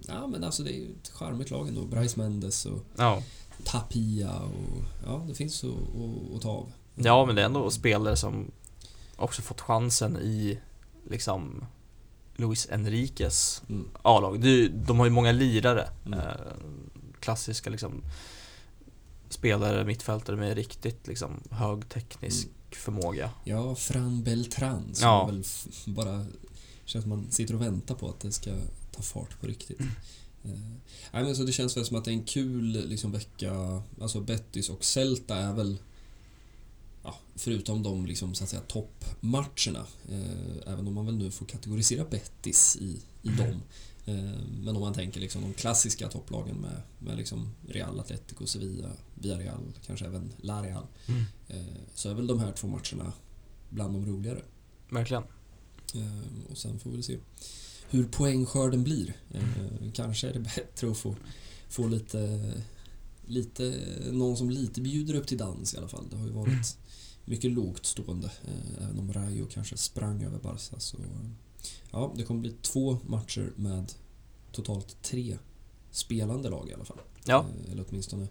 ja, 0.08 0.28
men 0.28 0.44
alltså 0.44 0.64
det 0.64 0.70
är 0.74 0.78
ju 0.78 0.92
ett 1.02 1.10
charmigt 1.10 1.52
lag 1.52 1.68
ändå. 1.68 1.86
Bryce 1.86 2.20
Mendes 2.20 2.66
och 2.66 2.80
Ja. 2.98 3.24
Tapia 3.64 4.40
och... 4.40 4.84
Ja, 5.06 5.26
det 5.28 5.34
finns 5.36 5.64
att, 5.64 6.42
ta 6.42 6.50
av. 6.50 6.72
ja, 6.96 7.26
men 7.26 7.36
det 7.36 7.42
är 7.42 7.46
ändå 7.46 7.72
spelare 7.72 8.16
som 8.16 8.52
också 9.16 9.42
fått 9.42 9.62
chansen 9.62 10.18
i 10.18 10.60
liksom 11.10 11.66
Luis 12.36 12.68
Enriques 12.72 13.62
Mm. 13.70 13.88
A-lag. 14.02 14.40
De 14.88 15.00
har 15.00 15.06
ju 15.06 15.12
många 15.12 15.32
lirare. 15.32 15.90
Mm. 16.06 16.20
Eh, 16.20 16.26
klassiska 17.20 17.70
liksom 17.70 18.02
spelare, 19.30 19.86
mittfältare 19.86 20.36
med 20.36 20.56
riktigt 20.56 21.08
liksom 21.08 21.40
hög 21.50 21.90
teknisk 21.90 22.46
Mm. 22.46 22.56
förmåga. 22.72 23.30
Ja, 23.44 23.76
Fran 23.76 24.24
Beltran 24.24 24.90
som 24.94 25.08
Ja. 25.08 25.26
väl 25.26 25.44
bara 25.86 26.26
känns 26.86 27.04
som 27.04 27.10
man 27.10 27.32
sitter 27.32 27.54
och 27.56 27.62
väntar 27.62 27.96
på 27.96 28.10
att 28.10 28.20
det 28.20 28.32
ska 28.32 28.52
ta 28.96 29.02
fart 29.02 29.40
på 29.42 29.48
riktigt. 29.48 29.80
Mm. 29.80 29.92
Eh, 30.44 31.24
men 31.24 31.36
så 31.36 31.44
det 31.44 31.52
känns 31.52 31.78
väl 31.78 31.86
som 31.86 31.98
att 31.98 32.06
det 32.06 32.12
är 32.12 32.14
en 32.14 32.24
kul 32.24 32.88
liksom, 32.90 33.12
vecka. 33.12 33.82
Alltså 34.02 34.22
Betis 34.22 34.70
och 34.70 34.84
Celta 34.86 35.36
är 35.36 35.54
väl 35.54 35.78
ja, 37.04 37.16
förutom 37.36 37.84
de 37.84 38.06
liksom, 38.06 38.36
så 38.36 38.44
att 38.44 38.50
säga, 38.50 38.62
toppmatcherna, 38.62 39.86
eh, 40.10 40.72
även 40.74 40.88
om 40.88 40.94
man 40.94 41.06
väl 41.06 41.18
nu 41.18 41.32
får 41.32 41.46
kategorisera 41.46 42.06
Betis 42.06 42.78
i, 42.82 43.02
i 43.22 43.28
Mm. 43.30 43.38
dem. 43.38 43.62
Eh, 44.06 44.40
men 44.64 44.76
om 44.76 44.82
man 44.82 44.94
tänker 44.94 45.20
liksom 45.20 45.42
de 45.42 45.54
klassiska 45.54 46.08
topplagen 46.08 46.56
med, 46.56 46.82
med 47.00 47.18
liksom 47.18 47.50
Real 47.68 48.00
Atletico, 48.00 48.48
Sevilla, 48.48 48.90
Villarreal, 49.16 49.74
kanske 49.86 50.06
även 50.06 50.34
La 50.42 50.64
Real. 50.64 50.88
Eh, 51.48 51.58
så 51.96 52.10
är 52.10 52.14
väl 52.14 52.28
de 52.28 52.40
här 52.40 52.52
två 52.52 52.68
matcherna 52.68 53.14
bland 53.70 53.94
de 53.94 54.06
roligare. 54.06 54.42
Verkligen. 54.90 55.24
Eh, 55.96 56.52
och 56.52 56.58
sen 56.58 56.80
får 56.80 56.90
vi 56.90 57.04
se 57.04 57.18
hur 57.90 58.04
poängskörden 58.04 58.84
blir. 58.84 59.14
Eh, 59.32 59.92
kanske 59.94 60.30
är 60.30 60.34
det 60.34 60.40
bättre 60.40 60.92
att 60.92 60.98
få, 60.98 61.16
få 61.70 61.88
lite, 61.88 62.52
lite, 63.26 63.82
någon 64.12 64.38
som 64.38 64.50
lite 64.50 64.82
bjuder 64.82 65.14
upp 65.14 65.28
till 65.28 65.38
dans 65.38 65.74
i 65.74 65.78
alla 65.78 65.88
fall. 65.88 66.06
Det 66.10 66.16
har 66.18 66.26
ju 66.26 66.32
varit 66.32 66.78
mycket 67.26 67.52
lågt 67.52 67.86
stående, 67.86 68.32
eh, 68.46 68.84
även 68.84 69.00
om 69.00 69.14
Rayo 69.14 69.46
kanske 69.52 69.78
sprang 69.78 70.24
över 70.24 70.40
Barca. 70.40 70.80
Så, 70.80 70.98
ja, 71.92 72.14
det 72.16 72.24
kommer 72.24 72.42
bli 72.42 72.54
två 72.62 72.98
matcher 73.08 73.52
med 73.56 73.94
totalt 74.52 75.02
tre 75.02 75.38
spelande 75.92 76.50
lag 76.50 76.70
i 76.70 76.74
alla 76.74 76.86
fall. 76.86 77.00
Ja, 77.26 77.46
Eh, 77.66 77.72
Eller 77.72 77.86
åtminstone 77.90 78.28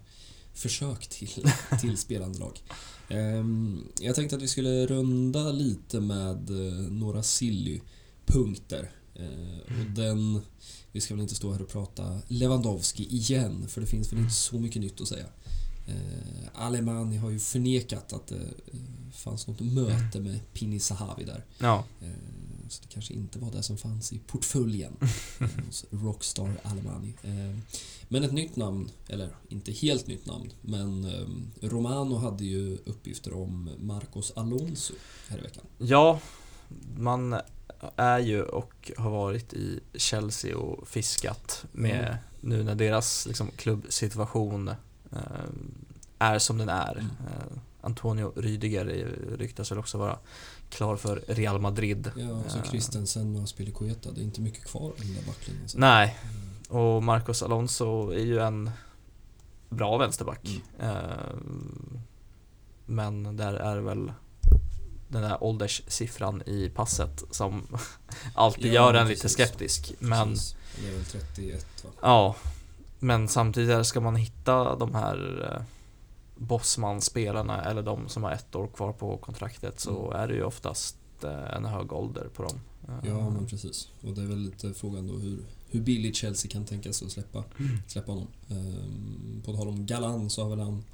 försök 0.55 1.09
till, 1.09 1.45
till 1.81 1.97
spelande 1.99 2.39
lag. 2.39 2.63
Ehm, 3.09 3.85
Jag 4.01 4.15
tänkte 4.15 4.37
att 4.37 4.43
vi 4.43 4.49
skulle 4.49 4.87
runda 4.87 5.53
lite 5.53 6.01
med 6.01 6.51
några 6.91 7.23
silly-punkter. 7.23 8.83
Eh, 8.83 9.02
Och 9.67 9.91
den... 9.97 10.41
Vi 10.93 11.01
ska 11.01 11.15
väl 11.15 11.23
inte 11.23 11.35
stå 11.35 11.53
här 11.53 11.63
och 11.63 11.69
prata 11.69 12.19
Lewandowski 12.29 13.05
igen, 13.17 13.69
för 13.69 13.81
det 13.81 13.87
finns 13.87 14.13
väl 14.13 14.19
inte 14.21 14.33
så 14.35 14.59
mycket 14.59 14.83
nytt 14.83 15.01
att 15.01 15.09
säga. 15.09 15.27
Eh, 15.87 16.49
Alemani 16.55 17.17
har 17.17 17.31
ju 17.31 17.39
förnekat 17.39 18.13
att 18.13 18.27
det 18.27 18.37
eh, 18.37 18.81
fanns 19.13 19.47
något 19.47 19.61
möte 19.61 20.21
med 20.21 20.41
Pini 20.53 20.79
Sahavi 20.81 21.25
där. 21.25 21.45
ja. 21.59 21.85
Eh, 22.01 22.09
Så 22.69 22.83
det 22.83 22.89
kanske 22.89 23.15
inte 23.15 23.39
var 23.39 23.51
det 23.51 23.63
som 23.63 23.77
fanns 23.79 24.13
i 24.13 24.19
portföljen 24.19 24.97
eh, 25.41 25.65
hos 25.67 25.85
Rockstar 25.91 26.61
Alemani. 26.63 27.15
Eh, 27.23 27.59
Men 28.09 28.23
ett 28.25 28.33
nytt 28.33 28.57
namn, 28.57 28.91
eller 29.09 29.37
inte 29.49 29.73
helt 29.73 30.07
nytt 30.07 30.27
namn, 30.27 30.51
men 30.61 31.05
eh, 31.05 31.69
Romano 31.69 32.15
hade 32.17 32.45
ju 32.45 32.79
uppgifter 32.85 33.33
om 33.35 33.71
Marcos 33.79 34.33
Alonso 34.37 34.95
här 35.29 35.39
i 35.39 35.41
veckan. 35.41 35.65
Ja, 35.79 36.21
man 36.97 37.35
är 37.97 38.18
ju 38.18 38.43
och 38.43 38.91
har 38.97 39.11
varit 39.11 39.53
i 39.53 39.80
Chelsea 39.95 40.57
och 40.59 40.89
fiskat 40.89 41.64
med 41.72 42.05
Mm. 42.07 42.16
nu 42.41 42.62
när 42.64 42.74
deras 42.74 43.26
liksom, 43.26 43.51
klubbsituation 43.57 44.68
eh, 45.12 45.18
är 46.18 46.39
som 46.39 46.59
den 46.59 46.68
är. 46.68 46.93
Mm. 46.93 47.07
Eh, 47.07 47.59
Antonio 47.80 48.33
Rydiger 48.37 48.85
ryktas 49.39 49.70
väl 49.72 49.78
också 49.78 49.99
vara 49.99 50.18
klar 50.70 50.97
för 50.97 51.22
Real 51.28 51.61
Madrid. 51.61 52.11
Ja, 52.16 52.43
så 52.49 52.59
Eh, 52.59 52.64
Christensen 52.64 53.37
och 53.37 53.43
Aspilicueta, 53.43 54.11
det 54.11 54.20
är 54.20 54.24
inte 54.24 54.41
mycket 54.41 54.64
kvar 54.64 54.80
av 54.83 54.95
den 54.99 55.14
där 55.14 55.22
backlinjen. 55.26 55.68
så. 55.68 55.78
Nej, 55.78 56.18
Mm. 56.70 56.83
och 56.85 57.03
Marcos 57.03 57.43
Alonso 57.43 58.11
är 58.11 58.24
ju 58.24 58.39
en 58.39 58.70
bra 59.68 59.99
vänsterback. 59.99 60.61
Mm. 60.78 60.91
Eh, 60.97 61.35
men 62.87 63.37
där 63.37 63.55
är 63.55 63.76
väl 63.78 64.12
den 65.13 65.23
där 65.23 65.45
ålderssiffran 65.45 66.43
i 66.47 66.69
passet 66.75 67.23
som 67.31 67.67
alltid 68.35 68.67
Ja, 68.67 68.73
gör 68.73 68.95
en 68.95 69.07
precis. 69.07 69.23
lite 69.25 69.35
skeptisk. 69.35 69.93
Men 69.99 70.29
Precis. 70.29 70.57
Han 70.77 70.85
är 70.87 70.93
väl 70.93 71.05
31 71.05 71.67
va? 71.85 71.91
ja, 72.03 72.37
men 72.99 73.29
samtidigt 73.29 73.87
ska 73.87 74.01
man 74.01 74.17
hitta 74.17 74.77
de 74.77 74.95
här 74.95 75.51
eh, 75.57 75.63
Bosman-spelarna 76.37 77.65
eller 77.65 77.83
de 77.83 78.09
som 78.09 78.23
har 78.25 78.33
ett 78.33 78.55
år 78.55 78.67
kvar 78.67 78.93
på 78.93 79.17
kontraktet 79.17 79.81
så 79.81 80.07
Mm. 80.07 80.21
är 80.23 80.29
det 80.29 80.35
ju 80.35 80.45
oftast 80.45 80.97
eh, 81.25 81.57
en 81.57 81.65
hög 81.65 81.93
ålder 81.93 82.29
på 82.35 82.43
dem. 82.43 82.61
Eh, 82.89 83.09
Ja, 83.09 83.31
men 83.31 83.47
precis. 83.47 83.89
Och 84.03 84.13
det 84.13 84.23
är 84.23 84.27
väl 84.27 84.39
lite 84.39 84.75
frågan 84.75 85.07
då 85.07 85.15
hur, 85.15 85.39
hur 85.71 85.81
billigt 85.81 86.17
Chelsea 86.17 86.51
kan 86.51 86.65
tänka 86.65 86.93
sig 86.93 87.07
att 87.07 87.13
släppa, 87.13 87.45
Mm. 87.59 87.79
släppa 87.89 88.13
honom. 88.13 88.27
Ehm, 88.51 89.43
på 89.45 89.53
tal 89.57 89.69
om 89.69 89.87
Galan 89.87 90.31
så 90.31 90.43
har 90.43 90.51
väl 90.51 90.61
han 90.61 90.85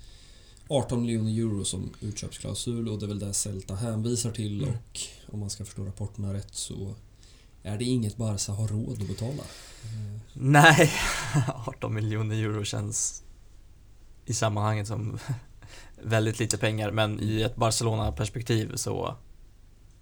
18 0.69 1.01
miljoner 1.03 1.31
euro 1.39 1.65
som 1.65 1.91
utköpsklausul 2.01 2.89
och 2.89 2.99
det 2.99 3.07
är 3.07 3.09
väl 3.09 3.19
det 3.19 3.35
Celta 3.35 3.75
hänvisar 3.75 4.31
till 4.31 4.63
Mm. 4.63 4.75
och 4.75 5.01
om 5.35 5.41
man 5.41 5.51
ska 5.51 5.65
förstå 5.65 5.85
rapporterna 5.85 6.35
rätt 6.35 6.55
så 6.55 6.95
är 7.63 7.79
det 7.79 7.85
inget 7.85 8.17
Barca 8.17 8.53
har 8.53 8.69
råd 8.69 9.03
att 9.03 9.09
betala. 9.09 9.43
Ehm, 9.85 10.21
Nej, 10.33 10.93
18 11.67 11.95
miljoner 11.95 12.37
euro 12.37 12.65
känns 12.65 13.23
i 14.27 14.35
sammanhanget 14.35 14.87
som 14.87 15.19
väldigt 16.03 16.39
lite 16.39 16.59
pengar 16.59 16.91
men 16.91 17.21
i 17.21 17.43
ett 17.43 17.57
Barcelona-perspektiv 17.57 18.77
så 18.77 19.17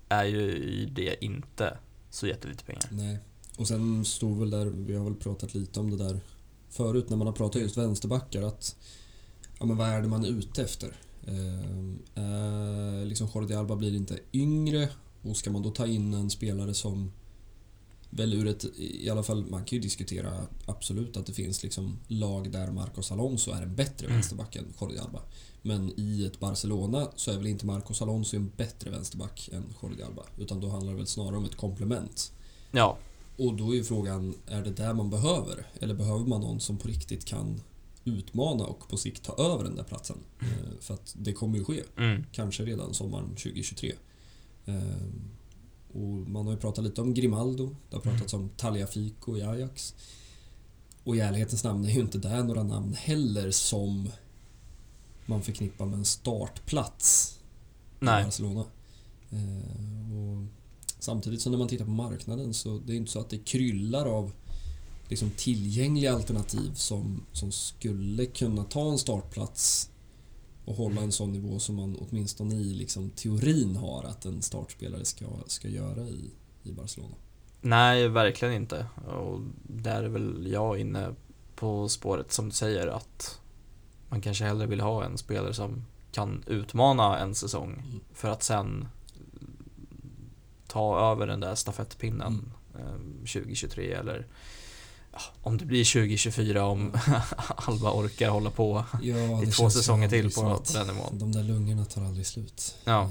är 0.08 0.24
ju 0.24 0.86
det 0.86 1.24
inte 1.24 1.78
så 2.10 2.26
jättelite 2.26 2.64
pengar. 2.64 2.88
Nej. 2.90 3.18
Och 3.58 3.68
sen 3.68 4.04
stod 4.04 4.38
väl 4.38 4.50
där, 4.50 4.66
vi 4.66 4.96
har 4.96 5.04
väl 5.04 5.14
pratat 5.14 5.54
lite 5.54 5.80
om 5.80 5.90
det 5.90 5.96
där 6.04 6.20
förut 6.70 7.10
när 7.10 7.16
man 7.16 7.26
har 7.26 7.34
pratat 7.34 7.62
just 7.62 7.76
vänsterbackar 7.76 8.42
att 8.42 8.76
ja 9.58 9.66
men 9.66 9.76
vad 9.76 9.88
är 9.88 10.02
det 10.02 10.08
man 10.08 10.24
är 10.24 10.28
ute 10.28 10.62
efter? 10.62 10.96
Eh, 11.26 12.20
eh, 12.24 13.04
liksom 13.06 13.28
Jordi 13.34 13.54
Alba 13.54 13.76
blir 13.76 13.94
inte 13.96 14.18
yngre 14.32 14.88
och 15.22 15.36
ska 15.36 15.50
man 15.50 15.62
då 15.62 15.70
ta 15.70 15.86
in 15.86 16.14
en 16.14 16.30
spelare 16.30 16.74
som 16.74 17.12
väl 18.10 18.34
ur 18.34 18.46
ett, 18.46 18.64
i 18.78 19.10
alla 19.10 19.22
fall, 19.22 19.46
man 19.46 19.64
kan 19.64 19.76
ju 19.76 19.82
diskutera 19.82 20.32
absolut 20.66 21.16
att 21.16 21.26
det 21.26 21.32
finns 21.32 21.62
liksom 21.62 21.98
lag 22.08 22.50
där 22.52 22.70
Marcos 22.70 23.12
Alonso 23.12 23.50
är 23.50 23.62
en 23.62 23.74
bättre 23.74 24.06
Mm. 24.06 24.16
vänsterback 24.16 24.56
än 24.56 24.64
Jordi 24.80 24.98
Alba. 24.98 25.20
Men 25.62 25.92
i 25.96 26.24
ett 26.26 26.40
Barcelona 26.40 27.08
så 27.16 27.30
är 27.30 27.36
väl 27.36 27.46
inte 27.46 27.66
Marcos 27.66 28.02
Alonso 28.02 28.36
en 28.36 28.52
bättre 28.56 28.90
vänsterback 28.90 29.50
än 29.52 29.64
Jordi 29.82 30.02
Alba. 30.02 30.22
Utan 30.38 30.60
då 30.60 30.68
handlar 30.68 30.92
det 30.92 30.98
väl 30.98 31.06
snarare 31.06 31.36
om 31.36 31.44
ett 31.44 31.56
komplement. 31.56 32.32
Ja, 32.72 32.98
Och 33.38 33.54
då 33.54 33.70
är 33.72 33.76
ju 33.76 33.84
frågan, 33.84 34.34
är 34.46 34.62
det 34.62 34.70
där 34.70 34.94
man 34.94 35.10
behöver? 35.10 35.66
Eller 35.80 35.94
behöver 35.94 36.26
man 36.26 36.40
någon 36.40 36.60
som 36.60 36.76
på 36.76 36.88
riktigt 36.88 37.24
kan 37.24 37.60
utmana 38.06 38.64
och 38.64 38.88
på 38.88 38.96
sikt 38.96 39.22
ta 39.24 39.32
över 39.34 39.64
den 39.64 39.76
där 39.76 39.84
platsen? 39.84 40.18
Eh, 40.40 40.80
För 40.80 40.94
att 40.94 41.14
det 41.18 41.32
kommer 41.32 41.58
ju 41.58 41.64
ske. 41.64 41.82
mm. 41.98 42.24
Kanske 42.32 42.64
redan 42.64 42.94
sommaren 42.94 43.28
2023. 43.28 43.92
Ehm, 44.66 45.30
Och 45.92 46.02
man 46.28 46.46
har 46.46 46.52
ju 46.52 46.58
pratat 46.60 46.84
lite 46.84 47.00
om 47.00 47.14
Grimaldo. 47.14 47.76
Det 47.90 47.96
har 47.96 48.02
pratats 48.02 48.34
om 48.34 48.48
Taliafico 48.56 49.36
i 49.36 49.42
Ajax. 49.42 49.94
Och 51.04 51.16
i 51.16 51.20
ärlighetens 51.20 51.64
namn 51.64 51.84
är 51.84 51.90
ju 51.90 52.00
inte 52.00 52.18
där 52.18 52.42
några 52.44 52.62
namn 52.62 52.94
heller 52.94 53.50
som 53.50 54.08
man 55.26 55.42
förknippar 55.42 55.86
med 55.86 55.98
en 55.98 56.04
startplats 56.04 57.38
i 58.00 58.04
nej. 58.04 58.24
Barcelona. 58.24 58.64
Eh, 59.30 60.44
samtidigt 60.98 61.40
som 61.42 61.52
när 61.52 61.58
man 61.58 61.68
tittar 61.68 61.84
på 61.84 61.90
marknaden 61.90 62.54
så 62.54 62.78
det 62.78 62.92
är 62.92 62.96
inte 62.96 63.10
så 63.12 63.20
att 63.20 63.30
det 63.30 63.38
kryllar 63.38 64.06
av 64.06 64.32
liksom 65.08 65.30
tillgängliga 65.30 66.12
alternativ 66.14 66.74
som, 66.74 67.24
som 67.32 67.52
skulle 67.52 68.26
kunna 68.26 68.64
ta 68.64 68.90
en 68.90 68.98
startplats 68.98 69.90
och 70.64 70.74
hålla 70.76 71.00
en 71.00 71.12
sån 71.12 71.32
nivå 71.32 71.58
som 71.58 71.74
man 71.74 71.96
åtminstone 72.00 72.54
i 72.54 72.74
liksom 72.74 73.10
teorin 73.10 73.76
har 73.76 74.04
att 74.04 74.24
en 74.24 74.42
startspelare 74.42 75.04
ska, 75.04 75.24
ska 75.46 75.68
göra 75.68 76.08
i, 76.08 76.30
i 76.62 76.72
Barcelona. 76.72 77.14
Nej, 77.60 78.08
verkligen 78.08 78.54
inte. 78.54 78.86
Och 79.06 79.40
där 79.62 80.02
är 80.02 80.08
väl 80.08 80.46
jag 80.52 80.80
inne 80.80 81.14
på 81.56 81.88
spåret 81.88 82.32
som 82.32 82.48
du 82.48 82.54
säger 82.54 82.86
att 82.86 83.40
man 84.08 84.20
kanske 84.20 84.44
hellre 84.44 84.66
vill 84.66 84.80
ha 84.80 85.04
en 85.04 85.18
spelare 85.18 85.54
som 85.54 85.84
kan 86.12 86.44
utmana 86.46 87.18
en 87.18 87.34
säsong 87.34 87.72
Mm. 87.72 88.00
för 88.14 88.28
att 88.30 88.42
sen 88.42 88.88
ta 90.66 91.12
över 91.12 91.26
den 91.26 91.40
där 91.40 91.54
stafettpinnen 91.54 92.52
Mm. 92.74 92.86
eh, 92.86 92.94
2023 93.32 93.92
eller 93.92 94.18
ja, 94.18 94.24
om 95.42 95.58
det 95.58 95.64
blir 95.64 95.84
2024 95.84 96.64
om 96.66 96.92
Alba 97.56 97.92
orkar 97.92 98.28
hålla 98.30 98.50
på 98.50 98.84
Ja, 99.02 99.42
i 99.42 99.46
två 99.46 99.70
säsonger 99.70 100.08
till 100.08 100.30
på, 100.30 100.62
den 100.72 100.86
nivån. 100.86 101.18
De 101.18 101.32
där 101.32 101.42
lungorna 101.42 101.84
tar 101.84 102.02
aldrig 102.04 102.26
slut. 102.26 102.74
Ja. 102.84 103.02
Eh, 103.02 103.08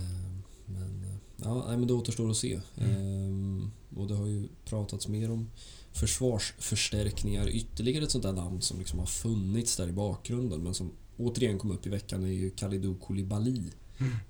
Men, 0.66 1.04
eh, 1.04 1.16
ja, 1.44 1.64
nej, 1.68 1.78
men 1.78 1.88
det 1.88 1.94
återstår 1.94 2.30
att 2.30 2.38
se. 2.38 2.60
Mm. 2.78 3.72
Eh, 3.94 4.00
Och 4.00 4.08
det 4.08 4.16
har 4.16 4.26
ju 4.28 4.48
pratats 4.66 5.08
mer 5.08 5.32
om 5.32 5.50
försvarsförstärkningar. 5.94 7.50
Ytterligare 7.50 8.04
ett 8.04 8.12
sånt 8.12 8.24
där 8.24 8.32
namn 8.34 8.62
som 8.62 8.80
liksom 8.80 9.00
har 9.00 9.06
funnits 9.06 9.76
där 9.78 9.88
i 9.88 9.92
bakgrunden 9.92 10.64
men 10.64 10.74
som 10.74 10.92
återigen 11.18 11.60
kom 11.60 11.72
upp 11.72 11.86
i 11.86 11.90
veckan 11.90 12.24
är 12.24 12.28
ju 12.30 12.50
Kalidou 12.52 12.96
Koulibaly. 13.00 13.62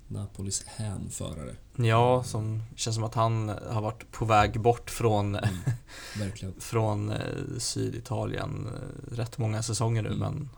Napolis 0.07 0.63
hänförare. 0.66 1.55
Ja, 1.76 2.24
som 2.24 2.61
känns 2.76 2.95
som 2.95 3.03
att 3.03 3.13
han 3.16 3.49
har 3.70 3.82
varit 3.82 4.11
på 4.11 4.26
väg 4.26 4.61
bort 4.61 4.89
från, 4.89 5.36
Mm, 5.36 6.53
från 6.59 7.11
eh, 7.11 7.18
Syditalien 7.57 8.68
eh, 8.68 9.16
rätt 9.16 9.38
många 9.38 9.63
säsonger 9.63 10.01
nu 10.01 10.07
Mm. 10.09 10.20
men 10.20 10.49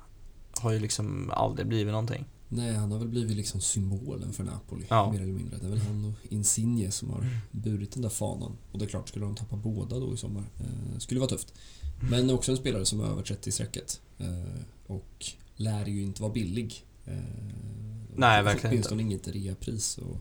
har 0.62 0.72
ju 0.72 0.80
liksom 0.80 1.32
aldrig 1.34 1.68
blivit 1.68 1.91
någonting. 1.91 2.26
Nej, 2.49 2.74
han 2.74 2.91
har 2.91 2.99
väl 2.99 3.08
blivit 3.08 3.38
liksom 3.38 3.62
symbolen 3.62 4.34
för 4.34 4.43
Napoli, 4.43 4.86
Ja. 4.89 5.12
mer 5.12 5.22
eller 5.22 5.34
mindre. 5.34 5.58
Det 5.58 5.66
är 5.66 5.70
väl 5.70 5.80
han 5.80 6.05
och 6.05 6.14
Insigne 6.34 6.91
som 6.91 7.10
har 7.10 7.26
burit 7.51 7.91
den 7.91 8.01
där 8.01 8.10
fanan. 8.10 8.58
Och 8.72 8.80
det 8.80 8.86
är 8.86 8.89
klart, 8.89 9.10
skulle 9.10 9.26
de 9.26 9.36
tappa 9.36 9.55
båda 9.55 9.99
då 9.99 10.14
i 10.14 10.18
sommar, 10.18 10.43
eh, 10.60 10.97
skulle 10.99 11.20
vara 11.20 11.30
tufft. 11.30 11.53
Men 12.10 12.30
också 12.30 12.51
en 12.51 12.58
spelare 12.58 12.86
som 12.86 12.99
är 12.99 13.05
över 13.05 13.24
30-strecket. 13.24 14.01
Eh, 14.18 14.62
och 14.88 15.26
lär 15.55 15.86
ju 15.86 16.03
inte 16.03 16.22
vara 16.22 16.32
billig. 16.34 16.86
Eh, 17.05 17.18
Nej, 18.18 18.43
verkligen 18.43 18.74
Åtminstone 18.74 19.01
inget 19.01 19.28
reapris 19.28 19.97
och, 19.97 20.18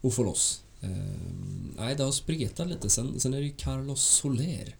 och 0.00 0.14
få 0.14 0.22
loss. 0.22 0.62
Eh, 0.80 0.90
nej, 1.76 1.94
det 1.96 2.02
har 2.02 2.12
spretat 2.12 2.68
lite. 2.68 2.90
Sen, 2.90 3.20
sen 3.20 3.34
är 3.34 3.38
det 3.38 3.46
ju 3.46 3.54
Carlos 3.56 4.02
Soler. 4.02 4.76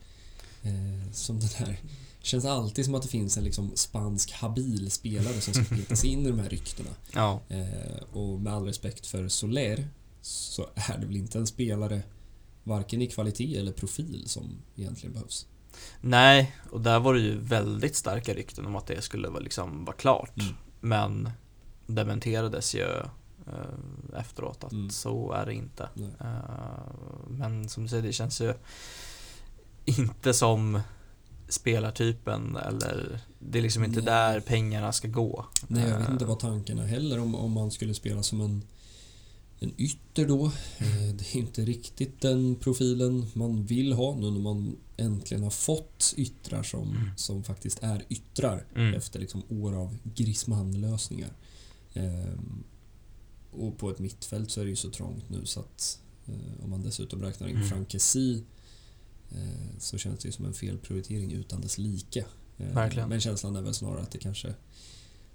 Eh, 0.63 1.13
som 1.13 1.41
den 1.41 1.49
här 1.49 1.81
Känns 2.21 2.45
alltid 2.45 2.85
som 2.85 2.95
att 2.95 3.03
det 3.03 3.09
finns 3.09 3.37
en 3.37 3.45
liksom 3.45 3.71
spansk 3.75 4.33
habil 4.33 4.91
spelare 4.91 5.41
som 5.41 5.55
ska 5.55 5.75
petas 5.75 6.05
in 6.05 6.27
i 6.27 6.31
de 6.31 6.39
här 6.39 6.49
ryktena. 6.49 6.91
Ja, 7.13 7.41
Eh, 7.49 8.03
och 8.13 8.41
med 8.41 8.53
all 8.53 8.65
respekt 8.65 9.07
för 9.07 9.29
Soler 9.29 9.89
så 10.21 10.67
är 10.75 10.99
det 10.99 11.07
väl 11.07 11.17
inte 11.17 11.39
en 11.39 11.47
spelare 11.47 12.03
varken 12.65 13.03
i 13.03 13.07
kvalitet 13.07 13.59
eller 13.59 13.73
profil 13.73 14.23
som 14.27 14.59
egentligen 14.77 15.13
behövs. 15.13 15.47
nej, 16.01 16.57
och 16.71 16.81
där 16.81 17.01
var 17.01 17.15
det 17.15 17.21
ju 17.21 17.39
väldigt 17.39 17.97
starka 17.97 18.35
rykten 18.35 18.67
om 18.67 18.77
att 18.77 18.87
det 18.87 19.03
skulle 19.03 19.29
vara, 19.29 19.43
liksom, 19.43 19.85
vara 19.85 19.97
klart. 19.97 20.41
Mm. 20.41 20.55
Men 20.81 21.31
dementerades 21.89 22.75
ju 22.75 22.89
eh, 23.47 24.19
efteråt 24.21 24.65
att 24.65 24.73
Mm. 24.73 24.91
så 24.91 25.33
är 25.33 25.47
det 25.47 25.55
inte. 25.55 25.89
Nej. 25.95 26.11
Eh, 26.21 26.93
men 27.29 27.69
som 27.69 27.83
du 27.83 27.89
säger, 27.89 28.03
det 28.03 28.13
känns 28.13 28.41
ju 28.41 28.55
inte 29.85 30.35
som 30.35 30.81
spelartypen 31.49 32.57
eller 32.57 33.21
det 33.39 33.59
är 33.59 33.63
liksom 33.63 33.85
inte 33.85 33.97
Nej. 34.01 34.05
där 34.07 34.41
pengarna 34.41 34.93
ska 34.93 35.09
gå. 35.09 35.47
Nej, 35.69 35.89
jag 35.89 35.99
vet 35.99 36.07
Eh, 36.09 36.13
inte 36.13 36.25
vad 36.25 36.39
tankarna 36.39 36.87
heller 36.87 37.19
om, 37.21 37.35
om 37.35 37.53
man 37.53 37.71
skulle 37.71 37.95
spela 37.95 38.23
som 38.23 38.41
en, 38.41 38.63
en 39.61 39.73
ytter 39.81 40.27
då. 40.27 40.53
Det 41.15 41.35
är 41.35 41.37
inte 41.37 41.63
riktigt 41.65 42.21
den 42.21 42.55
profilen 42.57 43.27
man 43.35 43.67
vill 43.67 43.93
ha 43.93 44.15
nu 44.15 44.31
när 44.31 44.41
man 44.41 44.77
äntligen 44.97 45.43
har 45.43 45.51
fått 45.51 46.15
yttrar 46.17 46.63
som, 46.63 46.89
Mm. 46.89 47.11
som 47.17 47.45
faktiskt 47.45 47.83
är 47.83 48.05
yttrar 48.09 48.65
Mm. 48.75 48.95
efter 48.95 49.21
liksom 49.21 49.43
år 49.49 49.77
av 49.77 49.97
Griezmann-lösningar. 50.15 51.31
Ehm, 51.95 52.65
och 53.53 53.79
på 53.79 53.91
ett 53.91 53.99
mittfält 53.99 54.51
så 54.51 54.61
är 54.61 54.65
det 54.65 54.71
ju 54.71 54.77
så 54.77 54.91
trångt 54.91 55.31
nu 55.31 55.47
så 55.47 55.61
att 55.61 56.01
eh, 56.27 56.65
om 56.65 56.71
man 56.71 56.83
dessutom 56.83 57.23
räknar 57.23 57.49
in 57.49 57.57
Mm. 57.57 57.69
Frank 57.69 57.91
Kessie 57.93 58.43
eh, 59.31 59.79
så 59.79 59.99
känns 59.99 60.21
det 60.21 60.29
ju 60.29 60.33
som 60.33 60.45
en 60.45 60.55
felprioritering 60.55 61.33
utan 61.33 61.61
dess 61.61 61.79
like. 61.79 62.25
Eh, 62.59 62.75
Verkligen. 62.75 63.09
Men 63.09 63.21
känslan 63.21 63.57
är 63.57 63.63
väl 63.63 63.75
snarare 63.75 64.03
att 64.03 64.11
det 64.11 64.19
kanske 64.19 64.55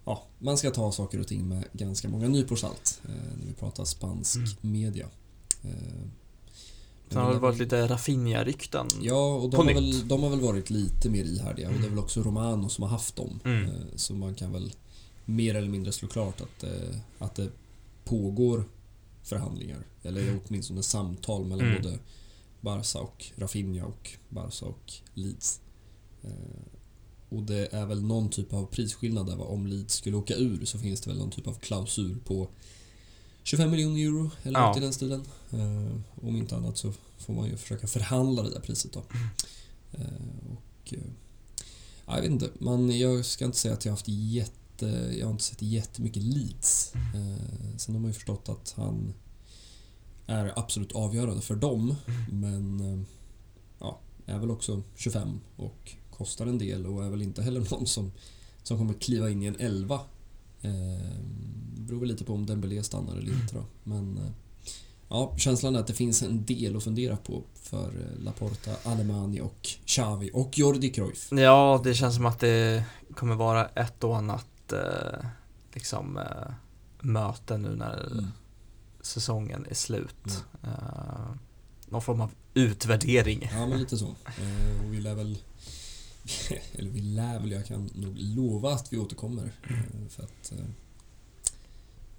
Ja, 0.05 0.23
man 0.39 0.57
ska 0.57 0.71
ta 0.71 0.91
saker 0.91 1.19
och 1.19 1.27
ting 1.27 1.47
med 1.47 1.63
ganska 1.73 2.09
många 2.09 2.27
nypor 2.27 2.55
salt 2.55 3.01
eh, 3.05 3.37
när 3.39 3.45
vi 3.47 3.53
pratar 3.53 3.85
spansk 3.85 4.35
Mm. 4.37 4.49
media. 4.61 5.07
Eh, 5.63 5.71
Sen 7.09 7.21
har 7.21 7.33
det 7.33 7.39
varit 7.39 7.57
lite 7.59 7.87
Rafinha-rykten. 7.87 8.87
Ja, 9.01 9.35
och 9.35 9.49
de 9.49 9.57
har, 9.57 9.73
väl, 9.73 10.07
de 10.07 10.23
har 10.23 10.29
väl 10.29 10.39
varit 10.41 10.69
lite 10.69 11.09
mer 11.09 11.23
ihärdiga 11.23 11.69
och 11.69 11.73
det 11.79 11.85
är 11.85 11.89
väl 11.89 11.99
också 11.99 12.21
Romano 12.23 12.69
som 12.69 12.81
har 12.83 12.89
haft 12.89 13.15
dem. 13.15 13.39
Mm. 13.45 13.65
Eh, 13.65 13.71
Så 13.95 14.13
man 14.13 14.35
kan 14.35 14.51
väl 14.51 14.73
mer 15.25 15.55
eller 15.55 15.69
mindre 15.69 15.91
slå 15.91 16.07
klart 16.07 16.41
att, 16.41 16.63
eh, 16.63 16.97
att 17.19 17.35
det 17.35 17.49
pågår 18.03 18.65
förhandlingar. 19.23 19.83
Eller 20.03 20.39
åtminstone 20.47 20.83
samtal 20.83 21.45
mellan 21.45 21.67
Mm. 21.67 21.81
både 21.81 21.99
Barca 22.61 22.99
och 22.99 23.25
Rafinha 23.35 23.85
och 23.85 24.09
Barca 24.29 24.65
och 24.65 24.93
Leeds. 25.13 25.59
Eh, 26.23 26.29
Och 27.29 27.43
det 27.43 27.73
är 27.73 27.85
väl 27.85 28.03
någon 28.03 28.29
typ 28.29 28.53
av 28.53 28.65
prisskillnad 28.65 29.25
där 29.25 29.35
va? 29.35 29.45
Om 29.45 29.67
Leeds 29.67 29.93
skulle 29.95 30.17
åka 30.17 30.35
ur 30.35 30.65
så 30.65 30.79
finns 30.79 31.01
det 31.01 31.09
väl 31.09 31.19
någon 31.19 31.31
typ 31.31 31.47
av 31.47 31.53
klausul 31.53 32.17
på 32.25 32.47
25 33.43 33.71
miljoner 33.71 33.99
euro 34.01 34.31
eller 34.43 34.59
Ja. 34.59 34.67
något 34.67 34.77
i 34.77 34.79
den 34.79 34.93
stilen. 34.93 35.23
Eh, 35.51 35.95
Om 36.27 36.35
inte 36.35 36.55
annat 36.55 36.77
så 36.77 36.93
får 37.17 37.33
man 37.33 37.49
ju 37.49 37.57
försöka 37.57 37.87
förhandla 37.87 38.43
det 38.43 38.49
där 38.49 38.59
priset 38.59 38.93
då. 38.93 39.03
Eh, 39.91 40.07
Och, 40.51 40.93
eh, 40.93 40.99
ja, 42.05 42.15
jag 42.15 42.21
vet 42.21 42.31
inte, 42.31 42.49
man, 42.59 42.99
jag 42.99 43.25
ska 43.25 43.45
inte 43.45 43.57
säga 43.57 43.73
att 43.73 43.85
jag 43.85 43.91
har 43.91 43.97
haft 43.97 44.07
jätte, 44.07 44.51
jag 45.19 45.25
har 45.25 45.31
inte 45.31 45.43
sett 45.43 45.61
jättemycket 45.61 46.23
Leeds. 46.23 46.93
Eh, 46.95 47.77
Sen 47.77 47.95
har 47.95 48.01
man 48.01 48.09
ju 48.09 48.13
förstått 48.13 48.49
att 48.49 48.73
han 48.77 49.13
är 50.27 50.59
absolut 50.59 50.91
avgörande 50.91 51.41
för 51.41 51.55
dem. 51.55 51.95
Men 52.31 52.79
eh, 52.79 52.99
ja, 53.79 53.99
är 54.25 54.39
väl 54.39 54.51
också 54.51 54.83
25 54.95 55.39
och 55.55 55.91
kostar 56.11 56.45
en 56.45 56.57
del 56.57 56.85
och 56.85 57.05
är 57.05 57.09
väl 57.09 57.21
inte 57.21 57.41
heller 57.41 57.67
någon 57.71 57.87
som, 57.87 58.11
som 58.63 58.77
kommer 58.77 58.93
kliva 58.93 59.29
in 59.29 59.43
i 59.43 59.45
en 59.45 59.59
11. 59.59 59.99
Eh, 60.61 60.71
beror 61.77 61.99
väl 61.99 62.09
lite 62.09 62.23
på 62.23 62.33
om 62.33 62.45
Dembélé 62.45 62.83
stannar 62.83 63.15
eller 63.15 63.31
inte 63.31 63.55
då. 63.55 63.65
Men 63.83 64.17
eh, 64.17 64.31
ja, 65.09 65.35
känslan 65.37 65.75
är 65.75 65.79
att 65.79 65.87
det 65.87 65.93
finns 65.93 66.23
en 66.23 66.45
del 66.45 66.77
att 66.77 66.83
fundera 66.83 67.17
på 67.17 67.43
för 67.55 67.87
eh, 67.87 68.23
Laporta, 68.23 68.71
Alemani 68.83 69.41
och 69.41 69.67
Xavi 69.85 70.31
och 70.33 70.57
Jordi 70.57 70.89
Cruyff. 70.89 71.31
Ja, 71.31 71.81
det 71.83 71.93
känns 71.93 72.15
som 72.15 72.25
att 72.25 72.39
det 72.39 72.83
kommer 73.15 73.35
vara 73.35 73.65
ett 73.65 74.03
och 74.03 74.17
annat 74.17 74.47
eh, 74.71 75.25
liksom, 75.73 76.17
eh, 76.17 76.53
möte 76.99 77.57
nu 77.57 77.75
när 77.75 78.11
Mm. 78.11 78.27
säsongen 79.01 79.65
är 79.69 79.75
slut. 79.75 80.43
Mm. 80.63 80.75
Eh, 80.75 81.35
någon 81.89 82.01
form 82.01 82.21
av 82.21 82.31
utvärdering. 82.53 83.49
Ja, 83.53 83.67
men 83.67 83.79
lite 83.79 83.97
så. 83.97 84.05
Eh, 84.25 84.85
och 84.85 84.93
vi 84.93 85.01
lär 85.01 85.15
väl... 85.15 85.37
Eller 86.73 86.89
vi 86.91 87.01
lär 87.01 87.39
väl, 87.39 87.51
jag 87.51 87.65
kan 87.65 87.89
nog 87.95 88.17
lova 88.17 88.73
att 88.73 88.93
vi 88.93 88.97
återkommer. 88.97 89.51
Eh, 89.69 90.07
för 90.09 90.23
att 90.23 90.51
eh, 90.51 90.65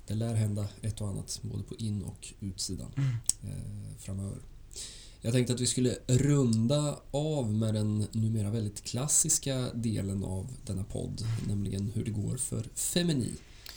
det 0.07 0.15
lär 0.15 0.35
hända 0.35 0.69
ett 0.83 1.01
och 1.01 1.09
annat 1.09 1.41
både 1.43 1.63
på 1.63 1.75
in 1.75 2.03
och 2.03 2.33
utsidan 2.41 2.93
eh, 3.43 3.97
framöver. 3.99 4.39
Jag 5.25 5.33
tänkte 5.33 5.53
att 5.53 5.61
vi 5.61 5.67
skulle 5.67 5.97
runda 6.07 6.99
av 7.11 7.53
med 7.53 7.75
den 7.75 8.07
numera 8.13 8.51
väldigt 8.51 8.85
klassiska 8.85 9.71
delen 9.75 10.25
av 10.25 10.51
denna 10.67 10.85
podd, 10.85 11.23
nämligen 11.49 11.91
hur 11.95 12.05
det 12.05 12.11
går 12.11 12.37
för 12.37 12.67
Femini. 12.75 13.33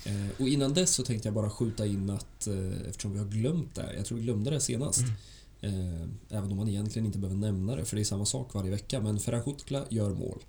Eh, 0.05 0.41
och 0.41 0.47
innan 0.47 0.73
dess 0.73 0.93
så 0.95 1.03
tänkte 1.03 1.27
jag 1.27 1.33
bara 1.33 1.49
skjuta 1.49 1.85
in 1.85 2.09
att 2.09 2.47
eh, 2.47 2.89
eftersom 2.89 3.13
vi 3.13 3.19
har 3.19 3.25
glömt 3.25 3.75
det, 3.75 3.93
jag 3.95 4.05
tror 4.05 4.17
vi 4.17 4.23
glömde 4.23 4.49
det 4.49 4.59
senast, 4.59 4.99
mm. 4.99 5.11
Eh, 5.61 6.01
även 6.29 6.51
om 6.51 6.57
man 6.57 6.67
egentligen 6.69 7.05
inte 7.05 7.17
behöver 7.19 7.39
nämna 7.39 7.75
det, 7.75 7.85
för 7.85 7.95
det 7.95 8.01
är 8.01 8.03
samma 8.03 8.25
sak 8.25 8.53
varje 8.53 8.69
vecka. 8.71 9.01
Men 9.01 9.19
Ferran 9.19 9.43
gör 9.89 10.09
mål. 10.13 10.43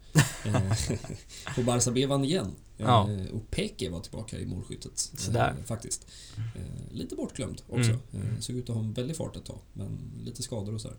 Eh, 0.44 0.72
och 1.58 1.64
Barca 1.64 1.90
B 1.90 2.06
vann 2.06 2.24
igen. 2.24 2.46
Eh, 2.78 2.84
Ja. 2.86 3.08
Och 3.32 3.50
Peke 3.50 3.90
var 3.90 4.00
tillbaka 4.00 4.38
i 4.38 4.46
målskyttet. 4.46 4.98
Sådär. 4.98 5.56
Faktiskt. 5.66 6.06
Lite 6.90 7.14
bortglömd 7.16 7.62
också. 7.68 7.90
Eh, 7.90 8.40
såg 8.40 8.56
ut 8.56 8.70
att 8.70 8.76
ha 8.76 8.82
en 8.84 8.92
väldig 8.92 9.16
fart 9.16 9.36
ett 9.36 9.44
tag, 9.44 9.58
men 9.72 9.98
lite 10.24 10.42
skador 10.42 10.74
och 10.74 10.80
sådär. 10.80 10.96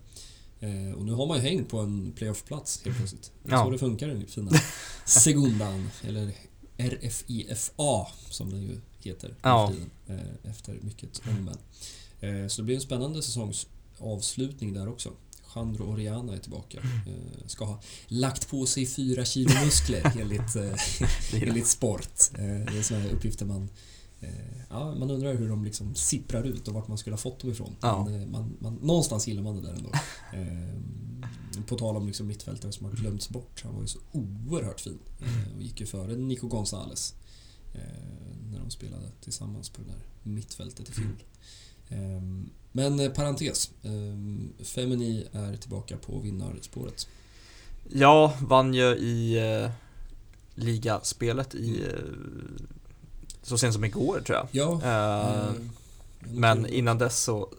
Och 0.96 1.06
nu 1.06 1.12
har 1.14 1.28
man 1.28 1.38
ju 1.38 1.44
hängt 1.44 1.70
på 1.70 1.80
en 1.80 2.12
playoff-plats 2.12 2.82
helt 2.86 2.98
plötsligt. 2.98 3.32
Det 3.44 3.50
är 3.50 3.54
Ja. 3.56 3.64
så 3.64 3.70
det 3.70 3.78
funkar 3.78 4.10
i 4.10 4.14
den 4.14 4.28
fina 4.28 4.52
Segundan, 5.06 5.90
eller 6.04 6.34
RFIFA 6.78 8.08
som 8.30 8.50
den 8.52 8.62
ju 8.62 8.82
heter 9.00 9.36
Ja. 9.42 9.74
efter 10.44 10.80
mycket 10.82 11.22
om 11.28 11.50
Så 12.50 12.62
det 12.62 12.66
blir 12.66 12.76
en 12.76 12.82
spännande 12.82 13.22
säsongsavslutning 14.00 14.74
där 14.74 14.88
också. 14.88 15.14
Alejandro 15.54 15.84
Oriana 15.94 16.34
är 16.34 16.38
tillbaka. 16.38 16.80
Eh, 16.80 17.48
ska 17.48 17.66
ha 17.66 17.82
lagt 18.08 18.50
på 18.50 18.66
sig 18.66 18.86
fyra 18.86 19.26
kilo 19.26 19.52
muskler 19.66 20.14
enligt, 20.20 20.56
eh, 20.56 21.42
enligt 21.50 21.68
sport. 21.68 22.32
Eh, 22.34 22.40
det 22.40 22.78
är 22.78 22.84
sådana 22.84 23.10
uppgifter 23.10 23.46
man 23.46 23.70
eh, 24.20 24.30
Ja, 24.70 24.96
man 24.96 25.12
undrar 25.12 25.36
hur 25.36 25.50
de 25.50 25.66
liksom 25.66 25.96
sipprar 25.96 26.44
ut 26.44 26.68
och 26.68 26.74
vart 26.74 26.88
man 26.88 26.98
skulle 26.98 27.14
ha 27.14 27.22
fått 27.22 27.40
dem 27.40 27.52
ifrån. 27.52 27.76
Ja. 27.82 28.06
Men, 28.06 28.22
eh, 28.22 28.28
man, 28.28 28.58
man, 28.60 28.74
någonstans 28.74 29.28
gillar 29.28 29.44
man 29.44 29.56
det 29.56 29.62
där 29.62 29.74
ändå. 29.74 29.92
Eh, 30.34 31.64
på 31.68 31.76
tal 31.76 31.98
om 31.98 32.08
liksom 32.08 32.28
mittfältare 32.28 32.72
som 32.72 32.86
har 32.86 32.94
glömts 32.94 33.30
bort. 33.30 33.62
Han 33.64 33.74
var 33.74 33.82
ju 33.82 33.88
så 33.88 34.00
oerhört 34.12 34.80
fin 34.80 35.00
eh, 35.22 35.56
och 35.56 35.62
gick 35.62 35.80
ju 35.80 35.86
före 35.86 36.16
Nico 36.16 36.48
Gonzales 36.48 37.16
när 38.52 38.60
de 38.60 38.70
spelade 38.70 39.12
tillsammans 39.22 39.70
på 39.70 39.82
det 39.82 39.88
där 39.88 40.02
mittfältet 40.24 40.90
i 40.90 40.92
fjol. 40.92 41.24
Eh, 41.90 42.22
men 42.72 43.00
eh, 43.00 43.12
parentes. 43.12 43.72
Eh, 43.84 44.64
Femini 44.66 45.28
är 45.34 45.58
tillbaka 45.58 45.98
på 45.98 46.20
vinnarspåret. 46.20 47.08
Ja, 47.90 48.34
vann 48.42 48.74
ju 48.74 48.86
i 48.96 49.38
eh, 49.64 49.72
ligaspelet 50.56 51.56
i 51.56 51.84
Mm. 51.84 51.90
eh, 51.90 52.66
så 53.42 53.58
sent 53.58 53.74
som 53.74 53.86
igår 53.86 54.22
tror 54.26 54.38
jag. 54.38 54.48
Ja, 54.52 54.82
Eh, 54.84 55.40
eh, 55.48 55.52
men 56.32 56.66
innan 56.68 56.98
dess 56.98 57.20
så 57.20 57.50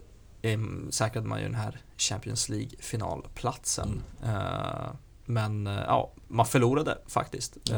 säkrade 0.89 1.27
man 1.27 1.39
ju 1.39 1.45
den 1.45 1.55
här 1.55 1.81
Champions 1.97 2.49
League-finalplatsen. 2.49 4.01
Mm. 4.23 4.35
Eh, 4.35 4.89
men 5.25 5.65
ja, 5.65 6.11
man 6.27 6.45
förlorade 6.45 6.97
faktiskt. 7.07 7.57
Ja. 7.63 7.75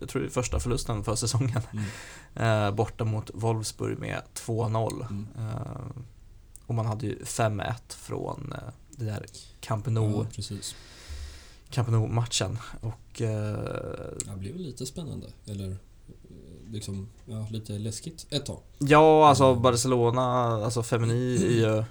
Jag 0.00 0.08
tror 0.08 0.22
det 0.22 0.28
är 0.28 0.30
första 0.30 0.60
förlusten 0.60 1.04
för 1.04 1.14
säsongen. 1.14 1.60
Eh, 2.38 2.70
borta 2.70 3.04
mot 3.04 3.30
Wolfsburg 3.34 3.98
med 3.98 4.22
2-0. 4.34 5.06
Mm. 5.10 5.26
Eh, 5.38 5.86
och 6.66 6.74
man 6.74 6.86
hade 6.86 7.06
ju 7.06 7.18
5-1 7.24 7.74
från 7.88 8.52
eh, 8.52 8.72
det 8.90 9.04
där 9.04 9.26
Camp 9.60 9.86
Nou, 9.86 10.26
Ja. 10.36 10.56
Camp 11.70 11.88
Nou-matchen. 11.88 12.58
Och 12.80 13.22
eh, 13.22 13.58
Det 14.24 14.36
blev 14.36 14.56
lite 14.56 14.86
spännande. 14.86 15.26
Eller 15.46 15.70
eh, 15.70 15.76
liksom, 16.72 17.08
ja, 17.26 17.46
lite 17.50 17.72
läskigt 17.72 18.26
ett 18.30 18.46
tag. 18.46 18.58
Ja, 18.78 19.28
alltså. 19.28 19.54
Barcelona, 19.54 20.22
alltså 20.64 20.82
Femini 20.82 21.36
är 21.36 21.50
ju 21.76 21.84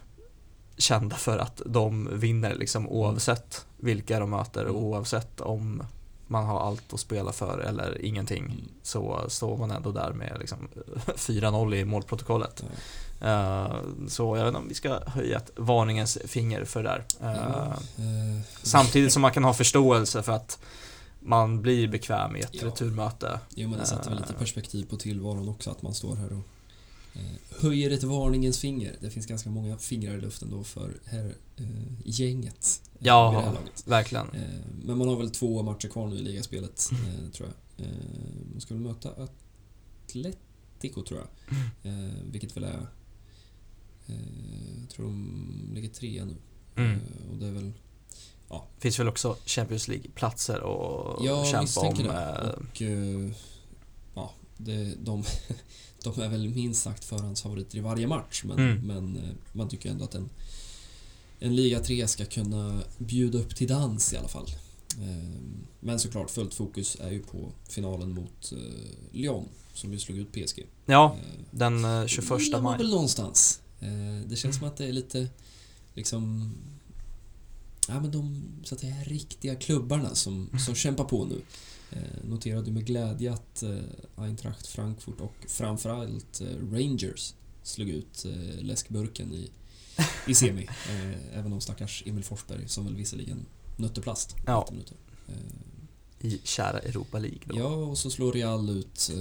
kända 0.77 1.15
för 1.15 1.37
att 1.37 1.61
de 1.65 2.09
vinner 2.19 2.55
liksom 2.55 2.89
oavsett 2.89 3.65
vilka 3.77 4.19
de 4.19 4.29
möter 4.29 4.65
och 4.65 4.69
Mm. 4.77 4.83
oavsett 4.83 5.41
om 5.41 5.83
man 6.27 6.45
har 6.45 6.59
allt 6.59 6.93
att 6.93 6.99
spela 6.99 7.31
för 7.31 7.59
eller 7.59 8.05
ingenting 8.05 8.43
Mm. 8.45 8.57
så 8.83 9.25
står 9.29 9.57
man 9.57 9.71
ändå 9.71 9.91
där 9.91 10.13
med 10.13 10.37
liksom 10.39 10.67
4-0 11.15 11.75
i 11.75 11.85
målprotokollet. 11.85 12.63
Eh, 13.21 13.75
så 14.07 14.37
jag 14.37 14.43
vet 14.43 14.47
inte 14.47 14.59
om 14.59 14.67
vi 14.67 14.73
ska 14.75 14.99
höja 15.05 15.37
ett 15.37 15.51
varningens 15.55 16.17
finger 16.25 16.65
för 16.65 16.83
det 16.83 16.89
där. 16.89 17.05
Eh, 17.31 17.37
Ja, 17.41 17.65
eh, 18.03 18.41
Samtidigt 18.63 19.13
som 19.13 19.21
man 19.21 19.31
kan 19.31 19.43
ha 19.43 19.53
förståelse 19.53 20.23
för 20.23 20.31
att 20.31 20.59
man 21.19 21.61
blir 21.61 21.87
bekväm 21.87 22.35
i 22.35 22.39
ett 22.39 22.49
Ja. 22.55 22.67
returmöte. 22.67 23.39
Jo 23.49 23.69
men 23.69 23.79
det 23.79 23.85
sätter 23.85 24.09
väl 24.09 24.19
lite 24.19 24.33
perspektiv 24.33 24.85
på 24.89 24.97
tillvaron 24.97 25.49
också 25.49 25.71
att 25.71 25.81
man 25.81 25.93
står 25.93 26.15
här 26.15 26.33
och 26.33 26.43
höjer 27.59 27.91
ett 27.91 28.03
varningens 28.03 28.59
finger. 28.59 28.95
Det 29.01 29.09
finns 29.09 29.25
ganska 29.25 29.49
många 29.49 29.77
fingrar 29.77 30.17
i 30.17 30.21
luften 30.21 30.49
då 30.51 30.63
för 30.63 30.99
här 31.05 31.35
eh, 31.57 31.65
gänget. 32.05 32.81
eh, 32.93 32.99
Ja. 33.07 33.53
det. 33.85 33.89
Verkligen. 33.89 34.29
Eh, 34.29 34.59
men 34.83 34.97
man 34.97 35.07
har 35.07 35.15
väl 35.15 35.29
två 35.31 35.63
matcher 35.63 35.87
kvar 35.87 36.07
nu 36.07 36.15
i 36.15 36.19
ligaspelet 36.19 36.89
eh, 36.91 37.29
tror 37.31 37.49
jag. 37.49 37.85
Eh, 37.85 37.91
man 38.51 38.61
ska 38.61 38.73
väl 38.73 38.83
möta 38.83 39.09
Atletico 39.09 41.01
tror 41.03 41.19
jag. 41.19 41.27
Eh, 41.83 42.13
vilket 42.31 42.57
väl 42.57 42.63
är 42.63 42.87
eh, 44.07 44.15
jag 44.81 44.89
tror 44.89 45.05
de 45.05 45.71
ligger 45.73 45.89
trea 45.89 46.25
nu. 46.25 46.35
Mm. 46.75 46.99
Och 47.31 47.37
det 47.37 47.47
är 47.47 47.51
väl 47.51 47.71
Finns 48.79 48.99
väl 48.99 49.07
också 49.07 49.37
Champions 49.45 49.87
League-platser 49.87 50.55
att 50.55 51.25
Ja, 51.25 51.45
kämpa 51.45 51.79
om. 51.87 51.95
tänker 51.95 52.13
det. 52.13 52.85
eh, 52.85 53.25
Och 53.25 53.31
ja, 54.15 54.31
det, 54.57 54.95
de, 55.03 55.23
de 56.03 56.21
är 56.21 56.29
väl 56.29 56.49
minst 56.49 56.81
sagt 56.83 57.05
förhandsfavoriter 57.05 57.77
i 57.77 57.81
varje 57.81 58.07
match. 58.07 58.43
Men, 58.45 58.59
Mm. 58.59 58.87
men 58.87 59.17
eh, 59.23 59.29
man 59.51 59.69
tycker 59.69 59.89
ändå 59.89 60.03
att 60.05 60.15
en, 60.15 60.29
en 61.39 61.55
liga 61.55 61.79
3 61.79 62.07
ska 62.07 62.25
kunna 62.25 62.81
bjuda 62.97 63.39
upp 63.39 63.55
till 63.55 63.67
dans 63.67 64.13
i 64.13 64.17
alla 64.17 64.27
fall. 64.27 64.47
Eh, 65.01 65.41
Men 65.79 65.99
såklart, 65.99 66.29
fullt 66.31 66.53
fokus 66.53 66.97
är 67.01 67.11
ju 67.11 67.19
på 67.23 67.51
finalen 67.69 68.13
mot 68.13 68.51
eh, 68.51 68.57
Lyon 69.11 69.45
som 69.73 69.91
ju 69.93 69.99
slog 69.99 70.17
ut 70.17 70.31
PSG. 70.31 70.65
Ja, 70.85 71.15
Eh, 71.19 71.39
den 71.51 71.85
eh, 71.85 72.05
21 72.05 72.39
gillar 72.41 72.61
man 72.61 72.71
maj. 72.71 72.77
väl 72.77 72.89
någonstans. 72.89 73.61
Det 74.25 74.35
känns 74.35 74.57
som 74.57 74.67
att 74.67 74.77
det 74.77 74.85
är 74.85 74.91
lite 74.93 75.27
liksom 75.93 76.51
Ja 77.87 77.99
men 77.99 78.11
de 78.11 78.43
så 78.63 78.75
att 78.75 78.81
säga 78.81 78.95
riktiga 79.03 79.55
klubbarna 79.55 80.15
som, 80.15 80.49
som 80.65 80.75
kämpar 80.75 81.03
på 81.03 81.25
nu. 81.25 81.41
Eh, 81.91 82.29
noterade 82.29 82.71
med 82.71 82.85
glädje 82.85 83.33
att 83.33 83.63
eh, 83.63 83.77
Eintracht 84.15 84.67
Frankfurt 84.67 85.21
och 85.21 85.35
framförallt 85.47 86.41
eh, 86.41 86.47
Rangers 86.71 87.33
slog 87.63 87.89
ut 87.89 88.25
läskburken 88.59 89.33
i, 89.33 89.51
i 90.27 90.35
semi. 90.35 90.67
Även 91.33 91.53
om 91.53 91.61
stackars 91.61 92.03
Emil 92.05 92.23
Forsberg 92.23 92.67
som 92.67 92.85
väl 92.85 92.95
visserligen 92.95 93.45
nötte 93.77 94.01
plast. 94.01 94.35
Ja. 94.45 94.59
90 94.59 94.73
minuter. 94.73 94.97
I 96.19 96.39
kära 96.43 96.79
Europa 96.79 97.19
League 97.19 97.39
då. 97.45 97.57
Ja, 97.57 97.75
och 97.75 97.97
så 97.97 98.09
slår 98.09 98.33
Real 98.33 98.69
ut 98.69 99.11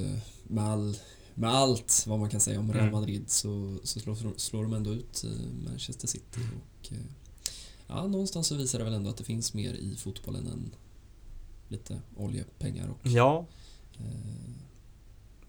med, 0.43 0.65
all, 0.65 0.97
med 1.35 1.51
allt 1.51 2.05
vad 2.07 2.19
man 2.19 2.31
kan 2.31 2.41
säga 2.41 2.61
om 2.61 2.73
Real 2.73 2.89
Mm. 2.89 3.01
Madrid 3.01 3.31
så, 3.31 3.79
så 3.83 4.01
slår, 4.01 4.39
slår 4.39 4.63
de 4.63 4.73
ändå 4.73 4.93
ut 4.93 5.25
Manchester 5.69 6.09
City. 6.09 6.41
Och, 6.41 6.93
ja, 7.87 8.07
någonstans 8.07 8.47
så 8.47 8.55
visar 8.55 8.79
det 8.79 8.85
väl 8.85 8.95
ändå 8.95 9.11
att 9.11 9.17
det 9.17 9.25
finns 9.25 9.55
mer 9.55 9.75
i 9.75 9.97
fotbollen 9.97 10.47
än 10.47 10.71
lite 11.69 12.01
oljepengar 12.17 12.89
och... 12.89 12.99
Ja, 13.03 13.45
Eh, 13.99 14.05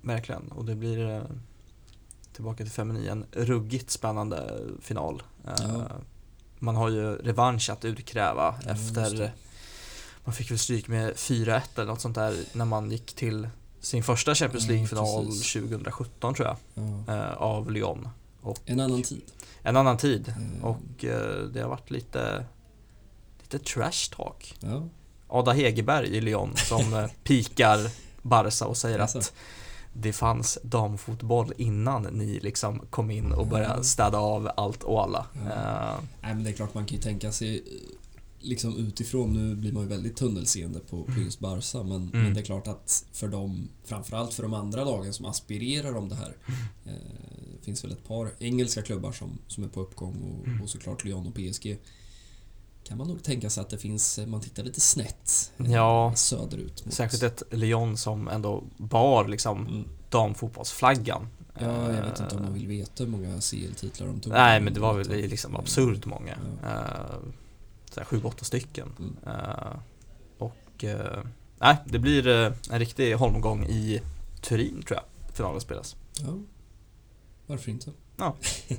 verkligen. 0.01 0.47
Och 0.51 0.65
det 0.65 0.76
blir 0.76 1.09
eh, 1.09 1.22
tillbaka 2.34 2.63
till 2.63 2.72
femini, 2.72 3.07
en 3.07 3.26
ruggigt 3.32 3.89
spännande 3.91 4.59
final. 4.82 5.24
Eh, 5.47 5.53
Ja. 5.61 5.88
Man 6.59 6.76
har 6.76 6.89
ju 6.89 7.15
revansch 7.15 7.70
att 7.70 7.86
utkräva 7.86 8.55
Ja, 8.65 8.72
efter 8.72 9.34
man 10.24 10.34
fick 10.34 10.51
väl 10.51 10.59
stryk 10.59 10.88
med 10.88 11.13
4-1 11.15 11.61
eller 11.76 11.86
något 11.86 12.01
sånt 12.01 12.15
där 12.15 12.36
när 12.53 12.65
man 12.65 12.91
gick 12.91 13.13
till 13.13 13.49
sin 13.80 14.03
första 14.03 14.36
Champions 14.36 14.65
Ja, 14.65 14.72
League-final 14.72 15.26
precis. 15.26 15.53
2017 15.53 16.34
tror 16.34 16.47
jag, 16.47 16.57
ja, 17.07 17.13
eh, 17.15 17.34
av 17.34 17.72
Lyon. 17.72 18.09
en 18.65 18.80
annan 18.80 19.03
tid. 19.03 19.22
En 19.61 19.78
annan 19.78 19.97
tid. 19.97 20.28
Eh, 20.59 20.65
Och 20.65 20.80
det 21.53 21.61
har 21.61 21.70
varit 21.70 21.91
lite, 21.91 22.45
lite 23.41 23.59
trash 23.59 24.15
talk. 24.15 24.55
ja, 24.59 24.83
Ada 25.28 25.51
Hegerberg 25.51 26.08
i 26.08 26.21
Lyon 26.21 26.54
som 26.55 26.93
eh, 26.93 27.05
pikar 27.24 27.79
Barca 28.21 28.66
och 28.66 28.78
säger 28.78 28.99
Jaså? 28.99 29.17
att 29.20 29.33
det 29.93 30.13
fanns 30.13 30.58
damfotboll 30.63 31.54
innan 31.58 32.04
ni 32.04 32.39
liksom 32.39 32.79
kom 32.89 33.12
in 33.12 33.32
och 33.32 33.47
började 33.47 33.74
Ja. 33.78 33.83
städa 33.83 34.17
av 34.17 34.49
allt 34.58 34.83
och 34.83 35.04
alla. 35.04 35.25
Ja. 35.33 35.51
Eh, 35.51 35.99
Nej, 36.21 36.36
men 36.36 36.43
det 36.43 36.49
är 36.49 36.54
klart 36.54 36.74
man 36.74 36.86
kan 36.86 36.95
ju 36.97 37.01
tänka 37.04 37.32
sig 37.32 37.55
eh, 37.58 37.63
liksom 38.39 38.78
utifrån, 38.78 39.33
nu 39.33 39.55
blir 39.55 39.71
man 39.74 39.83
ju 39.83 39.89
väldigt 39.89 40.16
tunnelseende 40.16 40.79
på, 40.79 41.04
på 41.04 41.12
just 41.20 41.39
Barca 41.39 41.83
men, 41.83 41.91
Mm. 41.95 42.09
men 42.24 42.33
det 42.33 42.39
är 42.39 42.45
klart 42.45 42.67
att 42.67 43.05
för 43.13 43.28
dem, 43.28 43.70
framförallt 43.83 44.33
för 44.33 44.43
de 44.43 44.54
andra 44.54 44.83
lagen 44.83 45.13
som 45.13 45.25
aspirerar 45.25 45.95
om 45.97 46.09
det 46.09 46.16
här 46.16 46.36
eh, 46.86 46.91
det 47.59 47.66
finns 47.66 47.83
väl 47.83 47.91
ett 47.91 48.08
par 48.08 48.32
engelska 48.39 48.82
klubbar 48.82 49.12
som, 49.12 49.37
som 49.47 49.63
är 49.63 49.67
på 49.67 49.82
uppgång 49.82 50.16
och, 50.41 50.47
Mm. 50.47 50.62
och 50.62 50.70
såklart 50.70 51.04
Lyon 51.04 51.28
och 51.28 51.33
PSG 51.36 51.78
kan 52.88 52.97
man 52.97 53.08
nog 53.08 53.24
tänka 53.24 53.50
sig 53.50 53.62
att 53.62 53.70
det 53.70 53.78
finns, 53.78 54.20
man 54.28 54.42
tittar 54.42 54.64
lite 54.64 54.82
snett 54.82 55.51
eh, 55.58 55.72
Ja. 55.72 56.14
söderut. 56.16 56.86
mot- 56.86 56.93
Särskilt 56.93 57.24
ett 57.24 57.43
Lyon 57.51 57.97
som 57.97 58.28
ändå 58.28 58.64
bar 58.78 59.28
liksom 59.28 59.68
Mm. 59.68 59.84
damfotbollsflaggan. 60.09 61.28
Ja, 61.59 61.93
jag 61.93 62.04
vet 62.04 62.20
inte 62.20 62.36
om 62.36 62.38
Eh, 62.38 62.43
man 62.43 62.54
vill 62.54 62.68
veta 62.68 63.04
hur 63.04 63.12
många 63.12 63.42
CL-titlar 63.42 64.08
de 64.08 64.20
tog. 64.20 64.34
Nej, 64.34 64.62
men 64.62 64.74
det 64.74 64.80
var 64.80 64.93
väl 64.93 65.08
liksom 65.09 65.54
Eh, 65.54 65.59
absurt 65.59 66.05
många. 66.05 66.38
Ja. 66.64 66.70
Eh, 67.97 68.04
sju, 68.05 68.22
åtta 68.24 68.46
stycken. 68.46 68.89
Mm. 69.00 69.16
Eh, 69.26 69.78
och 70.38 70.84
eh, 70.84 71.24
nej, 71.59 71.78
det 71.86 72.00
blir 72.00 72.28
eh, 72.28 72.54
en 72.72 72.80
riktig 72.80 73.14
holmgång 73.14 73.66
i 73.66 74.01
Turin 74.42 74.84
tror 74.88 75.00
jag 75.00 75.36
finalen 75.36 75.62
spelas. 75.62 75.96
Ja, 76.22 76.34
varför 77.47 77.72
inte? 77.72 77.92
Ja. 78.17 78.35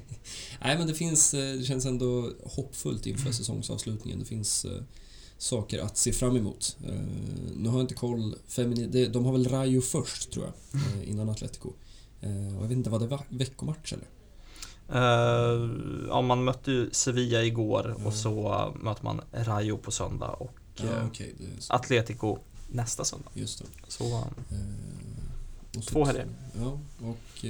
Nej, 0.61 0.79
men 0.79 0.87
det 0.87 0.95
finns, 0.95 1.35
eh, 1.35 1.57
det 1.57 1.65
känns 1.65 1.87
ändå 1.87 2.33
hoppfullt 2.45 3.07
inför 3.07 3.33
säsongsavslutningen. 3.33 4.19
Det 4.19 4.25
finns 4.25 4.65
eh, 4.65 4.83
saker 5.39 5.79
att 5.79 5.97
se 5.97 6.13
fram 6.13 6.37
emot. 6.37 6.77
Eh, 6.87 6.93
nu 7.57 7.69
har 7.69 7.77
jag 7.79 7.85
inte 7.85 7.95
koll, 7.95 8.35
femini, 8.49 8.87
det, 8.87 9.07
de 9.07 9.25
har 9.25 9.33
väl 9.33 9.49
Rayo 9.49 9.81
först 9.81 10.33
tror 10.33 10.45
jag, 10.45 10.81
eh, 10.81 11.11
innan 11.11 11.29
Atletico. 11.29 11.69
Och 11.69 12.63
jag 12.63 12.69
vet 12.69 12.71
inte, 12.71 12.91
var 12.91 12.99
det 12.99 13.19
veckomatch 13.29 13.93
eller? 13.93 14.07
Uh, 14.93 15.71
ja, 16.09 16.23
man 16.23 16.45
mötte 16.45 16.71
ju 16.73 16.91
Sevilla 16.93 17.43
igår 17.43 17.97
Ja. 17.99 18.07
och 18.07 18.15
så 18.15 18.75
möter 18.81 19.05
man 19.05 19.21
Rayo 19.33 19.77
på 19.77 19.91
söndag 19.91 20.29
och 20.31 20.59
Ja, 20.77 21.11
så. 21.59 21.73
Atletico 21.73 22.39
nästa 22.69 23.05
söndag. 23.05 23.31
Just 23.35 23.59
det. 23.59 23.65
Så 23.89 24.05
uh, 24.05 24.25
Två 25.87 26.05
helger. 26.05 26.29
Ja, 26.59 26.79
och 27.09 27.45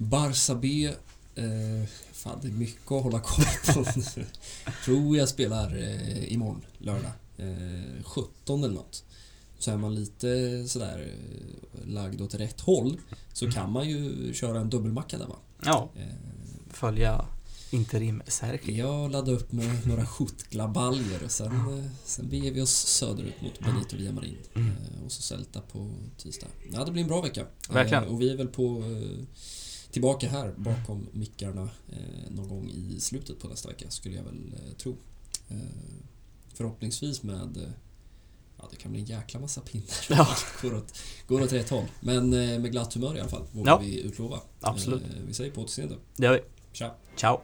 Barça 0.00 0.54
B 0.54 0.90
Eh, 1.34 1.88
fan, 2.12 2.38
det 2.42 2.48
är 2.48 2.52
mycket 2.52 2.92
att 2.92 3.02
hålla 3.02 3.20
koll 3.20 3.44
på. 3.74 3.84
Tror 4.84 5.16
jag 5.16 5.28
spelar 5.28 5.76
eh, 5.78 6.32
imorgon, 6.32 6.62
lördag. 6.78 7.10
Eh, 7.36 8.02
17 8.04 8.64
eller 8.64 8.74
något. 8.74 9.04
Så 9.58 9.70
är 9.70 9.76
man 9.76 9.94
lite 9.94 10.64
sådär 10.68 11.06
eh, 11.12 11.88
lagd 11.88 12.20
åt 12.20 12.34
rätt 12.34 12.60
håll 12.60 13.00
så 13.32 13.44
Mm. 13.44 13.54
kan 13.54 13.72
man 13.72 13.88
ju 13.88 14.32
köra 14.34 14.60
en 14.60 14.70
dubbelmacka 14.70 15.18
där 15.18 15.26
va. 15.26 15.36
Ja, 15.64 15.90
Eh, 15.96 16.02
följa 16.72 17.24
interim 17.70 18.22
Serki. 18.26 18.78
jag 18.78 19.10
laddade 19.12 19.32
upp 19.36 19.52
med 19.52 19.86
några 19.86 20.06
skjutglabaljer 20.06 21.24
och 21.24 21.30
sen, 21.30 21.52
eh, 21.78 21.84
sen 22.04 22.28
beger 22.28 22.52
vi 22.52 22.60
oss 22.62 22.70
söderut 22.86 23.42
mot 23.42 23.58
Benito 23.60 23.96
Villamarin. 23.96 24.36
Mm. 24.54 24.68
Eh, 24.68 25.04
Och 25.04 25.12
så 25.12 25.22
Celta 25.22 25.60
på 25.60 25.90
tisdag. 26.18 26.46
Ja, 26.72 26.84
det 26.84 26.92
blir 26.92 27.02
en 27.02 27.08
bra 27.08 27.20
vecka. 27.20 27.46
Verkligen. 27.70 28.04
Och 28.04 28.20
vi 28.20 28.30
är 28.30 28.36
väl 28.36 28.48
på 28.48 28.78
eh, 28.78 29.24
tillbaka 29.90 30.28
här 30.28 30.54
bakom 30.56 31.08
mickarna 31.12 31.68
eh, 31.88 32.30
någon 32.30 32.48
gång 32.48 32.68
i 32.70 33.00
slutet 33.00 33.38
på 33.38 33.48
nästa 33.48 33.68
vecka 33.68 33.90
skulle 33.90 34.16
jag 34.16 34.24
väl 34.24 34.54
eh, 34.54 34.76
tro. 34.76 34.96
Eh, 35.48 35.56
Förhoppningsvis 36.54 37.22
med 37.22 37.72
Ja, 38.58 38.68
det 38.70 38.76
kan 38.76 38.90
bli 38.92 39.00
en 39.00 39.06
jäkla 39.06 39.40
massa 39.40 39.60
pinnar. 39.60 39.86
Ja. 40.10 40.28
går, 40.62 40.74
åt, 40.74 40.98
går 41.26 41.42
åt 41.42 41.52
rätt 41.52 41.70
håll. 41.70 41.84
Men 42.00 42.30
med 42.30 42.70
glatt 42.72 42.94
humör 42.94 43.16
i 43.16 43.20
alla 43.20 43.28
fall, 43.28 43.44
vågar 43.52 43.72
Ja. 43.72 43.78
vi 43.78 44.00
utlova. 44.00 44.40
Absolut. 44.60 45.02
Vi 45.26 45.34
säger 45.34 45.50
på 45.50 45.60
återseende. 45.60 45.96
Det 46.16 46.26
gör 46.26 46.32
vi. 46.32 46.40
Tja! 46.72 46.94
Ciao. 47.16 47.40